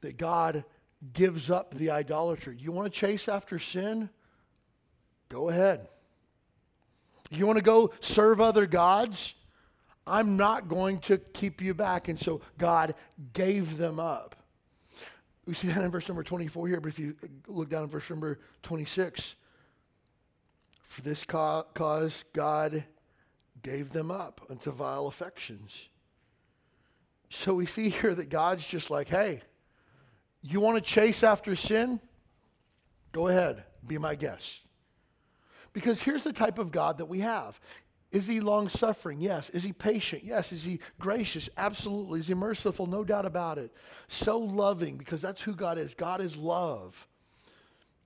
That 0.00 0.16
God 0.16 0.64
gives 1.12 1.50
up 1.50 1.74
the 1.74 1.90
idolater. 1.90 2.52
You 2.52 2.72
want 2.72 2.92
to 2.92 2.98
chase 2.98 3.28
after 3.28 3.58
sin? 3.58 4.10
Go 5.28 5.48
ahead. 5.48 5.88
You 7.30 7.46
want 7.46 7.58
to 7.58 7.64
go 7.64 7.92
serve 8.00 8.40
other 8.40 8.66
gods? 8.66 9.34
I'm 10.10 10.36
not 10.36 10.68
going 10.68 10.98
to 11.00 11.18
keep 11.18 11.62
you 11.62 11.72
back. 11.72 12.08
And 12.08 12.18
so 12.18 12.40
God 12.58 12.94
gave 13.32 13.76
them 13.76 14.00
up. 14.00 14.34
We 15.46 15.54
see 15.54 15.68
that 15.68 15.82
in 15.82 15.90
verse 15.90 16.08
number 16.08 16.22
24 16.22 16.68
here, 16.68 16.80
but 16.80 16.88
if 16.88 16.98
you 16.98 17.16
look 17.46 17.70
down 17.70 17.84
in 17.84 17.88
verse 17.88 18.08
number 18.10 18.38
26, 18.62 19.36
for 20.82 21.02
this 21.02 21.24
cause 21.24 22.24
God 22.32 22.84
gave 23.62 23.90
them 23.90 24.10
up 24.10 24.40
unto 24.50 24.70
vile 24.70 25.06
affections. 25.06 25.88
So 27.30 27.54
we 27.54 27.66
see 27.66 27.90
here 27.90 28.14
that 28.14 28.28
God's 28.28 28.66
just 28.66 28.90
like, 28.90 29.08
hey, 29.08 29.42
you 30.42 30.60
want 30.60 30.82
to 30.82 30.90
chase 30.90 31.22
after 31.22 31.54
sin? 31.54 32.00
Go 33.12 33.28
ahead, 33.28 33.64
be 33.86 33.98
my 33.98 34.14
guest. 34.14 34.62
Because 35.72 36.02
here's 36.02 36.24
the 36.24 36.32
type 36.32 36.58
of 36.58 36.72
God 36.72 36.98
that 36.98 37.06
we 37.06 37.20
have 37.20 37.60
Is 38.12 38.26
he 38.26 38.40
long 38.40 38.68
suffering? 38.68 39.20
Yes. 39.20 39.50
Is 39.50 39.62
he 39.62 39.72
patient? 39.72 40.24
Yes. 40.24 40.52
Is 40.52 40.64
he 40.64 40.80
gracious? 40.98 41.48
Absolutely. 41.56 42.20
Is 42.20 42.28
he 42.28 42.34
merciful? 42.34 42.86
No 42.86 43.04
doubt 43.04 43.24
about 43.24 43.58
it. 43.58 43.72
So 44.08 44.38
loving 44.38 44.96
because 44.96 45.22
that's 45.22 45.42
who 45.42 45.54
God 45.54 45.78
is. 45.78 45.94
God 45.94 46.20
is 46.20 46.36
love. 46.36 47.06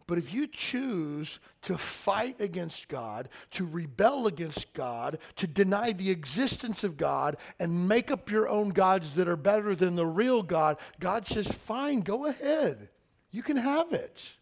But 0.06 0.18
if 0.18 0.34
you 0.34 0.46
choose 0.46 1.38
to 1.62 1.78
fight 1.78 2.38
against 2.38 2.88
God, 2.88 3.30
to 3.52 3.64
rebel 3.64 4.26
against 4.26 4.74
God, 4.74 5.18
to 5.36 5.46
deny 5.46 5.92
the 5.92 6.10
existence 6.10 6.84
of 6.84 6.98
God, 6.98 7.38
and 7.58 7.88
make 7.88 8.10
up 8.10 8.30
your 8.30 8.46
own 8.46 8.68
gods 8.68 9.12
that 9.14 9.28
are 9.28 9.36
better 9.36 9.74
than 9.74 9.94
the 9.94 10.04
real 10.04 10.42
God, 10.42 10.76
God 11.00 11.26
says, 11.26 11.48
fine, 11.48 12.00
go 12.00 12.26
ahead. 12.26 12.90
You 13.30 13.42
can 13.42 13.56
have 13.56 13.94
it. 13.94 14.34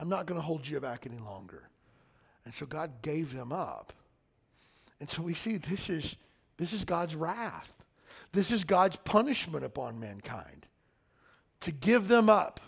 I'm 0.00 0.08
not 0.08 0.24
going 0.24 0.40
to 0.40 0.44
hold 0.46 0.66
you 0.66 0.80
back 0.80 1.06
any 1.06 1.18
longer. 1.18 1.68
And 2.46 2.54
so 2.54 2.64
God 2.64 3.02
gave 3.02 3.34
them 3.34 3.52
up. 3.52 3.92
And 5.02 5.10
so 5.10 5.20
we 5.20 5.34
see 5.34 5.58
this 5.58 5.90
is, 5.90 6.16
this 6.56 6.72
is 6.72 6.84
God's 6.86 7.14
wrath. 7.14 7.74
This 8.32 8.50
is 8.50 8.64
God's 8.64 8.96
punishment 8.96 9.66
upon 9.66 10.00
mankind 10.00 10.66
to 11.60 11.72
give 11.72 12.08
them 12.08 12.30
up 12.30 12.60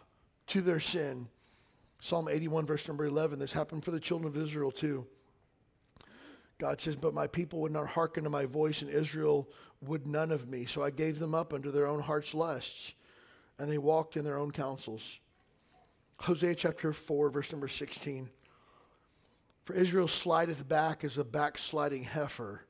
to 0.49 0.61
their 0.61 0.80
sin 0.80 1.28
Psalm 2.05 2.28
81, 2.28 2.66
verse 2.66 2.87
number 2.87 3.07
11. 3.07 3.39
This 3.39 3.53
happened 3.55 3.82
for 3.82 3.91
the 3.91 3.99
children 3.99 4.28
of 4.28 4.37
Israel 4.37 4.70
too. 4.70 5.07
God 6.59 6.78
says, 6.78 6.97
But 6.97 7.14
my 7.14 7.26
people 7.26 7.61
would 7.61 7.72
not 7.72 7.87
hearken 7.87 8.24
to 8.24 8.30
my 8.30 8.45
voice, 8.45 8.82
and 8.82 8.91
Israel 8.91 9.49
would 9.80 10.07
none 10.07 10.30
of 10.30 10.47
me. 10.47 10.66
So 10.66 10.82
I 10.82 10.91
gave 10.91 11.18
them 11.18 11.35
up 11.35 11.55
unto 11.55 11.70
their 11.70 11.87
own 11.87 12.01
heart's 12.01 12.35
lusts, 12.35 12.93
and 13.59 13.72
they 13.72 13.78
walked 13.78 14.18
in 14.18 14.24
their 14.26 14.37
own 14.37 14.51
counsels. 14.51 15.16
Hosea 16.20 16.57
chapter 16.57 16.93
4, 16.93 17.30
verse 17.30 17.51
number 17.51 17.68
16. 17.68 18.28
For 19.65 19.75
Israel 19.75 20.09
slideth 20.09 20.69
back 20.69 21.05
as 21.05 21.17
a 21.17 21.25
backsliding 21.25 22.05
heifer. 22.05 22.67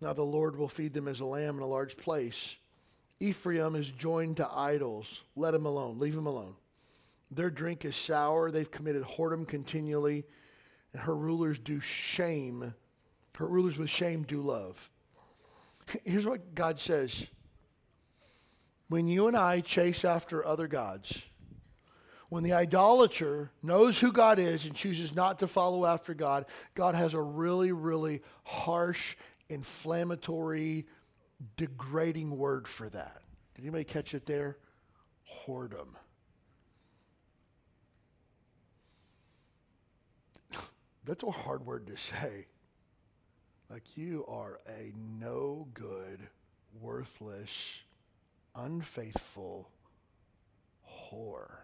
Now 0.00 0.12
the 0.12 0.22
Lord 0.22 0.56
will 0.56 0.68
feed 0.68 0.94
them 0.94 1.08
as 1.08 1.20
a 1.20 1.24
lamb 1.24 1.56
in 1.56 1.62
a 1.62 1.66
large 1.66 1.96
place. 1.96 2.56
Ephraim 3.20 3.74
is 3.74 3.90
joined 3.90 4.38
to 4.38 4.50
idols. 4.50 5.22
Let 5.36 5.54
him 5.54 5.66
alone. 5.66 5.98
Leave 5.98 6.16
him 6.16 6.26
alone. 6.26 6.56
Their 7.30 7.50
drink 7.50 7.84
is 7.84 7.96
sour. 7.96 8.50
They've 8.50 8.70
committed 8.70 9.02
whoredom 9.02 9.46
continually. 9.46 10.24
And 10.92 11.02
her 11.02 11.14
rulers 11.14 11.58
do 11.58 11.80
shame. 11.80 12.74
Her 13.36 13.46
rulers 13.46 13.78
with 13.78 13.88
shame 13.88 14.22
do 14.24 14.42
love. 14.42 14.90
Here's 16.04 16.26
what 16.26 16.54
God 16.54 16.78
says 16.78 17.26
When 18.88 19.06
you 19.06 19.28
and 19.28 19.36
I 19.36 19.60
chase 19.60 20.04
after 20.04 20.44
other 20.44 20.66
gods, 20.66 21.22
when 22.30 22.42
the 22.44 22.54
idolater 22.54 23.50
knows 23.62 23.98
who 23.98 24.12
God 24.12 24.38
is 24.38 24.64
and 24.64 24.74
chooses 24.74 25.14
not 25.14 25.40
to 25.40 25.48
follow 25.48 25.84
after 25.84 26.14
God, 26.14 26.46
God 26.74 26.94
has 26.94 27.12
a 27.12 27.20
really, 27.20 27.72
really 27.72 28.22
harsh, 28.44 29.16
inflammatory, 29.48 30.86
degrading 31.56 32.38
word 32.38 32.68
for 32.68 32.88
that. 32.88 33.22
Did 33.56 33.62
anybody 33.62 33.82
catch 33.82 34.14
it 34.14 34.26
there? 34.26 34.58
Whoredom. 35.44 35.88
That's 41.04 41.24
a 41.24 41.32
hard 41.32 41.66
word 41.66 41.88
to 41.88 41.96
say. 41.96 42.46
Like 43.68 43.96
you 43.96 44.24
are 44.28 44.60
a 44.68 44.92
no 44.96 45.66
good, 45.74 46.28
worthless, 46.80 47.80
unfaithful 48.54 49.68
whore. 50.88 51.59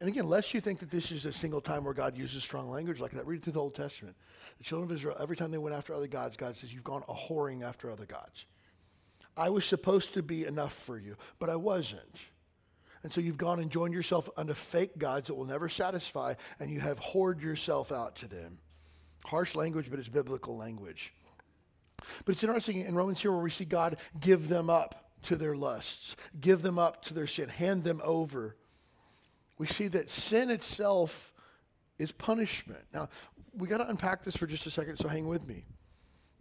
And 0.00 0.08
again, 0.08 0.28
lest 0.28 0.54
you 0.54 0.60
think 0.62 0.78
that 0.80 0.90
this 0.90 1.12
is 1.12 1.26
a 1.26 1.32
single 1.32 1.60
time 1.60 1.84
where 1.84 1.92
God 1.92 2.16
uses 2.16 2.42
strong 2.42 2.70
language 2.70 3.00
like 3.00 3.12
that, 3.12 3.26
read 3.26 3.40
it 3.40 3.44
through 3.44 3.52
the 3.52 3.60
Old 3.60 3.74
Testament. 3.74 4.16
The 4.58 4.64
children 4.64 4.90
of 4.90 4.96
Israel, 4.96 5.16
every 5.20 5.36
time 5.36 5.50
they 5.50 5.58
went 5.58 5.76
after 5.76 5.94
other 5.94 6.06
gods, 6.06 6.36
God 6.36 6.56
says, 6.56 6.72
You've 6.72 6.84
gone 6.84 7.04
a 7.06 7.12
whoring 7.12 7.62
after 7.62 7.90
other 7.90 8.06
gods. 8.06 8.46
I 9.36 9.50
was 9.50 9.64
supposed 9.64 10.14
to 10.14 10.22
be 10.22 10.44
enough 10.46 10.72
for 10.72 10.98
you, 10.98 11.16
but 11.38 11.50
I 11.50 11.56
wasn't. 11.56 12.16
And 13.02 13.12
so 13.12 13.20
you've 13.20 13.38
gone 13.38 13.60
and 13.60 13.70
joined 13.70 13.94
yourself 13.94 14.28
unto 14.36 14.54
fake 14.54 14.98
gods 14.98 15.28
that 15.28 15.34
will 15.34 15.46
never 15.46 15.68
satisfy, 15.68 16.34
and 16.58 16.70
you 16.70 16.80
have 16.80 17.00
whored 17.00 17.40
yourself 17.40 17.92
out 17.92 18.16
to 18.16 18.28
them. 18.28 18.58
Harsh 19.24 19.54
language, 19.54 19.86
but 19.90 19.98
it's 19.98 20.08
biblical 20.08 20.56
language. 20.56 21.12
But 22.24 22.34
it's 22.34 22.42
interesting 22.42 22.80
in 22.80 22.94
Romans 22.94 23.20
here 23.20 23.32
where 23.32 23.40
we 23.40 23.50
see 23.50 23.64
God 23.64 23.96
give 24.18 24.48
them 24.48 24.68
up 24.68 25.10
to 25.22 25.36
their 25.36 25.54
lusts, 25.54 26.16
give 26.40 26.62
them 26.62 26.78
up 26.78 27.02
to 27.04 27.14
their 27.14 27.26
sin, 27.26 27.48
hand 27.48 27.84
them 27.84 28.00
over. 28.02 28.56
We 29.60 29.66
see 29.66 29.88
that 29.88 30.08
sin 30.08 30.50
itself 30.50 31.34
is 31.98 32.12
punishment. 32.12 32.80
Now, 32.94 33.10
we 33.52 33.68
got 33.68 33.76
to 33.76 33.90
unpack 33.90 34.24
this 34.24 34.34
for 34.34 34.46
just 34.46 34.64
a 34.64 34.70
second, 34.70 34.96
so 34.96 35.06
hang 35.06 35.28
with 35.28 35.46
me. 35.46 35.66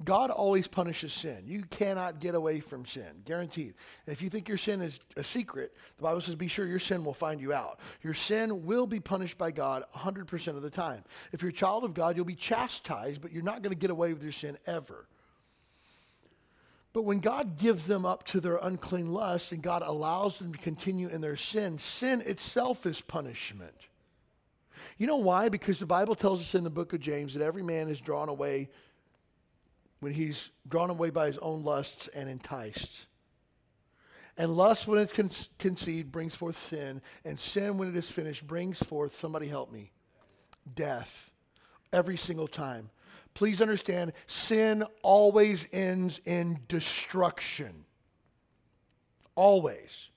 God 0.06 0.30
always 0.30 0.70
punishes 0.70 1.12
sin. 1.12 1.44
You 1.46 1.64
cannot 1.64 2.22
get 2.22 2.34
away 2.34 2.62
from 2.62 2.86
sin, 2.86 3.24
guaranteed. 3.26 3.74
If 4.08 4.22
you 4.22 4.30
think 4.30 4.48
your 4.48 4.58
sin 4.58 4.82
is 4.82 5.02
a 5.18 5.24
secret, 5.26 5.76
the 5.98 6.04
Bible 6.04 6.22
says 6.22 6.36
be 6.36 6.48
sure 6.48 6.66
your 6.66 6.80
sin 6.80 7.04
will 7.04 7.14
find 7.14 7.42
you 7.42 7.52
out. 7.52 7.82
Your 8.04 8.14
sin 8.14 8.66
will 8.66 8.88
be 8.88 9.02
punished 9.02 9.38
by 9.38 9.52
God 9.52 9.84
100% 9.94 10.48
of 10.56 10.62
the 10.62 10.70
time. 10.70 11.04
If 11.34 11.42
you're 11.42 11.50
a 11.50 11.54
child 11.54 11.84
of 11.84 11.94
God, 11.94 12.16
you'll 12.16 12.24
be 12.24 12.36
chastised, 12.36 13.22
but 13.22 13.34
you're 13.34 13.44
not 13.44 13.62
going 13.62 13.74
to 13.74 13.78
get 13.80 13.90
away 13.90 14.14
with 14.14 14.24
your 14.24 14.32
sin 14.32 14.58
ever. 14.66 15.10
But 16.92 17.04
when 17.04 17.20
God 17.20 17.58
gives 17.58 17.86
them 17.86 18.06
up 18.06 18.24
to 18.28 18.40
their 18.40 18.58
unclean 18.58 19.12
lust 19.12 19.52
and 19.52 19.62
God 19.62 19.84
allows 19.86 20.38
them 20.38 20.54
to 20.54 20.60
continue 20.60 21.08
in 21.08 21.22
their 21.22 21.36
sin, 21.36 21.78
sin 21.78 22.22
itself 22.22 22.86
is 22.86 23.02
punishment. 23.02 23.76
You 24.98 25.08
know 25.08 25.18
why? 25.18 25.50
Because 25.50 25.80
the 25.80 25.86
Bible 25.86 26.16
tells 26.16 26.42
us 26.42 26.56
in 26.56 26.64
the 26.64 26.70
book 26.70 26.94
of 26.94 27.00
James 27.00 27.34
that 27.34 27.44
every 27.44 27.64
man 27.64 27.90
is 27.90 28.02
drawn 28.02 28.28
away 28.28 28.70
when 30.00 30.14
he's 30.14 30.50
drawn 30.68 30.90
away 30.90 31.10
by 31.10 31.28
his 31.28 31.38
own 31.40 31.64
lusts 31.64 32.08
and 32.10 32.30
enticed. 32.30 33.06
And 34.38 34.54
lust, 34.54 34.88
when 34.88 35.00
it's 35.00 35.12
con- 35.12 35.30
conceived, 35.58 36.12
brings 36.12 36.34
forth 36.34 36.56
sin. 36.56 37.02
And 37.26 37.38
sin, 37.38 37.78
when 37.78 37.90
it 37.90 37.96
is 37.96 38.10
finished, 38.10 38.48
brings 38.48 38.80
forth, 38.80 39.14
somebody 39.14 39.48
help 39.48 39.72
me, 39.72 39.92
death. 40.74 41.32
Every 41.92 42.18
single 42.18 42.48
time. 42.48 42.92
Please 43.40 43.62
understand, 43.62 44.12
sin 44.28 44.84
always 45.02 45.66
ends 45.72 46.20
in 46.26 46.60
destruction. 46.68 47.86
Always. 49.34 50.10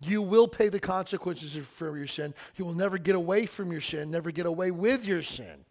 You 0.00 0.22
will 0.22 0.48
pay 0.48 0.70
the 0.70 0.80
consequences 0.80 1.54
for 1.66 1.94
your 1.94 2.06
sin. 2.06 2.32
You 2.56 2.64
will 2.64 2.72
never 2.72 2.96
get 2.96 3.16
away 3.16 3.44
from 3.44 3.70
your 3.70 3.82
sin, 3.82 4.10
never 4.10 4.30
get 4.30 4.46
away 4.46 4.70
with 4.70 5.06
your 5.06 5.22
sin. 5.22 5.66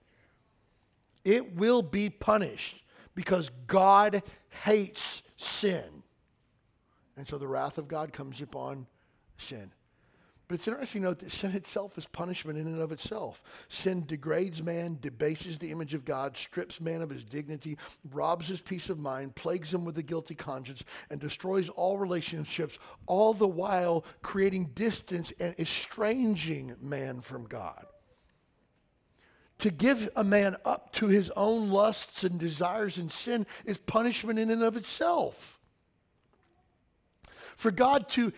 It 1.25 1.55
will 1.55 1.81
be 1.81 2.11
punished 2.11 2.83
because 3.15 3.49
God 3.65 4.21
hates 4.63 5.23
sin. 5.35 6.03
And 7.17 7.27
so 7.27 7.39
the 7.39 7.47
wrath 7.47 7.79
of 7.79 7.87
God 7.87 8.13
comes 8.13 8.39
upon 8.39 8.85
sin. 9.39 9.71
But 10.47 10.55
it's 10.55 10.67
interesting 10.67 11.01
to 11.01 11.07
note 11.07 11.19
that 11.19 11.31
sin 11.31 11.51
itself 11.51 11.97
is 11.97 12.05
punishment 12.05 12.59
in 12.59 12.67
and 12.67 12.81
of 12.81 12.91
itself. 12.91 13.41
Sin 13.69 14.05
degrades 14.05 14.61
man, 14.61 14.97
debases 14.99 15.57
the 15.57 15.71
image 15.71 15.93
of 15.93 16.03
God, 16.03 16.35
strips 16.35 16.81
man 16.81 17.01
of 17.01 17.09
his 17.09 17.23
dignity, 17.23 17.77
robs 18.11 18.49
his 18.49 18.61
peace 18.61 18.89
of 18.89 18.99
mind, 18.99 19.35
plagues 19.35 19.73
him 19.73 19.85
with 19.85 19.97
a 19.97 20.03
guilty 20.03 20.35
conscience, 20.35 20.83
and 21.09 21.21
destroys 21.21 21.69
all 21.69 21.97
relationships, 21.97 22.77
all 23.07 23.33
the 23.33 23.47
while 23.47 24.03
creating 24.21 24.71
distance 24.75 25.31
and 25.39 25.55
estranging 25.57 26.75
man 26.81 27.21
from 27.21 27.45
God. 27.45 27.85
To 29.59 29.71
give 29.71 30.09
a 30.17 30.25
man 30.25 30.57
up 30.65 30.91
to 30.95 31.07
his 31.07 31.29
own 31.37 31.69
lusts 31.69 32.25
and 32.25 32.37
desires 32.37 32.97
and 32.97 33.09
sin 33.09 33.47
is 33.63 33.77
punishment 33.77 34.37
in 34.37 34.51
and 34.51 34.61
of 34.61 34.75
itself. 34.75 35.57
For 37.55 37.71
God 37.71 38.09
to 38.09 38.33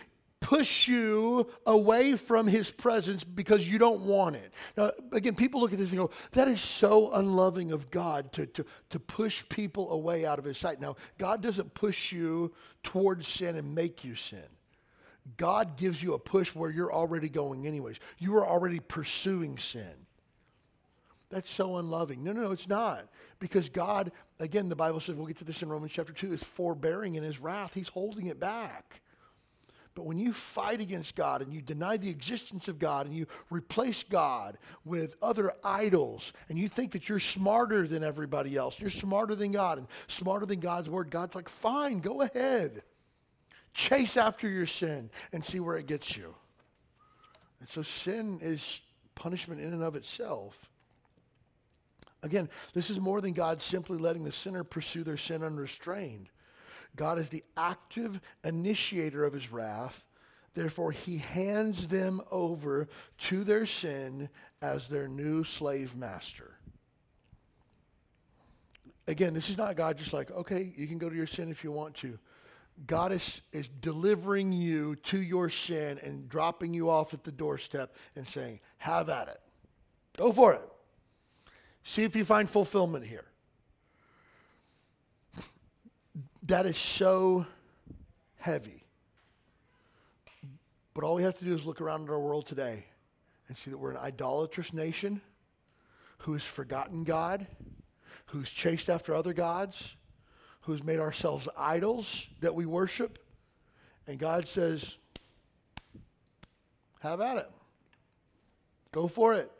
push 0.45 0.87
you 0.87 1.47
away 1.65 2.15
from 2.15 2.45
his 2.45 2.69
presence 2.69 3.23
because 3.23 3.67
you 3.67 3.79
don't 3.79 4.01
want 4.01 4.35
it. 4.35 4.53
Now, 4.77 4.91
again, 5.11 5.35
people 5.35 5.59
look 5.59 5.73
at 5.73 5.79
this 5.79 5.89
and 5.89 5.97
go, 5.97 6.11
that 6.33 6.47
is 6.47 6.61
so 6.61 7.11
unloving 7.13 7.71
of 7.71 7.89
God 7.89 8.31
to, 8.33 8.45
to, 8.45 8.65
to 8.91 8.99
push 8.99 9.43
people 9.49 9.91
away 9.91 10.23
out 10.23 10.37
of 10.37 10.45
his 10.45 10.59
sight. 10.59 10.79
Now, 10.79 10.97
God 11.17 11.41
doesn't 11.41 11.73
push 11.73 12.11
you 12.11 12.53
towards 12.83 13.27
sin 13.27 13.55
and 13.55 13.73
make 13.73 14.03
you 14.03 14.13
sin. 14.13 14.43
God 15.35 15.77
gives 15.77 16.03
you 16.03 16.13
a 16.13 16.19
push 16.19 16.53
where 16.53 16.69
you're 16.69 16.93
already 16.93 17.27
going 17.27 17.65
anyways. 17.65 17.97
You 18.19 18.35
are 18.35 18.47
already 18.47 18.79
pursuing 18.79 19.57
sin. 19.57 20.05
That's 21.31 21.49
so 21.49 21.77
unloving. 21.77 22.23
No, 22.23 22.33
no, 22.33 22.43
no, 22.43 22.51
it's 22.51 22.69
not. 22.69 23.09
Because 23.39 23.69
God, 23.69 24.11
again, 24.39 24.69
the 24.69 24.75
Bible 24.75 24.99
says, 24.99 25.15
we'll 25.15 25.25
get 25.25 25.37
to 25.37 25.43
this 25.43 25.63
in 25.63 25.69
Romans 25.69 25.91
chapter 25.91 26.13
2, 26.13 26.33
is 26.33 26.43
forbearing 26.43 27.15
in 27.15 27.23
his 27.23 27.39
wrath. 27.39 27.73
He's 27.73 27.87
holding 27.87 28.27
it 28.27 28.39
back. 28.39 29.01
But 29.95 30.05
when 30.05 30.19
you 30.19 30.33
fight 30.33 30.81
against 30.81 31.15
God 31.15 31.41
and 31.41 31.53
you 31.53 31.61
deny 31.61 31.95
the 31.95 32.09
existence 32.09 32.67
of 32.67 32.79
God 32.79 33.05
and 33.05 33.15
you 33.15 33.27
replace 33.49 34.03
God 34.03 34.57
with 34.83 35.15
other 35.21 35.53
idols 35.63 36.33
and 36.49 36.59
you 36.59 36.67
think 36.67 36.91
that 36.91 37.07
you're 37.07 37.17
smarter 37.17 37.87
than 37.87 38.03
everybody 38.03 38.57
else, 38.57 38.77
you're 38.77 38.89
smarter 38.89 39.35
than 39.35 39.53
God 39.53 39.77
and 39.77 39.87
smarter 40.09 40.45
than 40.45 40.59
God's 40.59 40.89
word, 40.89 41.09
God's 41.09 41.33
like, 41.33 41.47
fine, 41.47 41.99
go 41.99 42.21
ahead. 42.21 42.83
Chase 43.73 44.17
after 44.17 44.49
your 44.49 44.65
sin 44.65 45.09
and 45.31 45.43
see 45.43 45.61
where 45.61 45.77
it 45.77 45.87
gets 45.87 46.17
you. 46.17 46.35
And 47.61 47.69
so 47.69 47.81
sin 47.81 48.39
is 48.41 48.81
punishment 49.15 49.61
in 49.61 49.71
and 49.71 49.81
of 49.81 49.95
itself. 49.95 50.69
Again, 52.21 52.49
this 52.73 52.89
is 52.89 52.99
more 52.99 53.21
than 53.21 53.31
God 53.31 53.61
simply 53.61 53.97
letting 53.97 54.25
the 54.25 54.31
sinner 54.31 54.65
pursue 54.65 55.05
their 55.05 55.15
sin 55.15 55.41
unrestrained. 55.41 56.29
God 56.95 57.19
is 57.19 57.29
the 57.29 57.43
active 57.57 58.21
initiator 58.43 59.23
of 59.23 59.33
his 59.33 59.51
wrath. 59.51 60.07
Therefore, 60.53 60.91
he 60.91 61.17
hands 61.17 61.89
them 61.89 62.21
over 62.31 62.87
to 63.19 63.43
their 63.43 63.65
sin 63.65 64.29
as 64.61 64.87
their 64.87 65.07
new 65.07 65.43
slave 65.43 65.95
master. 65.95 66.57
Again, 69.07 69.33
this 69.33 69.49
is 69.49 69.57
not 69.57 69.75
God 69.75 69.97
just 69.97 70.13
like, 70.13 70.31
okay, 70.31 70.73
you 70.75 70.87
can 70.87 70.97
go 70.97 71.09
to 71.09 71.15
your 71.15 71.27
sin 71.27 71.51
if 71.51 71.63
you 71.63 71.71
want 71.71 71.95
to. 71.95 72.17
God 72.87 73.11
is, 73.11 73.41
is 73.51 73.67
delivering 73.67 74.51
you 74.51 74.95
to 74.97 75.21
your 75.21 75.49
sin 75.49 75.99
and 76.01 76.27
dropping 76.27 76.73
you 76.73 76.89
off 76.89 77.13
at 77.13 77.23
the 77.23 77.31
doorstep 77.31 77.95
and 78.15 78.27
saying, 78.27 78.59
have 78.79 79.09
at 79.09 79.27
it. 79.27 79.39
Go 80.17 80.31
for 80.31 80.53
it. 80.53 80.61
See 81.83 82.03
if 82.03 82.15
you 82.15 82.25
find 82.25 82.49
fulfillment 82.49 83.05
here. 83.05 83.25
That 86.47 86.67
is 86.67 86.77
so 86.77 87.47
heavy. 88.37 88.83
But 90.93 91.03
all 91.03 91.15
we 91.15 91.23
have 91.23 91.37
to 91.39 91.45
do 91.45 91.55
is 91.55 91.65
look 91.65 91.81
around 91.81 92.03
at 92.03 92.11
our 92.11 92.19
world 92.19 92.45
today 92.45 92.85
and 93.47 93.57
see 93.57 93.71
that 93.71 93.77
we're 93.77 93.91
an 93.91 93.97
idolatrous 93.97 94.71
nation 94.71 95.21
who 96.19 96.33
has 96.33 96.43
forgotten 96.43 97.03
God, 97.03 97.47
who's 98.27 98.49
chased 98.49 98.89
after 98.89 99.15
other 99.15 99.33
gods, 99.33 99.95
who's 100.61 100.83
made 100.83 100.99
ourselves 100.99 101.47
idols 101.57 102.27
that 102.41 102.53
we 102.53 102.67
worship. 102.67 103.17
And 104.07 104.19
God 104.19 104.47
says, 104.47 104.97
have 106.99 107.21
at 107.21 107.37
it. 107.37 107.49
Go 108.91 109.07
for 109.07 109.33
it. 109.33 109.51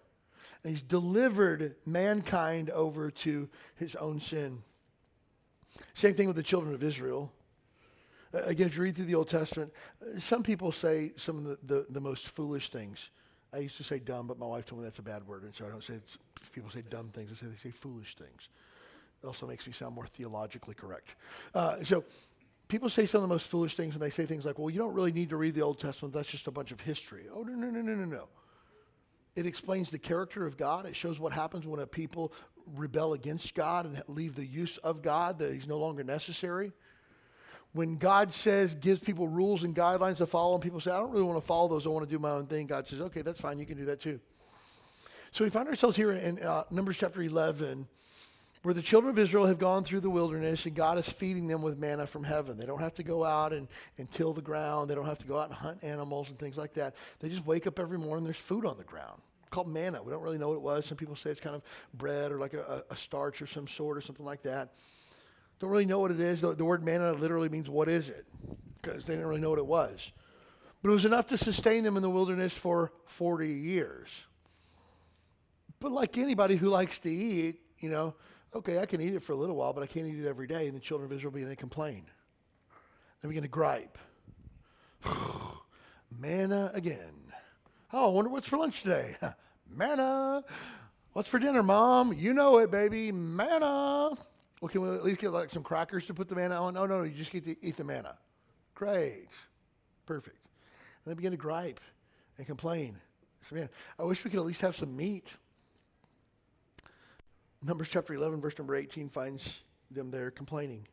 And 0.64 0.72
he's 0.72 0.84
delivered 0.84 1.76
mankind 1.86 2.70
over 2.70 3.10
to 3.10 3.50
his 3.76 3.96
own 3.96 4.22
sin. 4.22 4.64
Same 5.94 6.14
thing 6.14 6.28
with 6.28 6.36
the 6.36 6.44
children 6.44 6.74
of 6.74 6.84
Israel. 6.84 7.32
Again, 8.34 8.68
if 8.68 8.76
you 8.76 8.84
read 8.84 8.96
through 8.96 9.06
the 9.06 9.16
Old 9.16 9.30
Testament, 9.30 9.72
some 10.20 10.44
people 10.44 10.72
say 10.72 11.14
some 11.16 11.38
of 11.38 11.44
the, 11.44 11.58
the, 11.64 11.86
the, 11.90 12.02
most 12.02 12.28
foolish 12.28 12.70
things. 12.70 13.10
I 13.54 13.60
used 13.60 13.78
to 13.78 13.84
say 13.84 14.00
dumb, 14.00 14.28
but 14.28 14.38
my 14.38 14.46
wife 14.46 14.66
told 14.66 14.82
me 14.82 14.86
that's 14.86 15.00
a 15.00 15.04
bad 15.04 15.26
word, 15.26 15.44
and 15.44 15.56
so 15.56 15.66
I 15.66 15.70
don't 15.70 15.84
say 15.84 16.00
people 16.52 16.70
say 16.70 16.84
dumb 16.90 17.10
things. 17.10 17.30
I 17.32 17.36
say 17.36 17.48
they 17.48 17.56
say 17.56 17.72
foolish 17.72 18.16
things. 18.16 18.50
It 19.24 19.28
also 19.28 19.48
makes 19.48 19.66
me 19.66 19.74
sound 19.74 19.96
more 19.96 20.06
theologically 20.06 20.76
correct. 20.76 21.16
Uh, 21.54 21.82
so 21.84 22.04
people 22.68 22.90
say 22.90 23.06
some 23.06 23.24
of 23.24 23.30
the 23.30 23.34
most 23.34 23.48
foolish 23.48 23.76
things 23.76 23.94
when 23.94 24.02
they 24.02 24.10
say 24.10 24.26
things 24.26 24.46
like, 24.46 24.60
well, 24.60 24.70
you 24.70 24.80
don't 24.80 24.94
really 24.94 25.12
need 25.12 25.30
to 25.30 25.38
read 25.38 25.56
the 25.56 25.62
Old 25.62 25.80
Testament. 25.80 26.14
That's 26.14 26.30
just 26.30 26.48
a 26.48 26.52
bunch 26.52 26.72
of 26.72 26.82
history. 26.82 27.26
Oh, 27.34 27.44
no, 27.44 27.54
no, 27.54 27.70
no, 27.70 27.82
no, 27.82 27.96
no, 27.96 28.06
no. 28.06 28.28
It 29.36 29.46
explains 29.46 29.92
the 29.92 30.00
character 30.00 30.46
of 30.46 30.58
God. 30.58 30.86
It 30.86 30.96
shows 30.96 31.20
what 31.20 31.34
happens 31.34 31.66
when 31.66 31.80
a 31.80 31.88
people 31.88 32.34
rebel 32.76 33.14
against 33.14 33.54
God 33.54 33.86
and 33.86 34.02
leave 34.08 34.36
the 34.36 34.46
use 34.46 34.78
of 34.78 35.02
God, 35.02 35.40
that 35.40 35.54
He's 35.54 35.68
no 35.68 35.78
longer 35.78 36.04
necessary. 36.04 36.72
When 37.74 37.98
God 37.98 38.34
says, 38.34 38.74
gives 38.74 39.00
people 39.00 39.28
rules 39.28 39.64
and 39.64 39.76
guidelines 39.76 40.18
to 40.18 40.26
follow, 40.26 40.54
and 40.54 40.64
people 40.64 40.80
say, 40.80 40.92
I 40.92 41.00
don't 41.00 41.12
really 41.12 41.24
want 41.24 41.40
to 41.40 41.46
follow 41.46 41.68
those, 41.68 41.86
I 41.86 41.90
want 41.90 42.08
to 42.08 42.10
do 42.10 42.20
my 42.20 42.32
own 42.32 42.48
thing, 42.48 42.68
God 42.68 42.88
says, 42.88 43.02
okay, 43.02 43.22
that's 43.22 43.40
fine, 43.40 43.60
you 43.60 43.66
can 43.66 43.78
do 43.78 43.86
that 43.86 44.00
too. 44.00 44.20
So 45.32 45.44
we 45.44 45.50
find 45.50 45.68
ourselves 45.68 45.98
here 45.98 46.14
in 46.14 46.40
uh, 46.40 46.64
Numbers 46.72 46.98
chapter 46.98 47.22
11 47.22 47.88
where 48.64 48.74
the 48.74 48.82
children 48.82 49.12
of 49.12 49.20
Israel 49.20 49.46
have 49.46 49.60
gone 49.60 49.84
through 49.84 50.00
the 50.00 50.10
wilderness 50.10 50.66
and 50.66 50.74
God 50.74 50.98
is 50.98 51.08
feeding 51.08 51.48
them 51.48 51.62
with 51.62 51.78
manna 51.78 52.08
from 52.08 52.24
heaven. 52.24 52.58
They 52.58 52.66
don't 52.66 52.80
have 52.80 52.96
to 52.96 53.04
go 53.04 53.24
out 53.24 53.54
and, 53.54 53.68
and 54.00 54.10
till 54.10 54.34
the 54.34 54.42
ground. 54.42 54.90
They 54.90 54.96
don't 54.96 55.06
have 55.06 55.20
to 55.20 55.28
go 55.28 55.38
out 55.38 55.50
and 55.50 55.54
hunt 55.54 55.84
animals 55.84 56.30
and 56.30 56.40
things 56.40 56.58
like 56.58 56.74
that. 56.74 56.96
They 57.20 57.30
just 57.30 57.46
wake 57.46 57.68
up 57.68 57.78
every 57.78 58.00
morning, 58.00 58.24
there's 58.24 58.38
food 58.38 58.66
on 58.66 58.78
the 58.78 58.84
ground 58.84 59.22
called 59.56 59.68
manna. 59.68 60.04
We 60.04 60.12
don't 60.12 60.22
really 60.22 60.38
know 60.38 60.50
what 60.50 60.56
it 60.56 60.62
was. 60.62 60.86
Some 60.86 60.98
people 60.98 61.16
say 61.16 61.30
it's 61.30 61.40
kind 61.40 61.56
of 61.56 61.64
bread 61.94 62.32
or 62.32 62.40
like 62.40 62.54
a, 62.54 62.84
a 62.90 62.96
starch 62.96 63.42
or 63.42 63.48
some 63.48 63.68
sort 63.68 63.98
or 63.98 64.02
something 64.02 64.26
like 64.26 64.44
that. 64.44 64.74
Don't 65.60 65.70
really 65.70 65.86
know 65.86 66.00
what 66.00 66.12
it 66.12 66.20
is. 66.20 66.42
The, 66.42 66.54
the 66.54 66.66
word 66.66 66.84
manna 66.84 67.14
literally 67.14 67.48
means 67.50 67.70
what 67.70 67.88
is 67.88 68.10
it? 68.10 68.26
Because 68.82 69.06
they 69.06 69.14
didn't 69.14 69.28
really 69.28 69.42
know 69.42 69.50
what 69.50 69.60
it 69.60 69.66
was. 69.66 70.12
But 70.84 70.90
it 70.90 70.94
was 70.94 71.06
enough 71.06 71.28
to 71.28 71.38
sustain 71.38 71.84
them 71.84 71.96
in 71.96 72.04
the 72.04 72.10
wilderness 72.10 72.54
for 72.54 72.92
40 73.06 73.50
years. 73.50 74.10
But 75.80 75.92
like 75.92 76.18
anybody 76.18 76.58
who 76.58 76.68
likes 76.68 77.00
to 77.00 77.10
eat, 77.10 77.62
you 77.80 77.90
know, 77.90 78.14
okay, 78.54 78.80
I 78.80 78.86
can 78.86 79.02
eat 79.02 79.16
it 79.16 79.22
for 79.22 79.32
a 79.32 79.36
little 79.38 79.56
while, 79.56 79.72
but 79.72 79.84
I 79.84 79.88
can't 79.88 80.06
eat 80.06 80.20
it 80.20 80.28
every 80.28 80.48
day. 80.48 80.68
And 80.68 80.76
the 80.76 80.82
children 80.82 81.10
of 81.10 81.16
Israel 81.16 81.32
begin 81.32 81.50
to 81.50 81.56
complain. 81.56 82.06
They 83.22 83.30
begin 83.30 83.44
to 83.44 83.50
gripe. 83.50 83.98
Manna 86.20 86.72
again. 86.74 87.32
Oh, 87.94 88.10
I 88.10 88.12
wonder 88.12 88.30
what's 88.30 88.48
for 88.48 88.58
lunch 88.58 88.82
today. 88.82 89.16
Manna. 89.70 90.44
What's 91.14 91.30
for 91.30 91.40
dinner, 91.40 91.64
Mom? 91.64 92.14
You 92.14 92.34
know 92.34 92.58
it, 92.60 92.72
baby. 92.72 93.12
Manna. 93.12 94.18
Well, 94.62 94.70
can 94.70 94.82
we 94.82 94.90
at 94.90 95.04
least 95.04 95.20
get 95.20 95.32
like 95.32 95.50
some 95.50 95.64
crackers 95.64 96.06
to 96.08 96.14
put 96.14 96.28
the 96.28 96.36
manna 96.36 96.62
on? 96.62 96.74
No, 96.74 96.86
no, 96.86 97.00
no. 97.00 97.04
You 97.04 97.12
just 97.12 97.32
get 97.32 97.44
to 97.46 97.56
eat 97.66 97.78
the 97.78 97.84
manna. 97.84 98.18
Great. 98.74 99.28
Perfect. 100.06 100.38
And 101.04 101.12
they 101.12 101.16
begin 101.16 101.32
to 101.32 101.38
gripe 101.38 101.80
and 102.38 102.46
complain. 102.46 102.98
So, 103.50 103.56
man, 103.56 103.70
I 104.00 104.04
wish 104.04 104.24
we 104.24 104.32
could 104.32 104.40
at 104.40 104.46
least 104.46 104.62
have 104.62 104.76
some 104.76 104.96
meat. 104.96 105.34
Numbers 107.64 107.90
chapter 107.90 108.14
11, 108.14 108.42
verse 108.42 108.58
number 108.58 108.76
18 108.76 109.10
finds 109.10 109.62
them 109.92 110.12
there 110.12 110.32
complaining. 110.32 110.88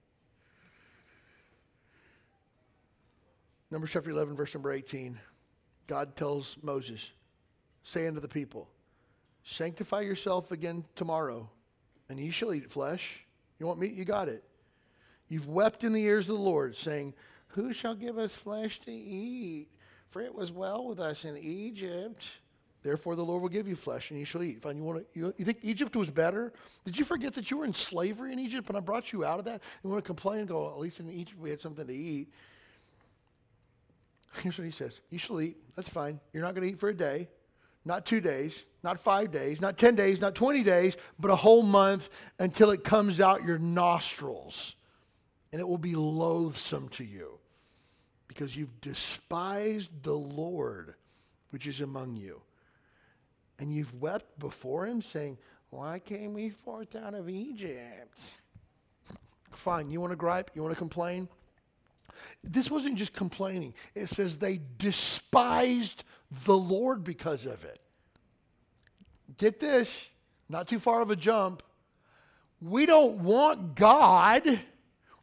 Numbers 3.71 3.91
chapter 3.91 4.11
11, 4.11 4.37
verse 4.37 4.55
number 4.55 4.73
18. 4.73 5.19
God 5.87 6.15
tells 6.15 6.57
Moses, 6.63 7.11
Say 7.83 8.07
unto 8.07 8.21
the 8.21 8.29
people, 8.29 8.69
Sanctify 9.45 10.01
yourself 10.01 10.53
again 10.53 10.85
tomorrow, 10.95 11.51
and 12.09 12.19
ye 12.19 12.31
shall 12.31 12.55
eat 12.55 12.71
flesh. 12.71 13.25
You 13.59 13.67
want 13.67 13.81
meat? 13.81 13.93
You 13.93 14.05
got 14.05 14.29
it. 14.29 14.45
You've 15.29 15.49
wept 15.49 15.83
in 15.83 15.93
the 15.93 16.03
ears 16.03 16.29
of 16.29 16.37
the 16.37 16.43
Lord, 16.43 16.77
saying, 16.77 17.15
Who 17.49 17.73
shall 17.73 17.95
give 17.95 18.19
us 18.19 18.35
flesh 18.35 18.81
to 18.81 18.93
eat? 18.93 19.69
For 20.09 20.21
it 20.21 20.35
was 20.35 20.53
well 20.53 20.87
with 20.87 21.01
us 21.01 21.25
in 21.25 21.37
Egypt. 21.39 22.25
Therefore, 22.83 23.15
the 23.15 23.25
Lord 23.25 23.43
will 23.43 23.49
give 23.49 23.69
you 23.69 23.77
flesh, 23.77 24.11
and 24.11 24.19
you 24.19 24.25
shall 24.25 24.43
eat. 24.43 24.61
Fine, 24.61 24.77
you, 24.77 24.83
want 24.83 24.99
to, 24.99 25.19
you, 25.19 25.35
you 25.39 25.45
think 25.45 25.59
Egypt 25.63 25.95
was 25.95 26.11
better? 26.11 26.53
Did 26.85 26.99
you 26.99 27.05
forget 27.05 27.33
that 27.35 27.51
you 27.51 27.57
were 27.57 27.65
in 27.65 27.73
slavery 27.73 28.33
in 28.33 28.39
Egypt, 28.39 28.69
and 28.69 28.77
I 28.77 28.81
brought 28.81 29.13
you 29.13 29.25
out 29.25 29.39
of 29.39 29.45
that? 29.45 29.63
You 29.83 29.91
want 29.91 30.05
to 30.05 30.07
complain 30.07 30.41
and 30.41 30.49
go, 30.49 30.69
at 30.69 30.79
least 30.79 30.99
in 31.01 31.09
Egypt 31.09 31.41
we 31.41 31.51
had 31.51 31.61
something 31.61 31.87
to 31.87 31.95
eat. 31.95 32.29
Here's 34.41 34.59
what 34.59 34.65
he 34.65 34.71
says 34.71 35.01
You 35.11 35.19
shall 35.19 35.41
eat. 35.41 35.57
That's 35.77 35.89
fine. 35.89 36.19
You're 36.33 36.43
not 36.43 36.55
going 36.55 36.67
to 36.67 36.73
eat 36.75 36.81
for 36.81 36.89
a 36.89 36.95
day, 36.95 37.29
not 37.85 38.07
two 38.07 38.21
days, 38.21 38.65
not 38.83 38.99
five 38.99 39.31
days, 39.31 39.61
not 39.61 39.77
10 39.77 39.95
days, 39.95 40.21
not 40.21 40.35
20 40.35 40.63
days, 40.63 40.97
but 41.19 41.31
a 41.31 41.37
whole 41.37 41.63
month 41.63 42.09
until 42.39 42.71
it 42.71 42.85
comes 42.85 43.21
out 43.21 43.45
your 43.45 43.59
nostrils. 43.59 44.75
And 45.53 45.61
it 45.61 45.69
will 45.69 45.79
be 45.79 45.95
loathsome 45.95 46.89
to 46.91 47.05
you 47.05 47.39
because 48.27 48.57
you've 48.57 48.81
despised 48.81 50.03
the 50.03 50.15
Lord 50.15 50.95
which 51.51 51.67
is 51.67 51.81
among 51.81 52.17
you 52.17 52.41
and 53.59 53.73
you've 53.73 53.95
wept 54.01 54.39
before 54.39 54.87
him, 54.87 55.03
saying, 55.03 55.39
Why 55.71 56.01
came 56.01 56.35
we 56.35 56.51
forth 56.51 56.97
out 56.97 57.15
of 57.15 57.29
Egypt? 57.29 58.19
Fine, 59.53 59.91
you 59.91 60.01
want 60.01 60.11
to 60.11 60.17
gripe? 60.17 60.51
You 60.55 60.63
want 60.63 60.75
to 60.75 60.79
complain? 60.79 61.29
This 62.43 62.71
wasn't 62.71 62.97
just 62.97 63.13
complaining. 63.13 63.75
It 63.95 64.09
says 64.09 64.39
they 64.39 64.61
despised 64.79 66.05
the 66.45 66.57
Lord 66.57 67.05
because 67.05 67.47
of 67.47 67.65
it. 67.65 67.79
Get 69.37 69.61
this, 69.61 70.09
not 70.49 70.69
too 70.69 70.79
far 70.79 71.03
of 71.03 71.11
a 71.11 71.17
jump. 71.17 71.63
We 72.61 72.87
don't 72.87 73.19
want 73.19 73.75
God. 73.75 74.61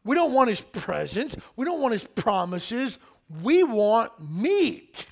We 0.04 0.16
don't 0.16 0.34
want 0.34 0.50
his 0.50 0.62
presence. 0.62 1.36
We 1.56 1.66
don't 1.66 1.82
want 1.82 1.94
his 1.94 2.04
promises. 2.04 2.98
We 3.42 3.64
want 3.64 4.12
meat. 4.20 5.06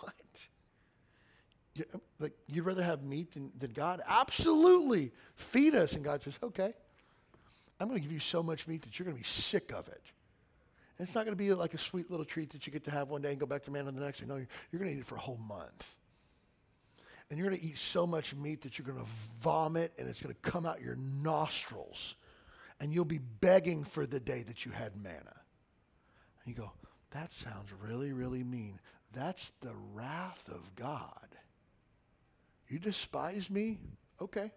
What? 0.00 0.14
Like 2.18 2.32
you'd 2.46 2.64
rather 2.64 2.82
have 2.82 3.02
meat 3.02 3.32
than, 3.32 3.50
than 3.58 3.72
God? 3.72 4.00
Absolutely. 4.06 5.12
Feed 5.34 5.74
us. 5.74 5.92
And 5.94 6.04
God 6.04 6.22
says, 6.22 6.38
okay, 6.42 6.74
I'm 7.80 7.88
going 7.88 7.98
to 7.98 8.02
give 8.02 8.12
you 8.12 8.20
so 8.20 8.42
much 8.42 8.66
meat 8.66 8.82
that 8.82 8.98
you're 8.98 9.04
going 9.04 9.16
to 9.16 9.22
be 9.22 9.28
sick 9.28 9.72
of 9.72 9.88
it. 9.88 10.02
And 10.98 11.06
it's 11.06 11.14
not 11.14 11.24
going 11.24 11.36
to 11.36 11.42
be 11.42 11.52
like 11.54 11.74
a 11.74 11.78
sweet 11.78 12.10
little 12.10 12.26
treat 12.26 12.50
that 12.50 12.66
you 12.66 12.72
get 12.72 12.84
to 12.84 12.90
have 12.90 13.08
one 13.08 13.22
day 13.22 13.30
and 13.30 13.38
go 13.38 13.46
back 13.46 13.64
to 13.64 13.70
manna 13.70 13.92
the 13.92 14.00
next 14.00 14.20
day. 14.20 14.26
No, 14.26 14.36
you're, 14.36 14.48
you're 14.72 14.80
going 14.80 14.90
to 14.90 14.96
eat 14.96 15.00
it 15.00 15.06
for 15.06 15.14
a 15.14 15.20
whole 15.20 15.38
month. 15.38 15.96
And 17.30 17.38
you're 17.38 17.48
going 17.48 17.60
to 17.60 17.66
eat 17.66 17.78
so 17.78 18.06
much 18.06 18.34
meat 18.34 18.62
that 18.62 18.78
you're 18.78 18.86
going 18.86 18.98
to 18.98 19.10
vomit 19.40 19.92
and 19.98 20.08
it's 20.08 20.20
going 20.20 20.34
to 20.34 20.50
come 20.50 20.66
out 20.66 20.80
your 20.80 20.96
nostrils. 20.96 22.16
And 22.80 22.92
you'll 22.92 23.04
be 23.04 23.18
begging 23.18 23.84
for 23.84 24.06
the 24.06 24.18
day 24.18 24.42
that 24.42 24.64
you 24.64 24.72
had 24.72 24.96
manna. 24.96 25.36
And 26.44 26.46
you 26.46 26.54
go, 26.54 26.72
that 27.10 27.32
sounds 27.32 27.68
really, 27.86 28.12
really 28.12 28.42
mean. 28.42 28.80
That's 29.12 29.52
the 29.60 29.74
wrath 29.94 30.48
of 30.48 30.74
God. 30.74 31.28
You 32.68 32.78
despise 32.78 33.48
me? 33.50 33.78
Okay. 34.20 34.52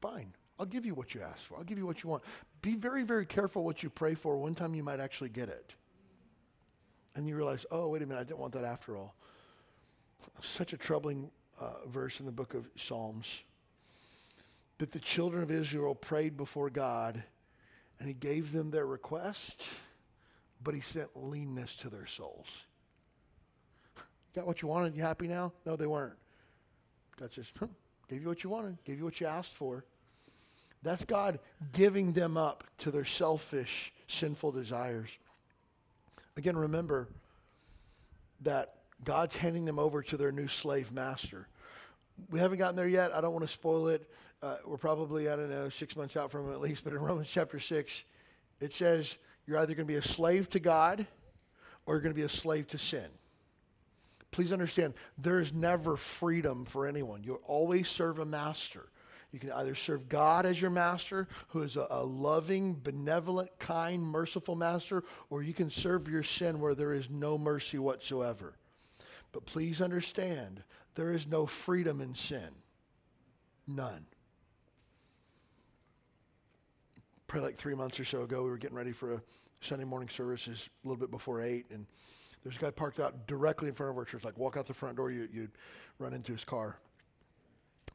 Fine. 0.00 0.32
I'll 0.58 0.66
give 0.66 0.86
you 0.86 0.94
what 0.94 1.14
you 1.14 1.22
ask 1.22 1.40
for. 1.40 1.56
I'll 1.56 1.64
give 1.64 1.78
you 1.78 1.86
what 1.86 2.02
you 2.02 2.10
want. 2.10 2.22
Be 2.60 2.74
very, 2.74 3.02
very 3.02 3.26
careful 3.26 3.64
what 3.64 3.82
you 3.82 3.90
pray 3.90 4.14
for. 4.14 4.36
One 4.36 4.54
time 4.54 4.74
you 4.74 4.82
might 4.82 5.00
actually 5.00 5.30
get 5.30 5.48
it. 5.48 5.74
And 7.14 7.26
you 7.26 7.36
realize, 7.36 7.66
oh, 7.70 7.88
wait 7.88 8.02
a 8.02 8.06
minute, 8.06 8.20
I 8.20 8.24
didn't 8.24 8.38
want 8.38 8.54
that 8.54 8.64
after 8.64 8.96
all. 8.96 9.14
Such 10.40 10.72
a 10.72 10.76
troubling 10.76 11.30
uh, 11.60 11.86
verse 11.86 12.20
in 12.20 12.26
the 12.26 12.32
book 12.32 12.54
of 12.54 12.68
Psalms 12.76 13.40
that 14.78 14.92
the 14.92 14.98
children 14.98 15.42
of 15.42 15.50
Israel 15.50 15.94
prayed 15.94 16.36
before 16.36 16.70
God 16.70 17.22
and 17.98 18.08
he 18.08 18.14
gave 18.14 18.52
them 18.52 18.70
their 18.70 18.86
request, 18.86 19.62
but 20.62 20.74
he 20.74 20.80
sent 20.80 21.08
leanness 21.14 21.76
to 21.76 21.88
their 21.88 22.06
souls. 22.06 22.48
Got 24.34 24.46
what 24.46 24.62
you 24.62 24.68
wanted? 24.68 24.96
You 24.96 25.02
happy 25.02 25.28
now? 25.28 25.52
No, 25.66 25.76
they 25.76 25.86
weren't. 25.86 26.16
God 27.20 27.32
says, 27.32 27.46
huh, 27.60 27.66
gave 28.08 28.22
you 28.22 28.28
what 28.28 28.42
you 28.42 28.50
wanted, 28.50 28.78
gave 28.84 28.98
you 28.98 29.04
what 29.04 29.20
you 29.20 29.26
asked 29.26 29.52
for. 29.52 29.84
That's 30.82 31.04
God 31.04 31.38
giving 31.72 32.12
them 32.12 32.36
up 32.36 32.64
to 32.78 32.90
their 32.90 33.04
selfish, 33.04 33.92
sinful 34.08 34.52
desires. 34.52 35.10
Again, 36.36 36.56
remember 36.56 37.08
that 38.40 38.74
God's 39.04 39.36
handing 39.36 39.64
them 39.64 39.78
over 39.78 40.02
to 40.02 40.16
their 40.16 40.32
new 40.32 40.48
slave 40.48 40.92
master. 40.92 41.46
We 42.30 42.40
haven't 42.40 42.58
gotten 42.58 42.76
there 42.76 42.88
yet. 42.88 43.14
I 43.14 43.20
don't 43.20 43.32
want 43.32 43.46
to 43.46 43.52
spoil 43.52 43.88
it. 43.88 44.08
Uh, 44.42 44.56
we're 44.66 44.76
probably, 44.76 45.28
I 45.28 45.36
don't 45.36 45.50
know, 45.50 45.68
six 45.68 45.94
months 45.94 46.16
out 46.16 46.30
from 46.30 46.50
it 46.50 46.52
at 46.52 46.60
least. 46.60 46.84
But 46.84 46.92
in 46.92 46.98
Romans 46.98 47.28
chapter 47.30 47.60
6, 47.60 48.02
it 48.60 48.74
says 48.74 49.16
you're 49.46 49.58
either 49.58 49.74
going 49.74 49.86
to 49.86 49.92
be 49.92 49.98
a 49.98 50.02
slave 50.02 50.50
to 50.50 50.60
God 50.60 51.06
or 51.86 51.94
you're 51.94 52.02
going 52.02 52.14
to 52.14 52.18
be 52.18 52.24
a 52.24 52.28
slave 52.28 52.66
to 52.68 52.78
sin. 52.78 53.06
Please 54.30 54.52
understand, 54.52 54.94
there 55.18 55.38
is 55.38 55.52
never 55.52 55.96
freedom 55.96 56.64
for 56.64 56.86
anyone. 56.86 57.22
You'll 57.22 57.42
always 57.46 57.88
serve 57.88 58.18
a 58.18 58.24
master. 58.24 58.88
You 59.32 59.38
can 59.38 59.50
either 59.52 59.74
serve 59.74 60.10
God 60.10 60.44
as 60.44 60.60
your 60.60 60.70
master, 60.70 61.26
who 61.48 61.62
is 61.62 61.76
a, 61.76 61.86
a, 61.90 62.04
loving, 62.04 62.74
benevolent, 62.74 63.50
kind, 63.58 64.02
merciful 64.02 64.54
master, 64.54 65.04
or 65.30 65.42
you 65.42 65.54
can 65.54 65.70
serve 65.70 66.06
your 66.06 66.22
sin 66.22 66.60
where 66.60 66.74
there 66.74 66.92
is 66.92 67.08
no 67.08 67.38
mercy 67.38 67.78
whatsoever. 67.78 68.54
But 69.32 69.46
please 69.46 69.80
understand, 69.80 70.62
there 70.96 71.12
is 71.12 71.26
no 71.26 71.46
freedom 71.46 72.02
in 72.02 72.14
sin. 72.14 72.50
None. 73.66 74.04
Probably 77.26 77.48
like 77.48 77.56
three 77.56 77.74
months 77.74 77.98
or 77.98 78.04
so 78.04 78.22
ago, 78.22 78.42
we 78.42 78.50
were 78.50 78.58
getting 78.58 78.76
ready 78.76 78.92
for 78.92 79.14
a 79.14 79.22
Sunday 79.62 79.86
morning 79.86 80.10
services 80.10 80.68
a 80.84 80.88
little 80.88 81.00
bit 81.00 81.10
before 81.10 81.40
8, 81.40 81.66
and 81.70 81.86
there's 82.42 82.56
a 82.56 82.58
guy 82.58 82.70
parked 82.70 83.00
out 83.00 83.26
directly 83.26 83.68
in 83.68 83.74
front 83.74 83.90
of 83.90 83.96
our 83.96 84.04
church. 84.04 84.24
Like, 84.24 84.36
walk 84.36 84.58
out 84.58 84.66
the 84.66 84.74
front 84.74 84.96
door, 84.96 85.10
you, 85.10 85.26
you'd 85.32 85.52
run 85.98 86.12
into 86.12 86.32
his 86.32 86.44
car. 86.44 86.78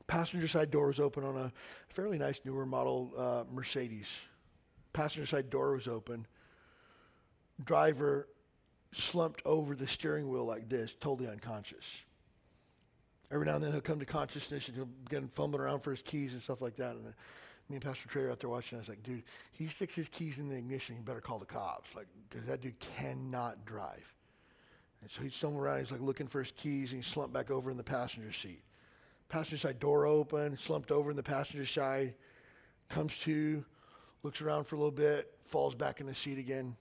Passenger 0.08 0.48
side 0.48 0.72
door 0.72 0.88
was 0.88 1.00
open 1.00 1.24
on 1.24 1.36
a 1.36 1.52
fairly 1.90 2.18
nice 2.18 2.40
newer 2.46 2.66
model 2.66 3.14
uh, 3.18 3.44
Mercedes. 3.52 4.08
Passenger 4.94 5.26
side 5.26 5.50
door 5.50 5.74
was 5.74 5.88
open. 5.88 6.26
Driver 7.64 8.28
slumped 8.94 9.42
over 9.46 9.76
the 9.76 9.88
steering 9.88 10.30
wheel 10.30 10.46
like 10.46 10.70
this, 10.70 10.96
totally 11.00 11.28
unconscious. 11.30 11.86
Every 13.30 13.46
now 13.46 13.56
and 13.56 13.64
then 13.64 13.72
he'll 13.74 13.82
come 13.82 14.00
to 14.00 14.06
consciousness 14.06 14.68
and 14.68 14.78
he'll 14.78 14.86
begin 14.86 15.28
fumbling 15.28 15.62
around 15.62 15.82
for 15.82 15.92
his 15.92 16.02
keys 16.02 16.34
and 16.34 16.42
stuff 16.42 16.62
like 16.62 16.78
that. 16.78 16.96
And 16.96 17.14
me 17.70 17.76
and 17.76 17.82
Pastor 17.82 18.08
Trey 18.08 18.24
are 18.24 18.32
out 18.32 18.40
there 18.40 18.50
watching. 18.50 18.78
I 18.78 18.82
was 18.82 18.88
like, 18.88 19.04
dude, 19.04 19.24
he 19.52 19.68
sticks 19.68 19.94
his 19.94 20.08
keys 20.08 20.40
in 20.40 20.48
the 20.48 20.56
ignition. 20.56 20.96
You 20.96 21.02
better 21.02 21.20
call 21.20 21.38
the 21.38 21.46
cops, 21.46 21.94
like, 21.94 22.08
because 22.30 22.46
that 22.46 22.62
dude 22.62 22.80
cannot 22.80 23.66
drive. 23.66 24.14
And 25.02 25.12
so 25.12 25.22
he's 25.22 25.36
somewhere 25.36 25.66
around. 25.66 25.80
He's 25.80 25.92
like 25.92 26.00
looking 26.00 26.28
for 26.28 26.40
his 26.42 26.52
keys, 26.56 26.94
and 26.94 27.04
he 27.04 27.08
slumped 27.08 27.34
back 27.34 27.52
over 27.52 27.70
in 27.70 27.76
the 27.76 27.84
passenger 27.84 28.32
seat. 28.32 28.62
Passenger 29.30 29.58
side 29.58 29.80
door 29.80 30.06
open, 30.06 30.58
slumped 30.58 30.92
over 30.92 31.10
in 31.10 31.18
the 31.18 31.24
passenger 31.24 31.66
side, 31.66 32.14
comes 32.90 33.18
to, 33.18 33.64
looks 34.24 34.42
around 34.42 34.66
for 34.66 34.76
a 34.76 34.80
little 34.80 34.92
bit, 34.92 35.34
falls 35.46 35.76
back 35.76 36.00
in 36.00 36.08
the 36.08 36.16
seat 36.16 36.38
again. 36.38 36.76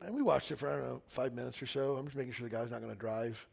And 0.00 0.14
we 0.14 0.22
watched 0.22 0.50
it 0.50 0.58
for, 0.58 0.68
I 0.68 0.76
don't 0.76 0.82
know, 0.82 1.02
five 1.06 1.32
minutes 1.32 1.62
or 1.62 1.66
so. 1.66 1.96
I'm 1.96 2.04
just 2.06 2.16
making 2.16 2.32
sure 2.32 2.48
the 2.48 2.54
guy's 2.54 2.70
not 2.70 2.80
going 2.80 2.92
to 2.92 2.98
drive. 2.98 3.46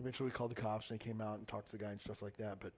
Eventually, 0.00 0.28
we 0.28 0.32
called 0.32 0.50
the 0.50 0.60
cops, 0.60 0.90
and 0.90 0.98
they 0.98 1.04
came 1.04 1.20
out 1.20 1.38
and 1.38 1.46
talked 1.46 1.66
to 1.66 1.72
the 1.76 1.82
guy 1.82 1.90
and 1.90 2.00
stuff 2.00 2.22
like 2.22 2.36
that. 2.36 2.58
But 2.60 2.72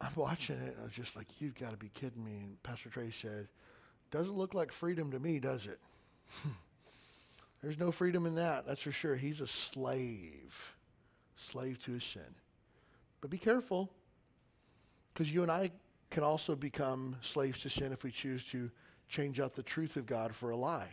I'm 0.00 0.12
watching 0.16 0.56
it, 0.56 0.74
and 0.74 0.80
I 0.80 0.84
was 0.84 0.92
just 0.92 1.16
like, 1.16 1.26
you've 1.40 1.58
got 1.58 1.70
to 1.70 1.76
be 1.76 1.88
kidding 1.88 2.24
me. 2.24 2.38
And 2.38 2.62
Pastor 2.62 2.90
Trey 2.90 3.10
said, 3.10 3.48
doesn't 4.10 4.34
look 4.34 4.54
like 4.54 4.70
freedom 4.70 5.10
to 5.12 5.18
me, 5.18 5.38
does 5.40 5.66
it? 5.66 5.80
There's 7.62 7.78
no 7.78 7.92
freedom 7.92 8.26
in 8.26 8.34
that, 8.34 8.66
that's 8.66 8.82
for 8.82 8.92
sure. 8.92 9.14
He's 9.14 9.40
a 9.40 9.46
slave, 9.46 10.74
slave 11.36 11.82
to 11.84 11.92
his 11.92 12.04
sin. 12.04 12.34
But 13.22 13.30
be 13.30 13.38
careful, 13.38 13.90
because 15.14 15.32
you 15.32 15.42
and 15.42 15.50
I 15.50 15.70
can 16.10 16.24
also 16.24 16.54
become 16.54 17.16
slaves 17.22 17.60
to 17.60 17.70
sin 17.70 17.92
if 17.92 18.04
we 18.04 18.10
choose 18.10 18.44
to 18.50 18.70
change 19.08 19.40
out 19.40 19.54
the 19.54 19.62
truth 19.62 19.96
of 19.96 20.04
God 20.04 20.34
for 20.34 20.50
a 20.50 20.56
lie. 20.56 20.90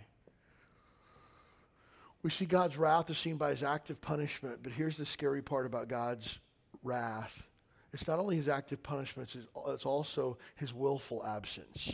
We 2.22 2.30
see 2.30 2.46
God's 2.46 2.78
wrath 2.78 3.10
is 3.10 3.18
seen 3.18 3.38
by 3.38 3.50
his 3.50 3.64
active 3.64 4.00
punishment, 4.00 4.60
but 4.62 4.72
here's 4.74 4.96
the 4.96 5.06
scary 5.06 5.42
part 5.42 5.66
about 5.66 5.88
God's 5.88 6.40
wrath. 6.84 7.48
It's 7.94 8.08
not 8.08 8.20
only 8.20 8.36
his 8.36 8.48
active 8.48 8.84
punishments, 8.84 9.36
it's 9.68 9.86
also 9.86 10.38
his 10.56 10.74
willful 10.74 11.26
absence. 11.26 11.94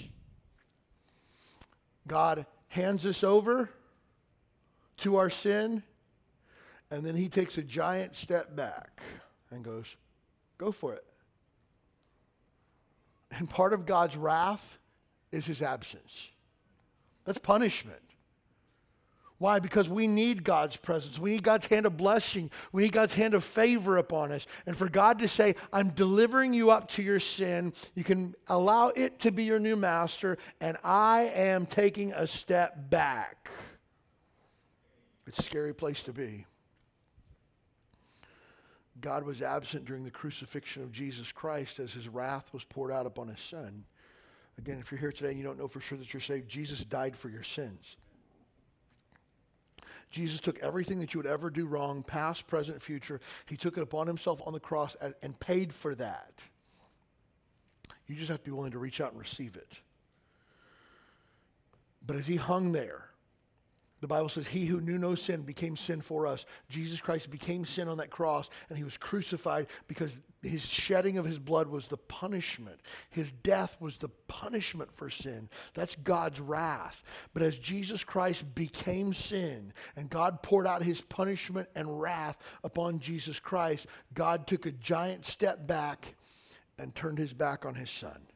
God 2.07 2.45
hands 2.67 3.05
us 3.05 3.23
over 3.23 3.69
to 4.97 5.15
our 5.15 5.29
sin, 5.29 5.83
and 6.91 7.05
then 7.05 7.15
he 7.15 7.29
takes 7.29 7.57
a 7.57 7.63
giant 7.63 8.15
step 8.15 8.55
back 8.55 9.01
and 9.49 9.63
goes, 9.63 9.95
Go 10.57 10.71
for 10.71 10.93
it. 10.93 11.03
And 13.31 13.49
part 13.49 13.73
of 13.73 13.85
God's 13.85 14.15
wrath 14.15 14.79
is 15.31 15.45
his 15.45 15.61
absence. 15.61 16.29
That's 17.25 17.39
punishment. 17.39 17.99
Why? 19.37 19.59
Because 19.59 19.89
we 19.89 20.07
need 20.07 20.45
God's 20.45 20.77
presence. 20.77 21.19
We 21.19 21.31
need 21.31 21.43
God's 21.43 21.65
hand 21.65 21.85
of 21.85 21.97
blessing. 21.97 22.49
We 22.71 22.83
need 22.83 22.93
God's 22.93 23.13
hand 23.13 23.33
of 23.33 23.43
favor 23.43 23.97
upon 23.97 24.31
us. 24.31 24.45
And 24.65 24.77
for 24.77 24.87
God 24.87 25.19
to 25.19 25.27
say, 25.27 25.55
I'm 25.73 25.89
delivering 25.89 26.53
you 26.53 26.71
up 26.71 26.89
to 26.91 27.03
your 27.03 27.19
sin, 27.19 27.73
you 27.95 28.05
can 28.05 28.35
allow 28.47 28.89
it 28.89 29.19
to 29.21 29.31
be 29.31 29.43
your 29.43 29.59
new 29.59 29.75
master, 29.75 30.37
and 30.61 30.77
I 30.85 31.31
am 31.35 31.65
taking 31.65 32.13
a 32.13 32.27
step 32.27 32.89
back. 32.89 33.49
It's 35.27 35.39
a 35.39 35.43
scary 35.43 35.73
place 35.73 36.01
to 36.03 36.13
be. 36.13 36.45
God 39.01 39.25
was 39.25 39.41
absent 39.41 39.85
during 39.85 40.03
the 40.03 40.11
crucifixion 40.11 40.83
of 40.83 40.91
Jesus 40.91 41.31
Christ 41.31 41.79
as 41.79 41.93
his 41.93 42.07
wrath 42.07 42.53
was 42.53 42.63
poured 42.63 42.91
out 42.91 43.05
upon 43.05 43.27
his 43.27 43.39
son. 43.39 43.85
Again, 44.57 44.77
if 44.79 44.89
you're 44.91 44.99
here 44.99 45.11
today 45.11 45.29
and 45.29 45.37
you 45.37 45.43
don't 45.43 45.59
know 45.59 45.67
for 45.67 45.81
sure 45.81 45.97
that 45.97 46.13
you're 46.13 46.21
saved, 46.21 46.47
Jesus 46.47 46.83
died 46.83 47.17
for 47.17 47.29
your 47.29 47.43
sins. 47.43 47.97
Jesus 50.11 50.39
took 50.39 50.59
everything 50.59 50.99
that 50.99 51.13
you 51.13 51.19
would 51.19 51.27
ever 51.27 51.49
do 51.49 51.65
wrong, 51.65 52.03
past, 52.03 52.47
present, 52.47 52.81
future. 52.81 53.19
He 53.47 53.57
took 53.57 53.75
it 53.75 53.83
upon 53.83 54.07
himself 54.07 54.41
on 54.45 54.53
the 54.53 54.61
cross 54.61 54.95
and 55.21 55.37
paid 55.41 55.73
for 55.73 55.93
that. 55.95 56.33
You 58.07 58.15
just 58.15 58.29
have 58.29 58.39
to 58.39 58.45
be 58.45 58.51
willing 58.51 58.71
to 58.71 58.79
reach 58.79 59.01
out 59.01 59.11
and 59.11 59.19
receive 59.19 59.57
it. 59.57 59.73
But 62.05 62.15
as 62.15 62.27
he 62.27 62.37
hung 62.37 62.71
there, 62.71 63.09
the 64.05 64.09
Bible 64.09 64.29
says, 64.29 64.45
He 64.45 64.65
who 64.65 64.79
knew 64.79 64.99
no 64.99 65.15
sin 65.15 65.41
became 65.41 65.75
sin 65.75 65.99
for 65.99 66.27
us. 66.27 66.45
Jesus 66.69 67.01
Christ 67.01 67.31
became 67.31 67.65
sin 67.65 67.87
on 67.87 67.97
that 67.97 68.11
cross, 68.11 68.51
and 68.69 68.77
he 68.77 68.83
was 68.83 68.97
crucified 68.97 69.65
because 69.87 70.21
his 70.43 70.63
shedding 70.63 71.17
of 71.17 71.25
his 71.25 71.39
blood 71.39 71.69
was 71.69 71.87
the 71.87 71.97
punishment. 71.97 72.81
His 73.09 73.31
death 73.31 73.75
was 73.79 73.97
the 73.97 74.09
punishment 74.27 74.91
for 74.93 75.09
sin. 75.09 75.49
That's 75.73 75.95
God's 75.95 76.39
wrath. 76.39 77.01
But 77.33 77.41
as 77.41 77.57
Jesus 77.57 78.03
Christ 78.03 78.53
became 78.53 79.11
sin, 79.15 79.73
and 79.95 80.07
God 80.07 80.43
poured 80.43 80.67
out 80.67 80.83
his 80.83 81.01
punishment 81.01 81.67
and 81.75 81.99
wrath 81.99 82.37
upon 82.63 82.99
Jesus 82.99 83.39
Christ, 83.39 83.87
God 84.13 84.45
took 84.45 84.67
a 84.67 84.71
giant 84.71 85.25
step 85.25 85.65
back 85.65 86.13
and 86.77 86.93
turned 86.93 87.17
his 87.17 87.33
back 87.33 87.65
on 87.65 87.73
his 87.73 87.89
son. 87.89 88.27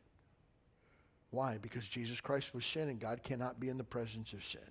Why? 1.30 1.60
Because 1.60 1.88
Jesus 1.88 2.22
Christ 2.22 2.56
was 2.56 2.66
sin, 2.66 2.90
and 2.90 3.00
God 3.00 3.22
cannot 3.22 3.60
be 3.60 3.70
in 3.70 3.78
the 3.78 3.84
presence 3.84 4.34
of 4.34 4.44
sin. 4.44 4.62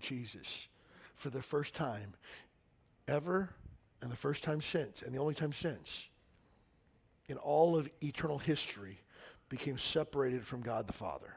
Jesus 0.00 0.68
for 1.14 1.30
the 1.30 1.42
first 1.42 1.74
time 1.74 2.14
ever 3.06 3.50
and 4.02 4.10
the 4.10 4.16
first 4.16 4.42
time 4.42 4.60
since 4.60 5.02
and 5.02 5.14
the 5.14 5.18
only 5.18 5.34
time 5.34 5.52
since 5.52 6.08
in 7.28 7.36
all 7.38 7.76
of 7.76 7.88
eternal 8.02 8.38
history 8.38 9.00
became 9.48 9.78
separated 9.78 10.46
from 10.46 10.60
God 10.60 10.86
the 10.86 10.92
Father. 10.92 11.34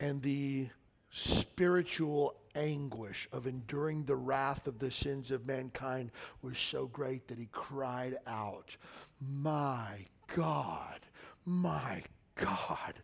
And 0.00 0.22
the 0.22 0.68
spiritual 1.10 2.36
anguish 2.54 3.28
of 3.32 3.46
enduring 3.46 4.04
the 4.04 4.16
wrath 4.16 4.66
of 4.66 4.78
the 4.78 4.90
sins 4.90 5.30
of 5.30 5.46
mankind 5.46 6.10
was 6.42 6.58
so 6.58 6.86
great 6.86 7.28
that 7.28 7.38
he 7.38 7.48
cried 7.50 8.16
out, 8.26 8.76
My 9.20 10.06
God, 10.34 11.00
my 11.44 12.02
God, 12.34 12.94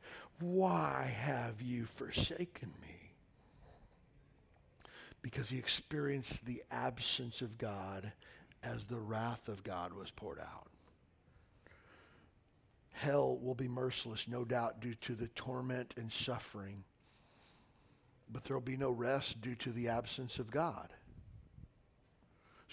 why 0.40 1.14
have 1.16 1.62
you 1.62 1.84
forsaken 1.84 2.72
me? 2.82 3.12
Because 5.22 5.50
he 5.50 5.58
experienced 5.58 6.44
the 6.44 6.62
absence 6.70 7.40
of 7.40 7.56
God 7.56 8.12
as 8.62 8.86
the 8.86 8.98
wrath 8.98 9.48
of 9.48 9.62
God 9.62 9.92
was 9.92 10.10
poured 10.10 10.38
out. 10.38 10.68
Hell 12.92 13.38
will 13.38 13.54
be 13.54 13.68
merciless, 13.68 14.26
no 14.28 14.44
doubt, 14.44 14.80
due 14.80 14.94
to 14.94 15.14
the 15.14 15.28
torment 15.28 15.94
and 15.96 16.12
suffering. 16.12 16.84
But 18.30 18.44
there 18.44 18.56
will 18.56 18.62
be 18.62 18.76
no 18.76 18.90
rest 18.90 19.40
due 19.40 19.56
to 19.56 19.72
the 19.72 19.88
absence 19.88 20.38
of 20.38 20.50
God. 20.50 20.90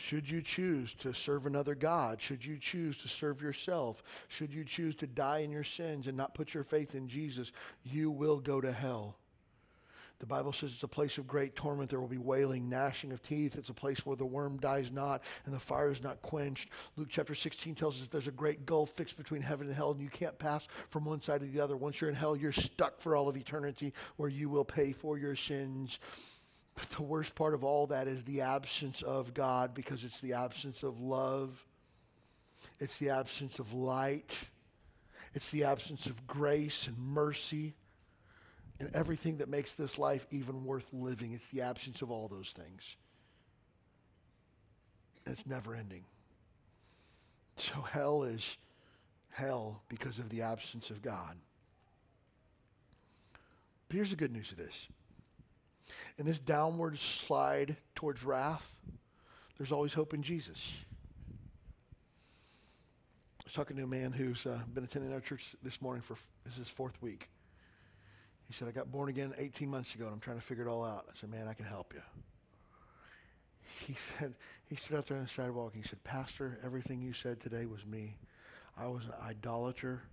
Should 0.01 0.29
you 0.29 0.41
choose 0.41 0.95
to 0.95 1.13
serve 1.13 1.45
another 1.45 1.75
God? 1.75 2.21
Should 2.21 2.43
you 2.43 2.57
choose 2.57 2.97
to 2.97 3.07
serve 3.07 3.41
yourself? 3.41 4.01
Should 4.29 4.51
you 4.51 4.65
choose 4.65 4.95
to 4.95 5.07
die 5.07 5.39
in 5.39 5.51
your 5.51 5.63
sins 5.63 6.07
and 6.07 6.17
not 6.17 6.33
put 6.33 6.55
your 6.55 6.63
faith 6.63 6.95
in 6.95 7.07
Jesus? 7.07 7.51
You 7.83 8.09
will 8.09 8.39
go 8.39 8.59
to 8.59 8.71
hell. 8.71 9.15
The 10.19 10.25
Bible 10.25 10.53
says 10.53 10.71
it's 10.73 10.83
a 10.83 10.87
place 10.87 11.17
of 11.17 11.27
great 11.27 11.55
torment. 11.55 11.89
There 11.89 11.99
will 11.99 12.07
be 12.07 12.17
wailing, 12.17 12.67
gnashing 12.67 13.11
of 13.11 13.21
teeth. 13.21 13.55
It's 13.55 13.69
a 13.69 13.73
place 13.73 14.05
where 14.05 14.15
the 14.15 14.25
worm 14.25 14.57
dies 14.57 14.91
not 14.91 15.23
and 15.45 15.53
the 15.53 15.59
fire 15.59 15.91
is 15.91 16.03
not 16.03 16.21
quenched. 16.23 16.69
Luke 16.95 17.07
chapter 17.09 17.35
16 17.35 17.75
tells 17.75 18.01
us 18.01 18.07
there's 18.07 18.27
a 18.27 18.31
great 18.31 18.65
gulf 18.65 18.89
fixed 18.89 19.17
between 19.17 19.41
heaven 19.41 19.67
and 19.67 19.75
hell, 19.75 19.91
and 19.91 20.01
you 20.01 20.09
can't 20.09 20.37
pass 20.37 20.67
from 20.89 21.05
one 21.05 21.21
side 21.21 21.41
to 21.41 21.47
the 21.47 21.59
other. 21.59 21.77
Once 21.77 22.01
you're 22.01 22.09
in 22.09 22.15
hell, 22.15 22.35
you're 22.35 22.51
stuck 22.51 23.01
for 23.01 23.15
all 23.15 23.29
of 23.29 23.37
eternity 23.37 23.93
where 24.17 24.29
you 24.29 24.49
will 24.49 24.65
pay 24.65 24.91
for 24.91 25.17
your 25.17 25.35
sins. 25.35 25.99
But 26.75 26.89
the 26.91 27.03
worst 27.03 27.35
part 27.35 27.53
of 27.53 27.63
all 27.63 27.87
that 27.87 28.07
is 28.07 28.23
the 28.23 28.41
absence 28.41 29.01
of 29.01 29.33
God 29.33 29.73
because 29.73 30.03
it's 30.03 30.19
the 30.19 30.33
absence 30.33 30.83
of 30.83 30.99
love, 30.99 31.65
it's 32.79 32.97
the 32.97 33.09
absence 33.09 33.59
of 33.59 33.73
light, 33.73 34.37
it's 35.33 35.51
the 35.51 35.63
absence 35.63 36.05
of 36.05 36.27
grace 36.27 36.87
and 36.87 36.97
mercy 36.97 37.75
and 38.79 38.89
everything 38.95 39.37
that 39.37 39.47
makes 39.47 39.75
this 39.75 39.99
life 39.99 40.25
even 40.31 40.65
worth 40.65 40.89
living. 40.91 41.33
It's 41.33 41.47
the 41.49 41.61
absence 41.61 42.01
of 42.01 42.09
all 42.09 42.27
those 42.27 42.49
things. 42.49 42.95
And 45.25 45.37
it's 45.37 45.45
never 45.45 45.75
ending. 45.75 46.05
So 47.57 47.81
hell 47.81 48.23
is 48.23 48.57
hell 49.29 49.83
because 49.87 50.17
of 50.17 50.29
the 50.29 50.41
absence 50.41 50.89
of 50.89 51.01
God. 51.01 51.37
But 53.87 53.95
here's 53.95 54.09
the 54.09 54.15
good 54.15 54.31
news 54.31 54.51
of 54.51 54.57
this. 54.57 54.87
In 56.17 56.25
this 56.25 56.39
downward 56.39 56.97
slide 56.99 57.77
towards 57.95 58.23
wrath, 58.23 58.79
there's 59.57 59.71
always 59.71 59.93
hope 59.93 60.13
in 60.13 60.23
Jesus. 60.23 60.73
I 63.39 63.43
was 63.45 63.53
talking 63.53 63.77
to 63.77 63.83
a 63.83 63.87
man 63.87 64.11
who's 64.11 64.45
uh, 64.45 64.59
been 64.73 64.83
attending 64.83 65.13
our 65.13 65.19
church 65.19 65.55
this 65.63 65.81
morning 65.81 66.01
for 66.01 66.15
this 66.43 66.53
is 66.53 66.59
his 66.59 66.69
fourth 66.69 67.01
week. 67.01 67.29
He 68.47 68.53
said, 68.53 68.67
I 68.67 68.71
got 68.71 68.91
born 68.91 69.09
again 69.09 69.33
18 69.37 69.69
months 69.69 69.95
ago 69.95 70.05
and 70.05 70.13
I'm 70.13 70.19
trying 70.19 70.37
to 70.37 70.43
figure 70.43 70.65
it 70.65 70.69
all 70.69 70.83
out. 70.83 71.05
I 71.09 71.13
said, 71.19 71.29
man, 71.29 71.47
I 71.47 71.53
can 71.53 71.65
help 71.65 71.93
you. 71.93 72.01
He 73.87 73.93
said, 74.19 74.35
he 74.67 74.75
stood 74.75 74.97
out 74.97 75.05
there 75.05 75.17
on 75.17 75.23
the 75.23 75.29
sidewalk 75.29 75.73
he 75.75 75.83
said, 75.83 76.03
Pastor, 76.03 76.59
everything 76.63 77.01
you 77.01 77.13
said 77.13 77.39
today 77.39 77.65
was 77.65 77.85
me. 77.85 78.17
I 78.77 78.87
was 78.87 79.05
an 79.05 79.13
idolater. 79.23 80.03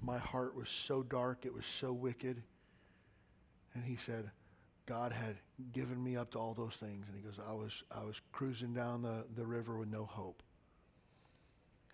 My 0.00 0.18
heart 0.18 0.54
was 0.54 0.68
so 0.68 1.02
dark. 1.02 1.44
It 1.44 1.54
was 1.54 1.66
so 1.66 1.92
wicked. 1.92 2.42
And 3.74 3.84
he 3.84 3.96
said, 3.96 4.30
God 4.90 5.12
had 5.12 5.36
given 5.72 6.02
me 6.02 6.16
up 6.16 6.32
to 6.32 6.38
all 6.40 6.52
those 6.52 6.74
things. 6.74 7.06
And 7.06 7.16
he 7.16 7.22
goes, 7.22 7.38
I 7.48 7.52
was, 7.52 7.84
I 7.92 8.02
was 8.02 8.20
cruising 8.32 8.74
down 8.74 9.02
the, 9.02 9.24
the 9.36 9.46
river 9.46 9.78
with 9.78 9.88
no 9.88 10.04
hope. 10.04 10.42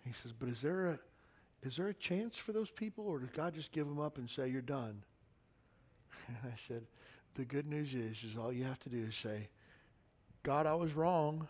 He 0.03 0.13
says, 0.13 0.33
but 0.33 0.49
is 0.49 0.61
there, 0.61 0.87
a, 0.87 0.99
is 1.61 1.77
there 1.77 1.89
a 1.89 1.93
chance 1.93 2.37
for 2.37 2.53
those 2.53 2.71
people 2.71 3.05
or 3.05 3.19
does 3.19 3.29
God 3.29 3.53
just 3.53 3.71
give 3.71 3.85
them 3.85 3.99
up 3.99 4.17
and 4.17 4.27
say, 4.27 4.47
you're 4.47 4.63
done? 4.63 5.03
And 6.27 6.37
I 6.51 6.55
said, 6.67 6.87
the 7.35 7.45
good 7.45 7.67
news 7.67 7.93
is, 7.93 8.23
is 8.23 8.35
all 8.35 8.51
you 8.51 8.65
have 8.65 8.79
to 8.79 8.89
do 8.89 9.05
is 9.07 9.15
say, 9.15 9.47
God, 10.41 10.65
I 10.65 10.73
was 10.73 10.93
wrong. 10.93 11.47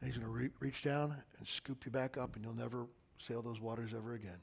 And 0.00 0.08
he's 0.08 0.16
going 0.16 0.32
to 0.32 0.32
re- 0.32 0.50
reach 0.60 0.84
down 0.84 1.16
and 1.38 1.46
scoop 1.46 1.84
you 1.84 1.90
back 1.90 2.16
up 2.16 2.36
and 2.36 2.44
you'll 2.44 2.54
never 2.54 2.86
sail 3.18 3.42
those 3.42 3.60
waters 3.60 3.90
ever 3.94 4.14
again. 4.14 4.38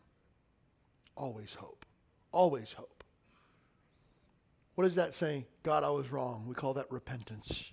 Always 1.15 1.53
hope. 1.53 1.85
Always 2.33 2.73
hope. 2.73 3.02
What 4.75 4.87
is 4.87 4.95
that 4.95 5.13
saying? 5.13 5.45
God, 5.61 5.83
I 5.83 5.89
was 5.89 6.11
wrong. 6.11 6.45
We 6.47 6.55
call 6.55 6.73
that 6.73 6.91
repentance. 6.91 7.71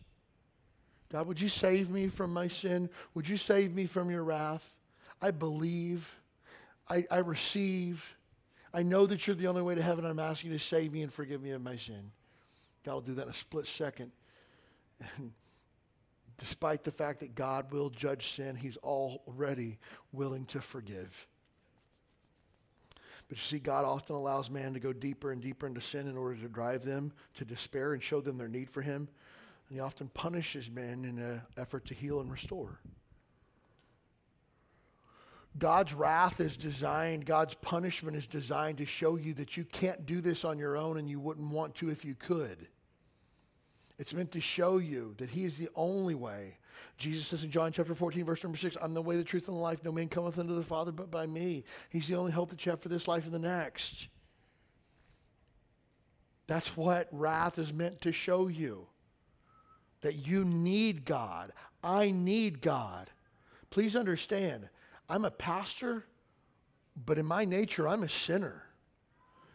God, 1.11 1.27
would 1.27 1.41
you 1.41 1.49
save 1.49 1.91
me 1.91 2.09
from 2.09 2.33
my 2.33 2.49
sin? 2.49 2.89
Would 3.15 3.29
you 3.29 3.37
save 3.37 3.75
me 3.75 3.87
from 3.87 4.11
your 4.11 4.23
wrath? 4.23 4.77
I 5.21 5.31
believe. 5.31 6.15
I, 6.89 7.05
I 7.11 7.19
receive. 7.19 8.17
I 8.73 8.83
know 8.83 9.07
that 9.07 9.27
you're 9.27 9.37
the 9.37 9.49
only 9.49 9.63
way 9.63 9.75
to 9.75 9.83
heaven. 9.83 10.05
I'm 10.05 10.19
asking 10.19 10.53
you 10.53 10.59
to 10.59 10.65
save 10.65 10.93
me 10.93 11.03
and 11.03 11.13
forgive 11.13 11.43
me 11.43 11.51
of 11.51 11.63
my 11.63 11.77
sin. 11.77 12.13
God 12.85 12.95
will 12.95 13.01
do 13.01 13.15
that 13.15 13.25
in 13.25 13.31
a 13.31 13.35
split 13.35 13.67
second. 13.67 14.13
And 15.17 15.33
despite 16.37 16.85
the 16.85 16.93
fact 16.93 17.21
that 17.21 17.35
God 17.35 17.73
will 17.73 17.91
judge 17.91 18.35
sin, 18.35 18.57
he's 18.57 18.77
already 18.79 19.79
willing 20.13 20.45
to 20.47 20.61
forgive. 20.61 21.27
But 23.31 23.39
you 23.39 23.45
see, 23.45 23.59
God 23.61 23.85
often 23.85 24.17
allows 24.17 24.51
man 24.51 24.75
to 24.75 24.81
go 24.81 24.93
deeper 24.93 25.31
and 25.31 25.41
deeper 25.41 25.69
into 25.69 25.81
sin 25.81 26.09
in 26.09 26.17
order 26.17 26.35
to 26.35 26.49
drive 26.49 26.85
them 26.85 27.13
to 27.37 27.45
despair 27.45 27.93
and 27.93 28.03
show 28.03 28.21
them 28.21 28.37
their 28.37 28.49
need 28.49 28.69
for 28.69 28.83
him. 28.83 29.09
And 29.69 29.77
he 29.77 29.79
often 29.79 30.09
punishes 30.09 30.69
men 30.69 31.05
in 31.05 31.17
an 31.21 31.43
effort 31.57 31.85
to 31.87 31.95
heal 31.95 32.21
and 32.21 32.31
restore. 32.31 32.81
God's 35.57 35.95
wrath 35.95 36.41
is 36.41 36.57
designed, 36.57 37.25
God's 37.25 37.55
punishment 37.55 38.17
is 38.17 38.27
designed 38.27 38.79
to 38.79 38.85
show 38.85 39.15
you 39.15 39.33
that 39.35 39.57
you 39.57 39.65
can't 39.65 40.07
do 40.07 40.21
this 40.21 40.45
on 40.45 40.59
your 40.59 40.77
own 40.77 40.99
and 40.99 41.09
you 41.09 41.21
wouldn't 41.21 41.53
want 41.53 41.77
to 41.77 41.89
if 41.89 42.05
you 42.05 42.17
could. 42.17 42.67
It's 43.97 44.13
meant 44.13 44.33
to 44.33 44.41
show 44.41 44.79
you 44.79 45.15
that 45.19 45.31
He 45.31 45.45
is 45.45 45.57
the 45.57 45.69
only 45.77 46.17
way. 46.17 46.57
Jesus 46.99 47.27
says 47.27 47.45
in 47.45 47.51
John 47.51 47.73
chapter 47.73 47.95
14, 47.95 48.25
verse 48.25 48.43
number 48.43 48.59
6, 48.59 48.77
I'm 48.81 48.95
the 48.95 49.03
way, 49.03 49.17
the 49.17 49.25
truth, 49.25 49.49
and 49.49 49.57
the 49.57 49.61
life. 49.61 49.85
No 49.85 49.93
man 49.93 50.09
cometh 50.09 50.39
unto 50.39 50.55
the 50.55 50.63
Father 50.63 50.93
but 50.93 51.11
by 51.11 51.27
me. 51.27 51.65
He's 51.89 52.09
the 52.09 52.17
only 52.17 52.33
hope 52.33 52.51
that 52.51 52.65
you 52.65 52.71
have 52.71 52.81
for 52.81 52.89
this 52.89 53.09
life 53.09 53.25
and 53.25 53.35
the 53.35 53.39
next. 53.39 54.09
That's 56.47 56.77
what 56.77 57.09
wrath 57.13 57.59
is 57.59 57.73
meant 57.73 58.01
to 58.03 58.13
show 58.13 58.49
you. 58.49 58.89
That 60.01 60.27
you 60.27 60.45
need 60.45 61.05
God. 61.05 61.53
I 61.83 62.11
need 62.11 62.61
God. 62.61 63.11
Please 63.71 63.95
understand, 63.95 64.69
I'm 65.09 65.25
a 65.25 65.31
pastor, 65.31 66.07
but 66.97 67.19
in 67.19 67.27
my 67.27 67.45
nature, 67.45 67.89
I'm 67.89 68.03
a 68.03 68.09
sinner. 68.09 68.65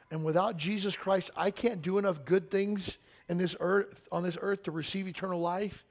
And 0.10 0.24
without 0.24 0.58
Jesus 0.58 0.96
Christ, 0.96 1.32
I 1.36 1.52
can't 1.52 1.82
do 1.82 1.98
enough 1.98 2.24
good 2.24 2.50
things 2.50 2.98
in 3.28 3.38
this 3.38 3.56
earth, 3.60 4.08
on 4.12 4.24
this 4.24 4.38
earth 4.40 4.64
to 4.64 4.72
receive 4.72 5.08
eternal 5.08 5.42
life. 5.42 5.84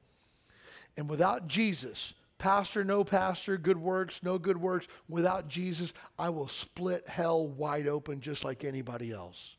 And 0.97 1.09
without 1.09 1.49
Jesus, 1.49 2.15
pastor, 2.39 2.85
no 2.85 3.05
pastor, 3.05 3.57
good 3.57 3.79
works, 3.79 4.21
no 4.23 4.39
good 4.39 4.59
works, 4.59 4.87
without 5.09 5.49
Jesus, 5.49 5.93
I 6.19 6.29
will 6.29 6.49
split 6.49 7.09
hell 7.09 7.47
wide 7.47 7.89
open 7.89 8.21
just 8.21 8.45
like 8.45 8.65
anybody 8.65 9.13
else. 9.13 9.57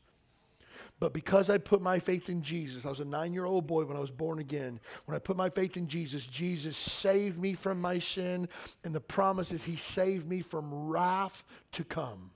But 0.98 1.12
because 1.12 1.50
I 1.50 1.58
put 1.58 1.82
my 1.82 1.98
faith 1.98 2.30
in 2.30 2.40
Jesus, 2.40 2.86
I 2.86 2.88
was 2.88 3.00
a 3.00 3.04
nine 3.04 3.34
year 3.34 3.44
old 3.44 3.66
boy 3.66 3.84
when 3.84 3.98
I 3.98 4.00
was 4.00 4.10
born 4.10 4.38
again. 4.38 4.80
When 5.04 5.14
I 5.14 5.18
put 5.18 5.36
my 5.36 5.50
faith 5.50 5.76
in 5.76 5.88
Jesus, 5.88 6.24
Jesus 6.24 6.76
saved 6.76 7.38
me 7.38 7.52
from 7.52 7.80
my 7.80 7.98
sin. 7.98 8.48
And 8.82 8.94
the 8.94 9.00
promise 9.00 9.52
is 9.52 9.64
he 9.64 9.76
saved 9.76 10.26
me 10.26 10.40
from 10.40 10.72
wrath 10.72 11.44
to 11.72 11.84
come. 11.84 12.30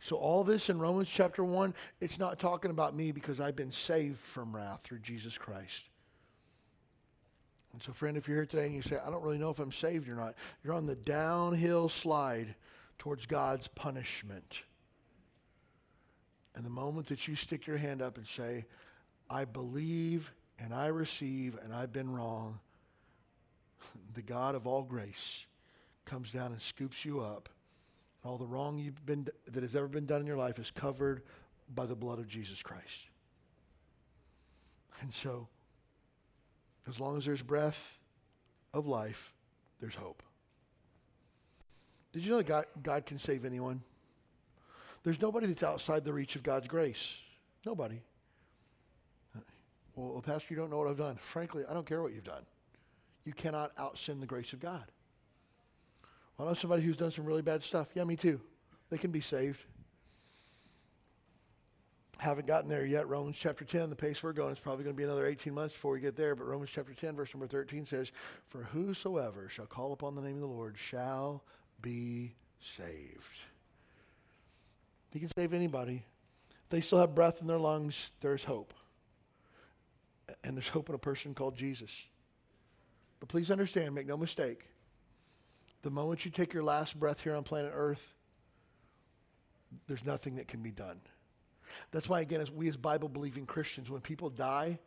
So, 0.00 0.16
all 0.16 0.44
this 0.44 0.70
in 0.70 0.80
Romans 0.80 1.10
chapter 1.10 1.44
1, 1.44 1.74
it's 2.00 2.18
not 2.18 2.38
talking 2.38 2.70
about 2.70 2.94
me 2.94 3.12
because 3.12 3.38
I've 3.38 3.56
been 3.56 3.72
saved 3.72 4.18
from 4.18 4.56
wrath 4.56 4.82
through 4.82 5.00
Jesus 5.00 5.36
Christ. 5.36 5.89
And 7.72 7.82
so, 7.82 7.92
friend, 7.92 8.16
if 8.16 8.26
you're 8.26 8.38
here 8.38 8.46
today 8.46 8.66
and 8.66 8.74
you 8.74 8.82
say, 8.82 8.98
I 9.04 9.10
don't 9.10 9.22
really 9.22 9.38
know 9.38 9.50
if 9.50 9.60
I'm 9.60 9.72
saved 9.72 10.08
or 10.08 10.14
not, 10.14 10.34
you're 10.64 10.74
on 10.74 10.86
the 10.86 10.96
downhill 10.96 11.88
slide 11.88 12.54
towards 12.98 13.26
God's 13.26 13.68
punishment. 13.68 14.62
And 16.54 16.64
the 16.64 16.70
moment 16.70 17.06
that 17.08 17.28
you 17.28 17.36
stick 17.36 17.66
your 17.66 17.76
hand 17.76 18.02
up 18.02 18.18
and 18.18 18.26
say, 18.26 18.66
I 19.28 19.44
believe 19.44 20.32
and 20.58 20.74
I 20.74 20.86
receive 20.86 21.56
and 21.62 21.72
I've 21.72 21.92
been 21.92 22.12
wrong, 22.12 22.58
the 24.14 24.22
God 24.22 24.54
of 24.54 24.66
all 24.66 24.82
grace 24.82 25.46
comes 26.04 26.32
down 26.32 26.52
and 26.52 26.60
scoops 26.60 27.04
you 27.04 27.20
up 27.20 27.48
And 28.22 28.30
all 28.30 28.36
the 28.36 28.46
wrong 28.46 28.78
you've 28.78 29.06
been, 29.06 29.28
that 29.46 29.62
has 29.62 29.76
ever 29.76 29.86
been 29.86 30.06
done 30.06 30.20
in 30.20 30.26
your 30.26 30.36
life 30.36 30.58
is 30.58 30.72
covered 30.72 31.22
by 31.72 31.86
the 31.86 31.94
blood 31.94 32.18
of 32.18 32.26
Jesus 32.26 32.62
Christ. 32.62 33.06
And 35.00 35.14
so, 35.14 35.48
as 36.88 36.98
long 37.00 37.16
as 37.16 37.24
there's 37.24 37.42
breath 37.42 37.98
of 38.72 38.86
life, 38.86 39.34
there's 39.80 39.94
hope. 39.94 40.22
Did 42.12 42.24
you 42.24 42.30
know 42.30 42.38
that 42.38 42.46
God, 42.46 42.64
God 42.82 43.06
can 43.06 43.18
save 43.18 43.44
anyone? 43.44 43.82
There's 45.02 45.20
nobody 45.20 45.46
that's 45.46 45.62
outside 45.62 46.04
the 46.04 46.12
reach 46.12 46.36
of 46.36 46.42
God's 46.42 46.68
grace. 46.68 47.16
Nobody. 47.64 48.00
Well, 49.94 50.22
Pastor, 50.22 50.46
you 50.50 50.56
don't 50.56 50.70
know 50.70 50.78
what 50.78 50.88
I've 50.88 50.96
done. 50.96 51.18
Frankly, 51.20 51.64
I 51.68 51.74
don't 51.74 51.86
care 51.86 52.02
what 52.02 52.12
you've 52.12 52.24
done. 52.24 52.44
You 53.24 53.32
cannot 53.32 53.72
out 53.78 53.98
sin 53.98 54.20
the 54.20 54.26
grace 54.26 54.52
of 54.52 54.60
God. 54.60 54.84
I 56.38 56.44
know 56.44 56.54
somebody 56.54 56.82
who's 56.82 56.96
done 56.96 57.10
some 57.10 57.26
really 57.26 57.42
bad 57.42 57.62
stuff. 57.62 57.88
Yeah, 57.94 58.04
me 58.04 58.16
too. 58.16 58.40
They 58.88 58.96
can 58.96 59.10
be 59.10 59.20
saved. 59.20 59.62
Haven't 62.20 62.46
gotten 62.46 62.68
there 62.68 62.84
yet. 62.84 63.08
Romans 63.08 63.38
chapter 63.40 63.64
10, 63.64 63.88
the 63.88 63.96
pace 63.96 64.22
we're 64.22 64.34
going, 64.34 64.50
it's 64.50 64.60
probably 64.60 64.84
going 64.84 64.94
to 64.94 64.98
be 64.98 65.04
another 65.04 65.24
18 65.24 65.54
months 65.54 65.74
before 65.74 65.92
we 65.92 66.00
get 66.00 66.16
there. 66.16 66.34
But 66.34 66.48
Romans 66.48 66.68
chapter 66.70 66.92
10, 66.92 67.16
verse 67.16 67.32
number 67.32 67.46
13 67.46 67.86
says, 67.86 68.12
For 68.46 68.64
whosoever 68.64 69.48
shall 69.48 69.64
call 69.64 69.94
upon 69.94 70.14
the 70.14 70.20
name 70.20 70.34
of 70.34 70.42
the 70.42 70.46
Lord 70.46 70.76
shall 70.76 71.42
be 71.80 72.34
saved. 72.60 73.38
He 75.12 75.18
can 75.18 75.30
save 75.34 75.54
anybody. 75.54 76.04
If 76.64 76.68
they 76.68 76.82
still 76.82 76.98
have 76.98 77.14
breath 77.14 77.40
in 77.40 77.46
their 77.46 77.58
lungs, 77.58 78.10
there's 78.20 78.44
hope. 78.44 78.74
And 80.44 80.58
there's 80.58 80.68
hope 80.68 80.90
in 80.90 80.94
a 80.94 80.98
person 80.98 81.32
called 81.32 81.56
Jesus. 81.56 81.90
But 83.18 83.30
please 83.30 83.50
understand, 83.50 83.94
make 83.94 84.06
no 84.06 84.18
mistake, 84.18 84.68
the 85.80 85.90
moment 85.90 86.26
you 86.26 86.30
take 86.30 86.52
your 86.52 86.64
last 86.64 87.00
breath 87.00 87.22
here 87.22 87.34
on 87.34 87.44
planet 87.44 87.72
Earth, 87.74 88.12
there's 89.88 90.04
nothing 90.04 90.34
that 90.34 90.48
can 90.48 90.60
be 90.60 90.70
done. 90.70 91.00
That's 91.90 92.08
why, 92.08 92.20
again, 92.20 92.40
as 92.40 92.50
we 92.50 92.68
as 92.68 92.76
Bible 92.76 93.08
believing 93.08 93.46
Christians, 93.46 93.90
when 93.90 94.00
people 94.00 94.30
die, 94.30 94.78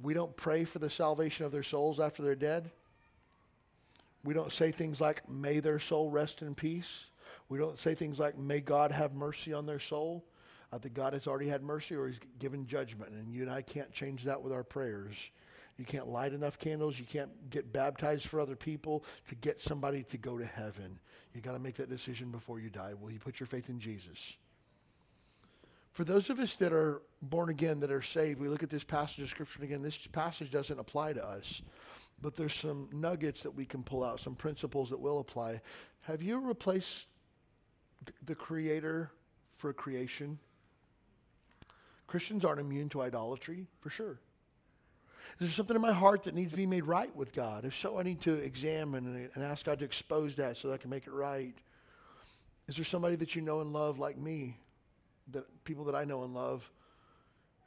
we 0.00 0.14
don't 0.14 0.36
pray 0.36 0.64
for 0.64 0.78
the 0.78 0.90
salvation 0.90 1.44
of 1.44 1.52
their 1.52 1.62
souls 1.62 2.00
after 2.00 2.22
they're 2.22 2.34
dead. 2.34 2.70
We 4.24 4.34
don't 4.34 4.52
say 4.52 4.70
things 4.70 5.00
like, 5.00 5.28
may 5.28 5.60
their 5.60 5.78
soul 5.78 6.10
rest 6.10 6.42
in 6.42 6.54
peace. 6.54 7.06
We 7.48 7.58
don't 7.58 7.78
say 7.78 7.94
things 7.94 8.18
like, 8.18 8.38
may 8.38 8.60
God 8.60 8.92
have 8.92 9.14
mercy 9.14 9.52
on 9.52 9.66
their 9.66 9.80
soul. 9.80 10.24
Uh, 10.72 10.76
I 10.76 10.78
think 10.78 10.94
God 10.94 11.12
has 11.12 11.26
already 11.26 11.48
had 11.48 11.62
mercy 11.62 11.94
or 11.94 12.08
he's 12.08 12.18
given 12.38 12.66
judgment. 12.66 13.12
And 13.12 13.32
you 13.32 13.42
and 13.42 13.50
I 13.50 13.62
can't 13.62 13.92
change 13.92 14.24
that 14.24 14.40
with 14.40 14.52
our 14.52 14.64
prayers. 14.64 15.14
You 15.76 15.84
can't 15.84 16.08
light 16.08 16.32
enough 16.32 16.58
candles. 16.58 16.98
You 16.98 17.04
can't 17.04 17.50
get 17.50 17.72
baptized 17.72 18.26
for 18.26 18.40
other 18.40 18.56
people 18.56 19.04
to 19.28 19.34
get 19.34 19.60
somebody 19.60 20.02
to 20.04 20.18
go 20.18 20.38
to 20.38 20.46
heaven. 20.46 20.98
You 21.34 21.40
got 21.40 21.52
to 21.52 21.58
make 21.58 21.76
that 21.76 21.88
decision 21.88 22.30
before 22.30 22.60
you 22.60 22.70
die. 22.70 22.92
Will 22.98 23.10
you 23.10 23.18
put 23.18 23.40
your 23.40 23.46
faith 23.46 23.68
in 23.68 23.80
Jesus? 23.80 24.36
For 25.92 26.04
those 26.04 26.30
of 26.30 26.38
us 26.38 26.56
that 26.56 26.72
are 26.72 27.02
born 27.20 27.50
again, 27.50 27.80
that 27.80 27.92
are 27.92 28.02
saved, 28.02 28.40
we 28.40 28.48
look 28.48 28.62
at 28.62 28.70
this 28.70 28.84
passage 28.84 29.20
of 29.20 29.28
Scripture 29.28 29.62
again. 29.62 29.82
This 29.82 30.06
passage 30.06 30.50
doesn't 30.50 30.78
apply 30.78 31.12
to 31.12 31.24
us, 31.24 31.60
but 32.20 32.34
there's 32.34 32.54
some 32.54 32.88
nuggets 32.92 33.42
that 33.42 33.54
we 33.54 33.66
can 33.66 33.82
pull 33.82 34.02
out, 34.02 34.18
some 34.18 34.34
principles 34.34 34.88
that 34.88 35.00
will 35.00 35.18
apply. 35.18 35.60
Have 36.02 36.22
you 36.22 36.40
replaced 36.40 37.06
the 38.24 38.34
Creator 38.34 39.10
for 39.54 39.72
creation? 39.74 40.38
Christians 42.06 42.44
aren't 42.44 42.60
immune 42.60 42.88
to 42.90 43.02
idolatry, 43.02 43.66
for 43.80 43.90
sure. 43.90 44.18
Is 45.38 45.48
there 45.48 45.48
something 45.50 45.76
in 45.76 45.82
my 45.82 45.92
heart 45.92 46.22
that 46.24 46.34
needs 46.34 46.52
to 46.52 46.56
be 46.56 46.66
made 46.66 46.84
right 46.84 47.14
with 47.14 47.32
God? 47.32 47.66
If 47.66 47.78
so, 47.78 47.98
I 47.98 48.02
need 48.02 48.22
to 48.22 48.34
examine 48.34 49.30
and 49.34 49.44
ask 49.44 49.66
God 49.66 49.78
to 49.80 49.84
expose 49.84 50.36
that 50.36 50.56
so 50.56 50.68
that 50.68 50.74
I 50.74 50.76
can 50.78 50.90
make 50.90 51.06
it 51.06 51.12
right. 51.12 51.54
Is 52.66 52.76
there 52.76 52.84
somebody 52.84 53.16
that 53.16 53.36
you 53.36 53.42
know 53.42 53.60
and 53.60 53.72
love 53.72 53.98
like 53.98 54.16
me 54.16 54.58
that 55.30 55.64
people 55.64 55.84
that 55.84 55.94
I 55.94 56.04
know 56.04 56.24
and 56.24 56.34
love 56.34 56.70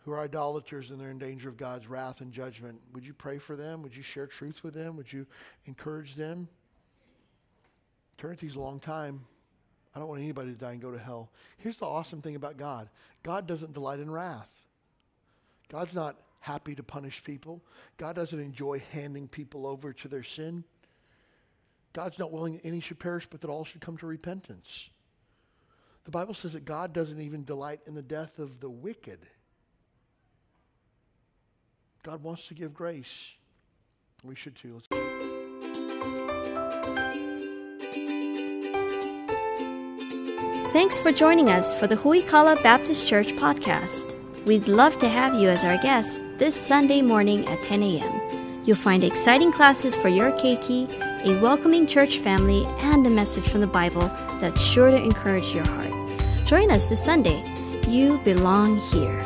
who 0.03 0.11
are 0.11 0.19
idolaters 0.19 0.91
and 0.91 0.99
they're 0.99 1.09
in 1.09 1.17
danger 1.17 1.49
of 1.49 1.57
God's 1.57 1.87
wrath 1.87 2.21
and 2.21 2.31
judgment, 2.31 2.79
would 2.93 3.05
you 3.05 3.13
pray 3.13 3.39
for 3.39 3.55
them? 3.55 3.81
Would 3.81 3.95
you 3.95 4.03
share 4.03 4.27
truth 4.27 4.63
with 4.63 4.73
them? 4.73 4.97
Would 4.97 5.11
you 5.11 5.25
encourage 5.65 6.15
them? 6.15 6.47
Eternity's 8.17 8.55
a 8.55 8.59
long 8.59 8.79
time. 8.79 9.21
I 9.95 9.99
don't 9.99 10.09
want 10.09 10.21
anybody 10.21 10.51
to 10.51 10.57
die 10.57 10.73
and 10.73 10.81
go 10.81 10.91
to 10.91 10.99
hell. 10.99 11.31
Here's 11.57 11.77
the 11.77 11.85
awesome 11.85 12.21
thing 12.21 12.35
about 12.35 12.57
God 12.57 12.89
God 13.23 13.47
doesn't 13.47 13.73
delight 13.73 13.99
in 13.99 14.11
wrath. 14.11 14.51
God's 15.69 15.95
not 15.95 16.17
happy 16.41 16.75
to 16.75 16.83
punish 16.83 17.23
people. 17.23 17.61
God 17.97 18.15
doesn't 18.15 18.39
enjoy 18.39 18.83
handing 18.91 19.27
people 19.27 19.65
over 19.65 19.93
to 19.93 20.07
their 20.07 20.21
sin. 20.21 20.63
God's 21.93 22.19
not 22.19 22.31
willing 22.31 22.55
that 22.55 22.65
any 22.65 22.81
should 22.81 22.99
perish, 22.99 23.25
but 23.27 23.41
that 23.41 23.49
all 23.49 23.63
should 23.63 23.81
come 23.81 23.97
to 23.97 24.05
repentance. 24.05 24.89
The 26.05 26.11
Bible 26.11 26.35
says 26.35 26.53
that 26.53 26.65
God 26.65 26.93
doesn't 26.93 27.19
even 27.19 27.43
delight 27.43 27.81
in 27.87 27.95
the 27.95 28.03
death 28.03 28.37
of 28.37 28.59
the 28.59 28.69
wicked. 28.69 29.19
God 32.03 32.21
wants 32.21 32.47
to 32.47 32.53
give 32.53 32.73
grace. 32.73 33.31
We 34.23 34.35
should 34.35 34.55
too. 34.55 34.75
Let's 34.75 34.87
Thanks 40.71 40.99
for 40.99 41.11
joining 41.11 41.49
us 41.49 41.77
for 41.79 41.87
the 41.87 41.95
Huikala 41.95 42.61
Baptist 42.61 43.07
Church 43.07 43.29
podcast. 43.29 44.13
We'd 44.45 44.67
love 44.67 44.99
to 44.99 45.09
have 45.09 45.33
you 45.33 45.49
as 45.49 45.63
our 45.63 45.77
guest 45.77 46.21
this 46.37 46.55
Sunday 46.55 47.01
morning 47.01 47.47
at 47.47 47.63
10 47.63 47.81
a.m. 47.81 48.61
You'll 48.63 48.75
find 48.75 49.03
exciting 49.03 49.51
classes 49.51 49.95
for 49.95 50.09
your 50.09 50.31
keiki, 50.33 50.87
a 51.25 51.39
welcoming 51.41 51.87
church 51.87 52.19
family, 52.19 52.65
and 52.79 53.07
a 53.07 53.09
message 53.09 53.47
from 53.47 53.61
the 53.61 53.67
Bible 53.67 54.07
that's 54.39 54.61
sure 54.61 54.91
to 54.91 54.97
encourage 54.97 55.53
your 55.53 55.65
heart. 55.65 55.84
Join 56.45 56.69
us 56.69 56.85
this 56.85 57.03
Sunday. 57.03 57.43
You 57.87 58.19
belong 58.19 58.77
here. 58.77 59.24